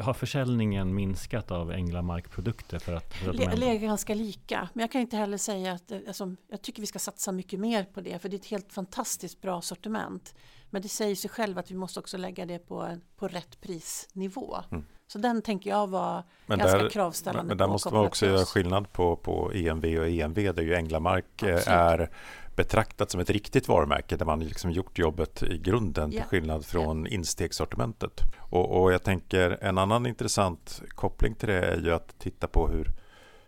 Har 0.00 0.14
försäljningen 0.14 0.94
minskat 0.94 1.50
av 1.50 1.72
Änglamark-produkter? 1.72 2.78
För 2.78 2.94
att, 2.94 3.14
för 3.14 3.30
att 3.30 3.36
Le, 3.36 3.56
Läget 3.56 3.82
ganska 3.82 4.14
lika. 4.14 4.68
Men 4.72 4.80
jag 4.80 4.92
kan 4.92 5.00
inte 5.00 5.16
heller 5.16 5.38
säga 5.38 5.72
att 5.72 5.92
alltså, 6.08 6.34
jag 6.50 6.62
tycker 6.62 6.80
vi 6.80 6.86
ska 6.86 6.98
satsa 6.98 7.32
mycket 7.32 7.60
mer 7.60 7.84
på 7.84 8.00
det. 8.00 8.18
För 8.18 8.28
det 8.28 8.36
är 8.36 8.38
ett 8.38 8.46
helt 8.46 8.72
fantastiskt 8.72 9.40
bra 9.40 9.60
sortiment. 9.60 10.34
Men 10.76 10.82
det 10.82 10.88
säger 10.88 11.14
sig 11.14 11.30
själv 11.30 11.58
att 11.58 11.70
vi 11.70 11.74
måste 11.74 12.00
också 12.00 12.16
lägga 12.16 12.46
det 12.46 12.58
på, 12.58 12.98
på 13.16 13.28
rätt 13.28 13.60
prisnivå. 13.60 14.56
Mm. 14.70 14.84
Så 15.06 15.18
den 15.18 15.42
tänker 15.42 15.70
jag 15.70 15.86
var 15.86 16.22
men 16.46 16.58
ganska 16.58 16.78
där, 16.78 16.90
kravställande. 16.90 17.48
Men 17.48 17.58
där 17.58 17.66
måste 17.66 17.94
man 17.94 18.06
också 18.06 18.26
göra 18.26 18.44
skillnad 18.44 18.92
på, 18.92 19.16
på 19.16 19.52
EMV 19.54 19.84
och 19.98 20.08
EMV 20.08 20.54
där 20.54 20.62
ju 20.62 20.74
Änglamark 20.74 21.42
eh, 21.42 21.54
Absolut. 21.54 21.78
är 21.78 22.10
betraktat 22.56 23.10
som 23.10 23.20
ett 23.20 23.30
riktigt 23.30 23.68
varumärke 23.68 24.16
där 24.16 24.26
man 24.26 24.40
liksom 24.40 24.70
gjort 24.70 24.98
jobbet 24.98 25.42
i 25.42 25.58
grunden 25.58 26.10
till 26.10 26.22
skillnad 26.22 26.64
från 26.64 27.06
yeah. 27.06 27.14
instegssortimentet. 27.14 28.20
Och, 28.38 28.82
och, 28.82 28.92
jag 28.92 29.02
tänker 29.02 29.58
en 29.60 29.78
annan 29.78 30.06
intressant 30.06 30.82
koppling 30.88 31.34
till 31.34 31.48
det 31.48 31.66
är 31.66 31.80
ju 31.80 31.94
att 31.94 32.18
titta 32.18 32.46
på 32.46 32.68
hur, 32.68 32.90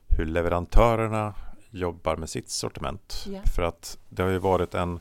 hur 0.08 0.24
leverantörerna 0.24 1.34
jobbar 1.70 2.16
med 2.16 2.30
sitt 2.30 2.50
sortiment. 2.50 3.26
Yeah. 3.28 3.44
För 3.56 3.62
att 3.62 3.98
det 4.08 4.22
har 4.22 4.30
ju 4.30 4.38
varit 4.38 4.74
en 4.74 5.00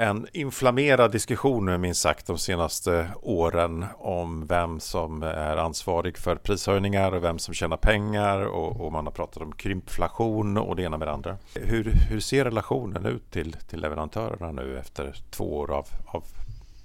en 0.00 0.26
inflammerad 0.32 1.12
diskussion 1.12 1.80
minst 1.80 2.00
sagt 2.00 2.26
de 2.26 2.38
senaste 2.38 3.10
åren 3.22 3.84
om 3.98 4.46
vem 4.46 4.80
som 4.80 5.22
är 5.22 5.56
ansvarig 5.56 6.18
för 6.18 6.36
prishöjningar 6.36 7.12
och 7.12 7.24
vem 7.24 7.38
som 7.38 7.54
tjänar 7.54 7.76
pengar 7.76 8.40
och, 8.40 8.80
och 8.80 8.92
man 8.92 9.06
har 9.06 9.12
pratat 9.12 9.42
om 9.42 9.52
krympflation 9.52 10.56
och 10.56 10.76
det 10.76 10.82
ena 10.82 10.96
med 10.96 11.08
det 11.08 11.12
andra. 11.12 11.36
Hur, 11.54 11.84
hur 11.84 12.20
ser 12.20 12.44
relationen 12.44 13.06
ut 13.06 13.30
till, 13.30 13.52
till 13.52 13.80
leverantörerna 13.80 14.52
nu 14.52 14.78
efter 14.78 15.16
två 15.30 15.56
år 15.56 15.70
av, 15.70 15.86
av 16.06 16.24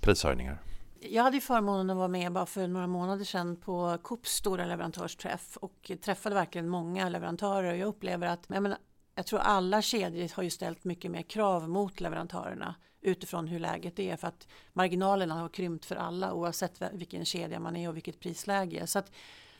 prishöjningar? 0.02 0.58
Jag 1.00 1.24
hade 1.24 1.40
förmånen 1.42 1.90
att 1.90 1.98
vara 1.98 2.08
med 2.08 2.32
bara 2.32 2.46
för 2.46 2.68
några 2.68 2.88
månader 2.88 3.26
sedan 3.26 3.56
på 3.56 3.98
Coops 4.02 4.32
stora 4.32 4.66
leverantörsträff 4.66 5.58
och 5.58 5.92
träffade 6.06 6.36
verkligen 6.36 6.70
många 6.70 7.10
leverantörer 7.10 7.72
och 7.72 7.78
jag 7.78 7.88
upplever 7.88 8.28
att 8.28 8.46
jag, 8.48 8.64
menar, 8.64 8.78
jag 9.16 9.26
tror 9.26 9.40
alla 9.40 9.82
kedjor 9.82 10.32
har 10.36 10.44
ju 10.44 10.50
ställt 10.50 10.84
mycket 10.84 11.12
mer 11.12 11.22
krav 11.22 11.70
mot 11.70 12.02
leverantörerna 12.02 12.76
utifrån 13.04 13.48
hur 13.48 13.60
läget 13.60 14.00
är. 14.00 14.16
För 14.16 14.28
att 14.28 14.48
marginalerna 14.74 15.34
har 15.34 15.50
krympt 15.50 15.86
för 15.86 15.96
alla 15.96 16.34
oavsett 16.34 16.82
vilken 16.92 17.26
kedja 17.26 17.60
man 17.60 17.76
är 17.76 17.90
och 17.90 17.96
vilket 17.96 18.20
prisläge. 18.20 18.88
Så 18.88 19.00
att 19.00 19.12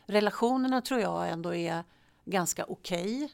relationerna 0.06 0.80
tror 0.80 1.00
jag 1.00 1.28
ändå 1.28 1.54
är 1.54 1.84
ganska 2.24 2.64
okej. 2.64 3.24
Okay. 3.24 3.28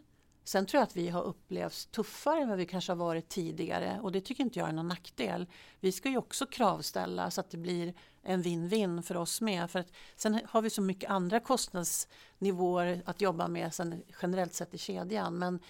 Sen 0.44 0.66
tror 0.66 0.78
jag 0.78 0.86
att 0.86 0.96
vi 0.96 1.08
har 1.08 1.22
upplevts 1.22 1.86
tuffare 1.86 2.40
än 2.40 2.48
vad 2.48 2.58
vi 2.58 2.66
kanske 2.66 2.92
har 2.92 2.96
varit 2.96 3.28
tidigare 3.28 4.00
och 4.02 4.12
det 4.12 4.20
tycker 4.20 4.44
inte 4.44 4.58
jag 4.58 4.68
är 4.68 4.72
någon 4.72 4.88
nackdel. 4.88 5.46
Vi 5.80 5.92
ska 5.92 6.08
ju 6.08 6.16
också 6.16 6.46
kravställa 6.46 7.30
så 7.30 7.40
att 7.40 7.50
det 7.50 7.56
blir 7.56 7.94
en 8.22 8.42
win-win 8.42 9.02
för 9.02 9.16
oss 9.16 9.40
med. 9.40 9.70
För 9.70 9.78
att 9.78 9.92
sen 10.16 10.40
har 10.48 10.62
vi 10.62 10.70
så 10.70 10.82
mycket 10.82 11.10
andra 11.10 11.40
kostnadsnivåer 11.40 13.02
att 13.06 13.20
jobba 13.20 13.48
med 13.48 13.74
sen 13.74 14.02
generellt 14.22 14.54
sett 14.54 14.74
i 14.74 14.78
kedjan. 14.78 15.38
Men 15.38 15.60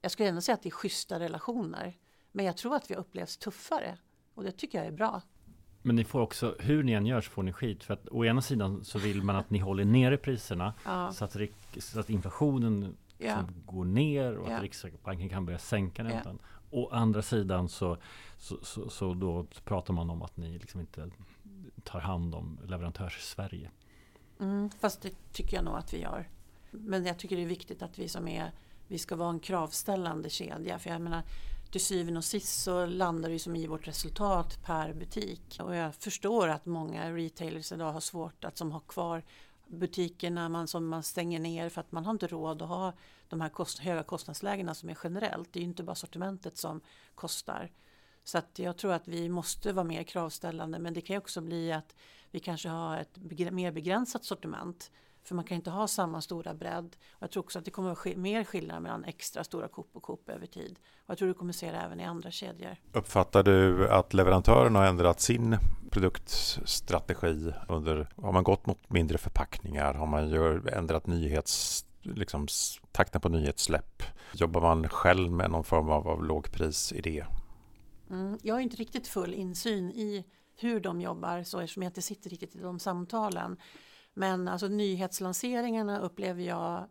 jag 0.00 0.12
skulle 0.12 0.28
ändå 0.28 0.40
säga 0.40 0.54
att 0.54 0.62
det 0.62 0.68
är 0.68 0.70
schyssta 0.70 1.18
relationer. 1.18 1.96
Men 2.32 2.44
jag 2.44 2.56
tror 2.56 2.76
att 2.76 2.90
vi 2.90 2.94
har 2.94 3.00
upplevts 3.00 3.36
tuffare 3.36 3.98
och 4.34 4.44
det 4.44 4.52
tycker 4.52 4.78
jag 4.78 4.86
är 4.86 4.92
bra. 4.92 5.22
Men 5.82 5.96
ni 5.96 6.04
får 6.04 6.20
också, 6.20 6.56
hur 6.58 6.82
ni 6.82 6.92
än 6.92 7.06
gör 7.06 7.20
så 7.20 7.30
får 7.30 7.42
ni 7.42 7.52
skit. 7.52 7.84
För 7.84 7.94
att 7.94 8.08
å 8.08 8.24
ena 8.24 8.42
sidan 8.42 8.84
så 8.84 8.98
vill 8.98 9.22
man 9.22 9.36
att 9.36 9.50
ni 9.50 9.58
håller 9.58 9.84
nere 9.84 10.16
priserna 10.16 10.74
ja. 10.84 11.12
så, 11.12 11.24
att, 11.24 11.36
så 11.78 12.00
att 12.00 12.10
inflationen 12.10 12.96
ja. 13.18 13.44
går 13.66 13.84
ner 13.84 14.36
och 14.36 14.50
ja. 14.50 14.56
att 14.56 14.62
Riksbanken 14.62 15.28
kan 15.28 15.46
börja 15.46 15.58
sänka 15.58 16.04
räntan. 16.04 16.38
Ja. 16.42 16.46
Å 16.70 16.88
andra 16.92 17.22
sidan 17.22 17.68
så, 17.68 17.96
så, 18.38 18.58
så, 18.62 18.88
så, 18.88 19.14
då 19.14 19.46
pratar 19.64 19.94
man 19.94 20.10
om 20.10 20.22
att 20.22 20.36
ni 20.36 20.58
liksom 20.58 20.80
inte 20.80 21.10
tar 21.84 22.00
hand 22.00 22.34
om 22.34 22.58
leverantörs-Sverige. 22.64 23.70
Mm, 24.40 24.70
fast 24.70 25.02
det 25.02 25.32
tycker 25.32 25.56
jag 25.56 25.64
nog 25.64 25.74
att 25.74 25.94
vi 25.94 26.00
gör. 26.00 26.28
Men 26.70 27.06
jag 27.06 27.18
tycker 27.18 27.36
det 27.36 27.42
är 27.42 27.46
viktigt 27.46 27.82
att 27.82 27.98
vi 27.98 28.08
som 28.08 28.28
är 28.28 28.52
vi 28.90 28.98
ska 28.98 29.16
vara 29.16 29.30
en 29.30 29.40
kravställande 29.40 30.30
kedja. 30.30 30.78
För 30.78 30.90
jag 30.90 31.00
menar, 31.00 31.22
till 31.70 31.80
syvende 31.80 32.18
och 32.18 32.24
sist 32.24 32.62
så 32.62 32.86
landar 32.86 33.30
det 33.30 33.38
som 33.38 33.56
i 33.56 33.66
vårt 33.66 33.88
resultat 33.88 34.58
per 34.64 34.92
butik. 34.92 35.58
Och 35.62 35.74
jag 35.76 35.94
förstår 35.94 36.48
att 36.48 36.66
många 36.66 37.12
retailers 37.12 37.72
idag 37.72 37.92
har 37.92 38.00
svårt 38.00 38.44
att 38.44 38.58
som 38.58 38.72
har 38.72 38.80
kvar 38.80 39.22
butikerna 39.66 40.48
man, 40.48 40.68
som 40.68 40.88
man 40.88 41.02
stänger 41.02 41.38
ner 41.38 41.68
för 41.68 41.80
att 41.80 41.92
man 41.92 42.04
har 42.04 42.12
inte 42.12 42.26
råd 42.26 42.62
att 42.62 42.68
ha 42.68 42.92
de 43.28 43.40
här 43.40 43.48
kost, 43.48 43.78
höga 43.78 44.02
kostnadslägena 44.02 44.74
som 44.74 44.88
är 44.88 44.98
generellt. 45.04 45.52
Det 45.52 45.58
är 45.58 45.60
ju 45.60 45.68
inte 45.68 45.82
bara 45.82 45.94
sortimentet 45.94 46.56
som 46.58 46.80
kostar. 47.14 47.70
Så 48.24 48.38
att 48.38 48.58
jag 48.58 48.76
tror 48.76 48.92
att 48.92 49.08
vi 49.08 49.28
måste 49.28 49.72
vara 49.72 49.84
mer 49.84 50.02
kravställande 50.02 50.78
men 50.78 50.94
det 50.94 51.00
kan 51.00 51.14
ju 51.14 51.18
också 51.18 51.40
bli 51.40 51.72
att 51.72 51.94
vi 52.30 52.40
kanske 52.40 52.68
har 52.68 52.96
ett 52.98 53.16
mer 53.52 53.72
begränsat 53.72 54.24
sortiment 54.24 54.90
för 55.24 55.34
man 55.34 55.44
kan 55.44 55.56
inte 55.56 55.70
ha 55.70 55.88
samma 55.88 56.20
stora 56.20 56.54
bredd. 56.54 56.96
Och 57.12 57.22
jag 57.22 57.30
tror 57.30 57.42
också 57.42 57.58
att 57.58 57.64
det 57.64 57.70
kommer 57.70 57.90
att 57.90 57.98
ske 57.98 58.16
mer 58.16 58.44
skillnad 58.44 58.82
mellan 58.82 59.04
extra 59.04 59.44
stora 59.44 59.68
Coop 59.68 59.90
och 59.92 60.02
Coop 60.02 60.28
över 60.28 60.46
tid. 60.46 60.78
Och 60.98 61.10
jag 61.10 61.18
tror 61.18 61.28
du 61.28 61.34
kommer 61.34 61.52
se 61.52 61.70
det 61.70 61.78
även 61.78 62.00
i 62.00 62.04
andra 62.04 62.30
kedjor. 62.30 62.76
Uppfattar 62.92 63.42
du 63.42 63.88
att 63.88 64.14
leverantören 64.14 64.74
har 64.74 64.86
ändrat 64.86 65.20
sin 65.20 65.56
produktstrategi 65.90 67.52
under, 67.68 68.08
har 68.16 68.32
man 68.32 68.44
gått 68.44 68.66
mot 68.66 68.90
mindre 68.90 69.18
förpackningar? 69.18 69.94
Har 69.94 70.06
man 70.06 70.30
gör, 70.30 70.68
ändrat 70.72 71.06
nyhets 71.06 71.84
liksom, 72.02 72.46
takten 72.92 73.20
på 73.20 73.28
nyhetssläpp? 73.28 74.02
Jobbar 74.34 74.60
man 74.60 74.88
själv 74.88 75.32
med 75.32 75.50
någon 75.50 75.64
form 75.64 75.90
av, 75.90 76.08
av 76.08 76.24
lågprisidé? 76.24 77.24
Mm, 78.10 78.38
jag 78.42 78.54
har 78.54 78.60
inte 78.60 78.76
riktigt 78.76 79.08
full 79.08 79.34
insyn 79.34 79.90
i 79.90 80.24
hur 80.56 80.80
de 80.80 81.00
jobbar 81.00 81.42
så 81.42 81.58
eftersom 81.60 81.82
jag 81.82 81.90
inte 81.90 82.02
sitter 82.02 82.30
riktigt 82.30 82.56
i 82.56 82.58
de 82.58 82.78
samtalen. 82.78 83.56
Men 84.20 84.48
alltså 84.48 84.68
nyhetslanseringarna 84.68 85.98
upplever 86.00 86.42
jag 86.42 86.88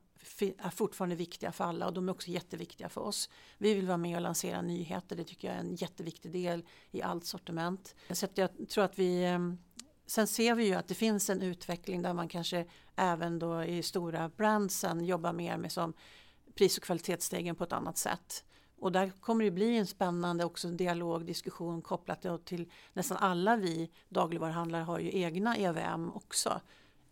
är 0.57 0.69
fortfarande 0.69 1.15
viktiga 1.15 1.51
för 1.51 1.63
alla 1.63 1.87
och 1.87 1.93
de 1.93 2.09
är 2.09 2.11
också 2.11 2.27
jätteviktiga 2.27 2.89
för 2.89 3.01
oss. 3.01 3.29
Vi 3.57 3.73
vill 3.73 3.87
vara 3.87 3.97
med 3.97 4.15
och 4.15 4.21
lansera 4.21 4.61
nyheter, 4.61 5.15
det 5.15 5.23
tycker 5.23 5.47
jag 5.47 5.57
är 5.57 5.59
en 5.59 5.75
jätteviktig 5.75 6.31
del 6.31 6.65
i 6.91 7.01
allt 7.01 7.25
sortiment. 7.25 7.95
Så 8.11 8.27
jag 8.35 8.49
tror 8.69 8.83
att 8.83 8.99
vi 8.99 9.25
ehm, 9.25 9.57
Sen 10.05 10.27
ser 10.27 10.55
vi 10.55 10.65
ju 10.65 10.73
att 10.73 10.87
det 10.87 10.93
finns 10.93 11.29
en 11.29 11.41
utveckling 11.41 12.01
där 12.01 12.13
man 12.13 12.27
kanske 12.27 12.65
även 12.95 13.39
då 13.39 13.63
i 13.63 13.83
stora 13.83 14.29
brandsen 14.29 15.05
jobbar 15.05 15.33
mer 15.33 15.57
med 15.57 15.71
som 15.71 15.93
pris 16.55 16.77
och 16.77 16.83
kvalitetsstegen 16.83 17.55
på 17.55 17.63
ett 17.63 17.73
annat 17.73 17.97
sätt. 17.97 18.43
Och 18.79 18.91
där 18.91 19.11
kommer 19.19 19.45
det 19.45 19.51
bli 19.51 19.77
en 19.77 19.87
spännande 19.87 20.45
också 20.45 20.67
dialog, 20.69 21.25
diskussion 21.25 21.81
kopplat 21.81 22.45
till 22.45 22.71
nästan 22.93 23.17
alla 23.17 23.55
vi 23.55 23.91
dagligvaruhandlare 24.09 24.83
har 24.83 24.99
ju 24.99 25.19
egna 25.21 25.57
EVM 25.57 26.11
också 26.11 26.61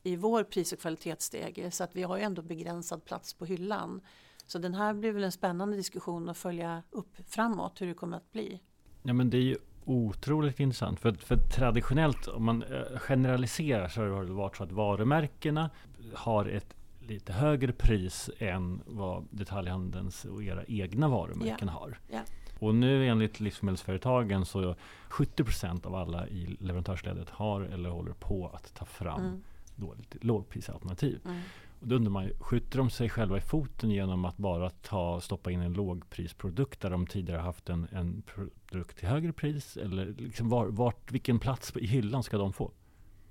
i 0.08 0.16
vår 0.16 0.44
pris 0.44 0.74
och 0.74 0.80
kvalitetsstege 0.80 1.72
så 1.72 1.84
att 1.84 1.96
vi 1.96 2.04
har 2.04 2.18
ju 2.18 2.24
ändå 2.24 2.42
begränsad 2.42 3.06
plats 3.06 3.34
på 3.34 3.46
hyllan. 3.46 4.02
Så 4.46 4.60
den 4.60 4.74
här 4.74 4.94
blir 4.94 5.12
väl 5.12 5.24
en 5.24 5.32
spännande 5.32 5.78
diskussion 5.78 6.30
att 6.30 6.38
följa 6.38 6.84
upp 6.92 7.18
framåt 7.28 7.82
hur 7.82 7.88
det 7.88 7.94
kommer 7.94 8.18
att 8.18 8.32
bli. 8.32 8.62
Ja 9.04 9.14
men 9.14 9.30
det 9.30 9.38
är 9.38 9.42
ju 9.42 9.58
otroligt 9.86 10.60
intressant. 10.60 11.00
För, 11.00 11.14
för 11.14 11.38
traditionellt 11.38 12.28
om 12.28 12.46
man 12.46 12.64
eh, 12.64 13.00
generaliserar 13.00 13.88
så 13.88 14.02
har 14.02 14.26
det 14.26 14.34
varit 14.34 14.58
så 14.58 14.64
att 14.64 14.72
varumärkena 14.72 15.70
har 16.14 16.46
ett 16.46 16.76
lite 17.00 17.34
högre 17.34 17.74
pris 17.74 18.30
än 18.38 18.82
vad 18.86 19.28
detaljhandelns 19.32 20.26
och 20.26 20.44
era 20.44 20.64
egna 20.68 21.08
varumärken 21.08 21.68
yeah. 21.68 21.80
har. 21.80 22.00
Yeah. 22.10 22.24
Och 22.60 22.76
nu 22.76 23.08
enligt 23.08 23.40
livsmedelsföretagen 23.40 24.46
så 24.46 24.76
70% 25.10 25.86
av 25.86 25.96
alla 25.96 26.28
i 26.28 26.58
leverantörsledet 26.60 27.30
har 27.30 27.62
eller 27.62 27.90
håller 27.90 28.14
på 28.14 28.48
att 28.54 28.74
ta 28.74 28.86
fram 28.86 29.22
mm 29.22 29.44
dåligt 29.78 30.24
lågprisalternativ. 30.24 31.20
Mm. 31.26 31.42
Och 31.80 31.88
då 31.88 31.96
undrar 31.96 32.12
man 32.12 32.26
ju, 32.26 32.34
skjuter 32.40 32.78
de 32.78 32.90
sig 32.90 33.10
själva 33.10 33.38
i 33.38 33.42
foten 33.42 33.90
genom 33.90 34.26
att 34.26 34.38
bara 34.38 34.70
ta, 34.70 35.22
stoppa 35.22 35.52
in 35.52 35.62
en 35.62 35.74
lågprisprodukt 35.74 36.82
där 36.82 36.90
de 36.90 37.08
tidigare 37.08 37.42
haft 37.42 37.70
en, 37.70 37.88
en 37.92 38.22
produkt 38.22 38.98
till 38.98 39.08
högre 39.08 39.34
pris? 39.34 39.78
Eller 39.78 40.06
liksom 40.06 40.50
var, 40.50 40.68
vart, 40.68 41.12
vilken 41.12 41.40
plats 41.40 41.74
i 41.76 41.88
hyllan 41.88 42.24
ska 42.24 42.38
de 42.38 42.54
få? 42.54 42.72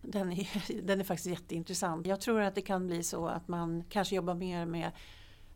Den 0.03 0.33
är, 0.33 0.83
den 0.83 1.01
är 1.01 1.05
faktiskt 1.05 1.27
jätteintressant. 1.27 2.07
Jag 2.07 2.21
tror 2.21 2.41
att 2.41 2.55
det 2.55 2.63
kan 2.63 2.87
bli 2.87 3.03
så 3.03 3.27
att 3.27 3.49
man 3.49 3.85
kanske 3.89 4.17
jobbar 4.17 4.35
mer 4.35 4.67
med 4.67 4.93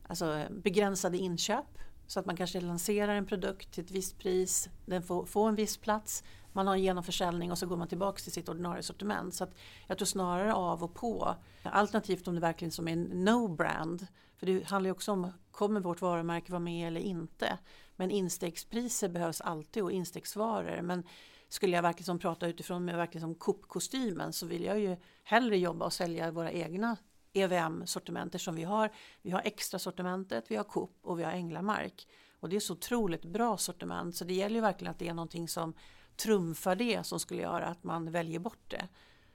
alltså, 0.07 0.45
begränsade 0.51 1.19
inköp. 1.19 1.79
Så 2.07 2.21
att 2.21 2.27
man 2.27 2.37
kanske 2.37 2.61
lanserar 2.61 3.15
en 3.15 3.27
produkt 3.27 3.73
till 3.73 3.85
ett 3.85 3.91
visst 3.91 4.19
pris, 4.19 4.69
den 4.87 5.03
får, 5.03 5.25
får 5.25 5.49
en 5.49 5.55
viss 5.55 5.77
plats 5.77 6.25
man 6.53 6.67
har 6.67 6.75
en 6.75 6.83
genomförsäljning 6.83 7.51
och 7.51 7.59
så 7.59 7.67
går 7.67 7.77
man 7.77 7.89
tillbaka 7.89 8.19
till 8.19 8.33
sitt 8.33 8.49
ordinarie 8.49 8.83
sortiment. 8.83 9.35
Så 9.35 9.47
jag 9.87 9.99
tror 9.99 10.07
snarare 10.07 10.55
av 10.55 10.85
och 10.85 10.95
på. 10.95 11.35
Alternativt 11.63 12.29
om 12.29 12.35
det 12.35 12.41
verkligen 12.41 12.73
som 12.73 12.89
är 12.89 12.93
en 12.93 13.07
no-brand. 13.07 14.07
För 14.37 14.47
det 14.47 14.69
handlar 14.69 14.89
ju 14.89 14.93
också 14.93 15.13
om, 15.13 15.33
kommer 15.51 15.81
vårt 15.81 16.01
varumärke 16.01 16.53
vara 16.53 16.61
med 16.61 16.87
eller 16.87 17.01
inte? 17.01 17.59
Men 17.97 18.11
instegspriser 18.11 19.09
behövs 19.09 19.41
alltid 19.41 19.83
och 19.83 19.93
instegsvaror. 19.93 20.83
Men 20.83 21.05
skulle 21.49 21.77
jag 21.77 21.83
verkligen 21.83 22.07
som 22.07 22.19
prata 22.19 22.47
utifrån 22.47 22.85
med 22.85 22.97
verkligen 22.97 23.23
som 23.23 23.35
Coop-kostymen 23.35 24.33
så 24.33 24.47
vill 24.47 24.65
jag 24.65 24.81
ju 24.81 24.97
hellre 25.25 25.59
jobba 25.59 25.85
och 25.85 25.93
sälja 25.93 26.31
våra 26.31 26.53
egna 26.53 26.97
EVM-sortimenter 27.33 28.39
som 28.39 28.55
vi 28.55 28.65
har. 28.65 28.91
Vi 29.23 29.31
har 29.31 29.43
extra 29.45 29.79
sortimentet, 29.79 30.45
vi 30.49 30.57
har 30.57 30.65
Coop 30.65 30.99
och 31.03 31.19
vi 31.19 31.23
har 31.23 31.33
Änglamark. 31.33 32.07
Och 32.41 32.49
det 32.49 32.57
är 32.57 32.61
så 32.61 32.73
otroligt 32.73 33.25
bra 33.25 33.57
sortiment 33.57 34.17
så 34.17 34.25
det 34.25 34.35
gäller 34.35 34.55
ju 34.55 34.61
verkligen 34.61 34.91
att 34.91 34.99
det 34.99 35.09
är 35.09 35.15
någonting 35.15 35.49
som 35.49 35.75
trumfar 36.23 36.77
det 36.77 37.07
som 37.07 37.21
skulle 37.21 37.43
göra 37.43 37.67
att 37.67 37.85
man 37.85 38.11
väljer 38.13 38.39
bort 38.39 38.65
det. 38.69 38.89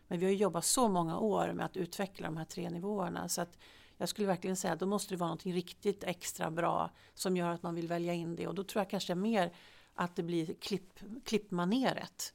Men 0.08 0.20
vi 0.20 0.26
har 0.26 0.34
jobbat 0.34 0.66
så 0.66 0.88
många 0.88 1.20
år 1.20 1.54
med 1.54 1.66
att 1.66 1.78
utveckla 1.78 2.28
de 2.28 2.38
här 2.38 2.46
tre 2.46 2.70
nivåerna 2.70 3.30
så 3.30 3.42
att 3.42 3.58
jag 3.98 4.10
skulle 4.10 4.28
verkligen 4.28 4.56
säga 4.56 4.74
att 4.74 4.80
då 4.80 4.86
måste 4.86 5.14
det 5.14 5.18
vara 5.18 5.30
något 5.30 5.46
riktigt 5.46 6.04
extra 6.04 6.52
bra 6.52 6.90
som 7.14 7.38
gör 7.38 7.50
att 7.50 7.64
man 7.64 7.76
vill 7.76 7.88
välja 7.88 8.14
in 8.14 8.36
det 8.36 8.48
och 8.48 8.56
då 8.56 8.64
tror 8.64 8.82
jag 8.82 8.90
kanske 8.90 9.16
mer 9.16 9.54
att 9.94 10.16
det 10.16 10.24
blir 10.24 10.54
klipp, 10.54 11.00
klippmaneret. 11.26 12.34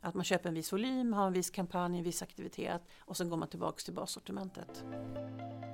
Att 0.00 0.14
man 0.14 0.24
köper 0.24 0.48
en 0.48 0.54
viss 0.54 0.72
volym, 0.72 1.12
har 1.12 1.26
en 1.26 1.32
viss 1.32 1.50
kampanj, 1.50 1.98
en 1.98 2.04
viss 2.04 2.22
aktivitet 2.22 2.82
och 3.00 3.16
sen 3.16 3.30
går 3.30 3.36
man 3.36 3.48
tillbaks 3.48 3.84
till 3.84 3.94
bassortimentet. 3.94 4.84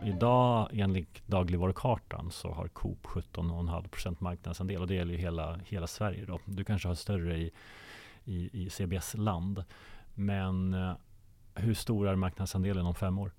Idag 0.05 0.69
enligt 0.73 1.27
dagligvarukartan 1.27 2.31
så 2.31 2.51
har 2.51 2.69
Coop 2.69 3.07
17,5% 3.07 4.17
marknadsandel 4.19 4.81
och 4.81 4.87
det 4.87 4.95
gäller 4.95 5.13
ju 5.13 5.19
hela, 5.19 5.57
hela 5.57 5.87
Sverige. 5.87 6.25
Då. 6.25 6.41
Du 6.45 6.65
kanske 6.65 6.89
har 6.89 6.95
större 6.95 7.37
i 7.39 7.51
i, 8.25 8.65
i 8.65 8.71
CBS-land. 8.71 9.65
Men 10.15 10.75
eh, 10.75 10.97
hur 11.55 11.75
stor 11.75 12.09
är 12.09 12.17
marknadsandelen 12.17 12.87
om 12.87 12.95
fem 12.95 13.19
år? 13.19 13.33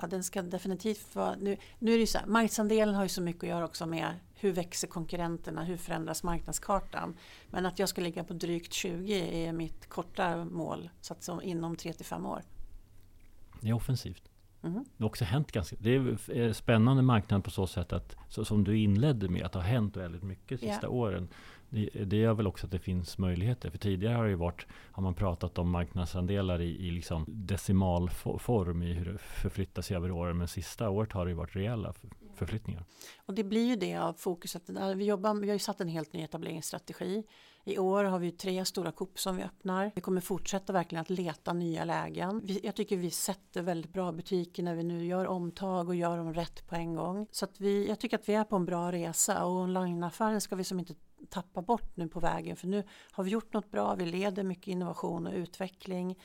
Ja, 0.00 0.06
den 0.06 0.24
ska 0.24 0.42
definitivt 0.42 1.14
vara... 1.14 1.36
Nu, 1.36 1.56
nu 1.78 1.94
är 1.94 1.98
det 1.98 2.06
så 2.06 2.18
här, 2.18 2.26
marknadsandelen 2.26 2.94
har 2.94 3.02
ju 3.02 3.08
så 3.08 3.22
mycket 3.22 3.42
att 3.42 3.48
göra 3.48 3.64
också 3.64 3.86
med 3.86 4.14
hur 4.34 4.52
växer 4.52 4.88
konkurrenterna, 4.88 5.64
hur 5.64 5.76
förändras 5.76 6.22
marknadskartan. 6.22 7.16
Men 7.50 7.66
att 7.66 7.78
jag 7.78 7.88
ska 7.88 8.00
ligga 8.00 8.24
på 8.24 8.32
drygt 8.32 8.72
20 8.72 9.46
är 9.46 9.52
mitt 9.52 9.88
korta 9.88 10.44
mål, 10.44 10.90
så 11.00 11.12
att 11.12 11.22
som 11.22 11.42
inom 11.42 11.76
3 11.76 11.92
till 11.92 12.06
5 12.06 12.26
år. 12.26 12.42
Det 13.60 13.68
är 13.68 13.72
offensivt. 13.72 14.30
Mm. 14.64 14.84
Det 14.96 15.04
har 15.04 15.06
också 15.06 15.24
hänt 15.24 15.52
ganska... 15.52 15.76
Det 15.80 15.90
är 15.94 16.30
en 16.30 16.54
spännande 16.54 17.02
marknad 17.02 17.44
på 17.44 17.50
så 17.50 17.66
sätt 17.66 17.92
att, 17.92 18.16
så 18.28 18.44
som 18.44 18.64
du 18.64 18.78
inledde 18.78 19.28
med, 19.28 19.42
att 19.42 19.52
det 19.52 19.58
har 19.58 19.66
hänt 19.66 19.96
väldigt 19.96 20.22
mycket 20.22 20.60
de 20.60 20.66
sista 20.66 20.86
yeah. 20.86 20.94
åren. 20.94 21.28
Det, 21.68 21.90
det 22.04 22.16
gör 22.16 22.34
väl 22.34 22.46
också 22.46 22.66
att 22.66 22.72
det 22.72 22.78
finns 22.78 23.18
möjligheter. 23.18 23.70
För 23.70 23.78
tidigare 23.78 24.14
har 24.14 24.26
det 24.26 24.36
varit, 24.36 24.66
har 24.92 25.02
man 25.02 25.14
pratat 25.14 25.58
om 25.58 25.70
marknadsandelar 25.70 26.60
i, 26.60 26.86
i 26.86 26.90
liksom 26.90 27.24
decimalform 27.28 28.82
i 28.82 28.92
hur 28.92 29.12
det 29.12 29.18
förflyttar 29.18 29.82
sig 29.82 29.96
över 29.96 30.10
åren. 30.10 30.38
Men 30.38 30.48
sista 30.48 30.90
året 30.90 31.12
har 31.12 31.26
det 31.26 31.34
varit 31.34 31.56
rejäla 31.56 31.94
förflyttningar. 32.34 32.84
Och 33.26 33.34
det 33.34 33.44
blir 33.44 33.66
ju 33.66 33.76
det 33.76 33.96
av 33.96 34.12
fokuset. 34.12 34.62
Vi, 34.96 35.04
jobbar, 35.04 35.34
vi 35.34 35.48
har 35.48 35.54
ju 35.54 35.58
satt 35.58 35.80
en 35.80 35.88
helt 35.88 36.12
ny 36.12 36.22
etableringsstrategi. 36.22 37.24
I 37.66 37.78
år 37.78 38.04
har 38.04 38.18
vi 38.18 38.32
tre 38.32 38.64
stora 38.64 38.92
Coop 38.92 39.18
som 39.18 39.36
vi 39.36 39.42
öppnar. 39.42 39.92
Vi 39.94 40.00
kommer 40.00 40.20
fortsätta 40.20 40.72
verkligen 40.72 41.02
att 41.02 41.10
leta 41.10 41.52
nya 41.52 41.84
lägen. 41.84 42.40
Vi, 42.44 42.60
jag 42.62 42.74
tycker 42.74 42.96
vi 42.96 43.10
sätter 43.10 43.62
väldigt 43.62 43.92
bra 43.92 44.12
butiker 44.12 44.62
när 44.62 44.74
vi 44.74 44.82
nu 44.82 45.06
gör 45.06 45.26
omtag 45.26 45.88
och 45.88 45.94
gör 45.94 46.16
dem 46.16 46.34
rätt 46.34 46.66
på 46.66 46.74
en 46.74 46.94
gång. 46.94 47.26
Så 47.30 47.44
att 47.44 47.60
vi, 47.60 47.88
jag 47.88 47.98
tycker 47.98 48.18
att 48.18 48.28
vi 48.28 48.34
är 48.34 48.44
på 48.44 48.56
en 48.56 48.64
bra 48.64 48.92
resa 48.92 49.44
och 49.44 49.52
onlineaffären 49.52 50.40
ska 50.40 50.56
vi 50.56 50.64
som 50.64 50.78
inte 50.78 50.94
tappa 51.30 51.62
bort 51.62 51.96
nu 51.96 52.08
på 52.08 52.20
vägen 52.20 52.56
för 52.56 52.66
nu 52.66 52.82
har 53.12 53.24
vi 53.24 53.30
gjort 53.30 53.52
något 53.52 53.70
bra. 53.70 53.94
Vi 53.94 54.06
leder 54.06 54.42
mycket 54.42 54.66
innovation 54.68 55.26
och 55.26 55.34
utveckling. 55.34 56.18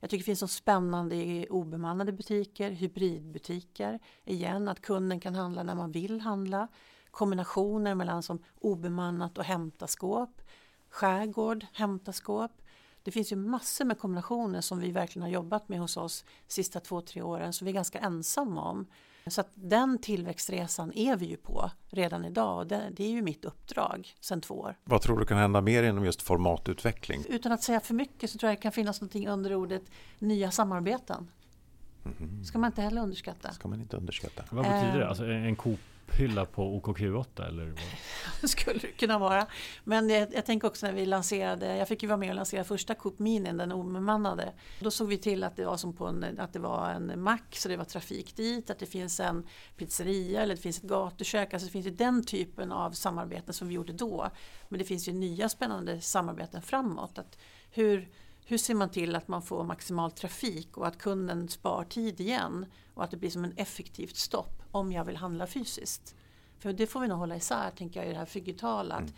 Jag 0.00 0.10
tycker 0.10 0.22
det 0.22 0.26
finns 0.26 0.42
något 0.42 0.50
spännande 0.50 1.16
i 1.16 1.46
obemannade 1.50 2.12
butiker, 2.12 2.70
hybridbutiker. 2.70 3.98
Igen, 4.24 4.68
att 4.68 4.80
kunden 4.80 5.20
kan 5.20 5.34
handla 5.34 5.62
när 5.62 5.74
man 5.74 5.92
vill 5.92 6.20
handla. 6.20 6.68
Kombinationer 7.10 7.94
mellan 7.94 8.22
som 8.22 8.42
obemannat 8.60 9.38
och 9.38 9.44
hämta 9.44 9.86
skåp. 9.86 10.42
Skärgård, 10.96 11.66
hämta 11.72 12.12
skåp. 12.12 12.50
Det 13.02 13.10
finns 13.10 13.32
ju 13.32 13.36
massor 13.36 13.84
med 13.84 13.98
kombinationer 13.98 14.60
som 14.60 14.80
vi 14.80 14.90
verkligen 14.90 15.22
har 15.22 15.30
jobbat 15.30 15.68
med 15.68 15.80
hos 15.80 15.96
oss 15.96 16.24
sista 16.46 16.80
två, 16.80 17.00
tre 17.00 17.22
åren 17.22 17.52
som 17.52 17.64
vi 17.64 17.70
är 17.70 17.74
ganska 17.74 17.98
ensamma 17.98 18.62
om. 18.70 18.86
Så 19.26 19.40
att 19.40 19.50
den 19.54 19.98
tillväxtresan 19.98 20.92
är 20.94 21.16
vi 21.16 21.26
ju 21.26 21.36
på 21.36 21.70
redan 21.90 22.24
idag 22.24 22.58
och 22.58 22.66
det, 22.66 22.90
det, 22.92 23.04
är 23.04 23.08
ju 23.08 23.22
mitt 23.22 23.44
uppdrag 23.44 24.14
sedan 24.20 24.40
två 24.40 24.54
år. 24.54 24.76
Vad 24.84 25.02
tror 25.02 25.18
du 25.18 25.26
kan 25.26 25.38
hända 25.38 25.60
mer 25.60 25.82
inom 25.82 26.04
just 26.04 26.22
formatutveckling? 26.22 27.24
Utan 27.28 27.52
att 27.52 27.62
säga 27.62 27.80
för 27.80 27.94
mycket 27.94 28.30
så 28.30 28.38
tror 28.38 28.50
jag 28.50 28.58
det 28.58 28.62
kan 28.62 28.72
finnas 28.72 29.00
någonting 29.00 29.28
under 29.28 29.54
ordet 29.54 29.82
nya 30.18 30.50
samarbeten. 30.50 31.30
Mm. 32.04 32.44
ska 32.44 32.58
man 32.58 32.70
inte 32.70 32.82
heller 32.82 33.02
underskatta. 33.02 33.52
ska 33.52 33.68
man 33.68 33.80
inte 33.80 33.96
underskatta. 33.96 34.44
Vad 34.50 34.64
betyder 34.64 34.98
det? 34.98 35.08
Alltså 35.08 35.24
en 35.24 35.56
Coop 35.56 35.80
hylla 36.12 36.44
på 36.44 36.80
OKQ8 36.80 37.48
eller? 37.48 37.66
Vad? 37.66 38.50
skulle 38.50 38.78
det 38.78 38.86
kunna 38.86 39.18
vara. 39.18 39.46
Men 39.84 40.08
jag, 40.08 40.34
jag 40.34 40.46
tänker 40.46 40.68
också 40.68 40.86
när 40.86 40.92
vi 40.92 41.06
lanserade, 41.06 41.76
jag 41.76 41.88
fick 41.88 42.02
ju 42.02 42.08
vara 42.08 42.16
med 42.16 42.28
och 42.28 42.36
lansera 42.36 42.64
första 42.64 42.94
Coop 42.94 43.18
Mini, 43.18 43.52
den 43.52 43.72
obemannade. 43.72 44.52
Då 44.80 44.90
såg 44.90 45.08
vi 45.08 45.18
till 45.18 45.44
att 45.44 45.56
det 45.56 45.64
var 45.64 45.76
som 45.76 45.96
på 45.96 46.06
en, 46.06 46.40
att 46.40 46.52
det 46.52 46.58
var 46.58 46.90
en 46.90 47.22
mack, 47.22 47.56
så 47.56 47.68
det 47.68 47.76
var 47.76 47.84
trafik 47.84 48.36
dit, 48.36 48.70
att 48.70 48.78
det 48.78 48.86
finns 48.86 49.20
en 49.20 49.46
pizzeria 49.76 50.42
eller 50.42 50.54
det 50.54 50.62
finns 50.62 50.78
ett 50.78 50.88
gatukök. 50.88 51.54
Alltså 51.54 51.66
det 51.66 51.72
finns 51.72 51.86
ju 51.86 51.90
den 51.90 52.24
typen 52.24 52.72
av 52.72 52.90
samarbeten 52.90 53.54
som 53.54 53.68
vi 53.68 53.74
gjorde 53.74 53.92
då. 53.92 54.30
Men 54.68 54.78
det 54.78 54.84
finns 54.84 55.08
ju 55.08 55.12
nya 55.12 55.48
spännande 55.48 56.00
samarbeten 56.00 56.62
framåt. 56.62 57.18
Att 57.18 57.38
hur, 57.70 58.08
hur 58.48 58.58
ser 58.58 58.74
man 58.74 58.90
till 58.90 59.16
att 59.16 59.28
man 59.28 59.42
får 59.42 59.64
maximal 59.64 60.10
trafik 60.10 60.76
och 60.76 60.86
att 60.86 60.98
kunden 60.98 61.48
spar 61.48 61.84
tid 61.84 62.20
igen 62.20 62.66
och 62.94 63.04
att 63.04 63.10
det 63.10 63.16
blir 63.16 63.30
som 63.30 63.44
en 63.44 63.52
effektivt 63.56 64.16
stopp 64.16 64.62
om 64.70 64.92
jag 64.92 65.04
vill 65.04 65.16
handla 65.16 65.46
fysiskt. 65.46 66.14
För 66.58 66.72
det 66.72 66.86
får 66.86 67.00
vi 67.00 67.08
nog 67.08 67.18
hålla 67.18 67.36
isär 67.36 67.70
tänker 67.70 68.00
jag 68.00 68.08
i 68.08 68.12
det 68.12 68.18
här 68.18 68.28
digitala. 68.32 68.96
Mm. 68.96 69.12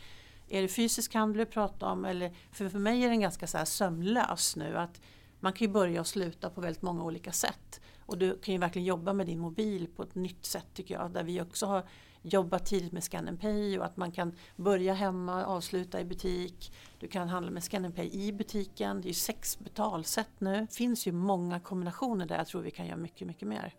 Är 0.48 0.62
det 0.62 0.68
fysisk 0.68 1.14
handel 1.14 1.38
vi 1.38 1.46
pratar 1.46 1.86
om? 1.86 2.04
Eller, 2.04 2.34
för, 2.52 2.68
för 2.68 2.78
mig 2.78 3.04
är 3.04 3.08
den 3.08 3.20
ganska 3.20 3.46
så 3.46 3.58
här 3.58 3.64
sömlös 3.64 4.56
nu. 4.56 4.76
att 4.76 5.00
Man 5.40 5.52
kan 5.52 5.66
ju 5.66 5.72
börja 5.72 6.00
och 6.00 6.06
sluta 6.06 6.50
på 6.50 6.60
väldigt 6.60 6.82
många 6.82 7.04
olika 7.04 7.32
sätt. 7.32 7.80
Och 8.06 8.18
du 8.18 8.38
kan 8.38 8.54
ju 8.54 8.60
verkligen 8.60 8.86
jobba 8.86 9.12
med 9.12 9.26
din 9.26 9.38
mobil 9.38 9.88
på 9.96 10.02
ett 10.02 10.14
nytt 10.14 10.46
sätt 10.46 10.66
tycker 10.74 10.94
jag. 10.94 11.10
Där 11.10 11.22
vi 11.22 11.40
också 11.40 11.66
har 11.66 11.84
Jobba 12.30 12.58
tidigt 12.58 12.92
med 12.92 13.04
Scan 13.04 13.36
Pay 13.36 13.78
och 13.78 13.84
att 13.84 13.96
man 13.96 14.12
kan 14.12 14.32
börja 14.56 14.94
hemma, 14.94 15.44
avsluta 15.44 16.00
i 16.00 16.04
butik. 16.04 16.72
Du 16.98 17.08
kan 17.08 17.28
handla 17.28 17.50
med 17.50 17.64
Scan 17.64 17.92
Pay 17.92 18.10
i 18.12 18.32
butiken. 18.32 19.00
Det 19.00 19.06
är 19.06 19.08
ju 19.08 19.14
sex 19.14 19.58
betalsätt 19.58 20.40
nu. 20.40 20.60
Det 20.60 20.74
finns 20.74 21.06
ju 21.06 21.12
många 21.12 21.60
kombinationer 21.60 22.26
där 22.26 22.36
jag 22.36 22.46
tror 22.46 22.62
vi 22.62 22.70
kan 22.70 22.86
göra 22.86 22.96
mycket, 22.96 23.26
mycket 23.26 23.48
mer 23.48 23.74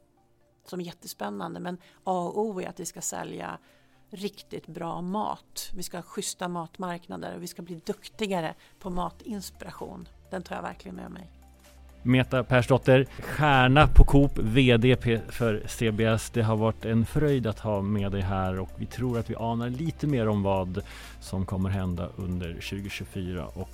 som 0.65 0.79
är 0.79 0.83
jättespännande. 0.83 1.59
Men 1.59 1.77
A 2.03 2.19
och 2.19 2.39
O 2.39 2.61
är 2.61 2.69
att 2.69 2.79
vi 2.79 2.85
ska 2.85 3.01
sälja 3.01 3.59
riktigt 4.09 4.67
bra 4.67 5.01
mat. 5.01 5.71
Vi 5.75 5.83
ska 5.83 5.97
ha 5.97 6.03
schyssta 6.03 6.47
matmarknader 6.47 7.35
och 7.35 7.43
vi 7.43 7.47
ska 7.47 7.61
bli 7.61 7.75
duktigare 7.75 8.55
på 8.79 8.89
matinspiration. 8.89 10.07
Den 10.31 10.43
tar 10.43 10.55
jag 10.55 10.61
verkligen 10.61 10.95
med 10.95 11.11
mig. 11.11 11.38
Meta 12.03 12.43
Persdotter, 12.43 13.05
stjärna 13.21 13.87
på 13.87 14.03
Coop, 14.03 14.37
VD 14.37 14.97
för 15.29 15.63
CBS. 15.67 16.29
Det 16.29 16.41
har 16.41 16.55
varit 16.55 16.85
en 16.85 17.05
fröjd 17.05 17.47
att 17.47 17.59
ha 17.59 17.81
med 17.81 18.11
dig 18.11 18.21
här 18.21 18.59
och 18.59 18.69
vi 18.75 18.85
tror 18.85 19.19
att 19.19 19.29
vi 19.29 19.35
anar 19.35 19.69
lite 19.69 20.07
mer 20.07 20.27
om 20.27 20.43
vad 20.43 20.81
som 21.19 21.45
kommer 21.45 21.69
hända 21.69 22.09
under 22.15 22.53
2024 22.53 23.45
och 23.45 23.69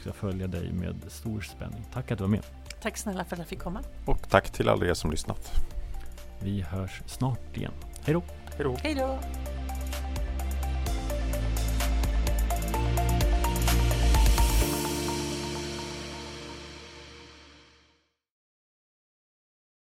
ska 0.00 0.12
följa 0.12 0.46
dig 0.46 0.72
med 0.72 0.96
stor 1.08 1.40
spänning. 1.40 1.82
Tack 1.92 2.10
att 2.10 2.18
du 2.18 2.24
var 2.24 2.28
med. 2.28 2.42
Tack 2.82 2.96
snälla 2.96 3.24
för 3.24 3.36
att 3.36 3.38
jag 3.38 3.48
fick 3.48 3.58
komma. 3.58 3.80
Och 4.04 4.30
tack 4.30 4.50
till 4.50 4.68
alla 4.68 4.86
er 4.86 4.94
som 4.94 5.10
lyssnat. 5.10 5.52
Vi 6.40 6.60
hörs 6.60 7.02
snart 7.06 7.56
igen. 7.56 7.72
Hej 8.04 8.14
då! 8.14 8.22
Hej 8.82 8.94
då! 8.94 9.18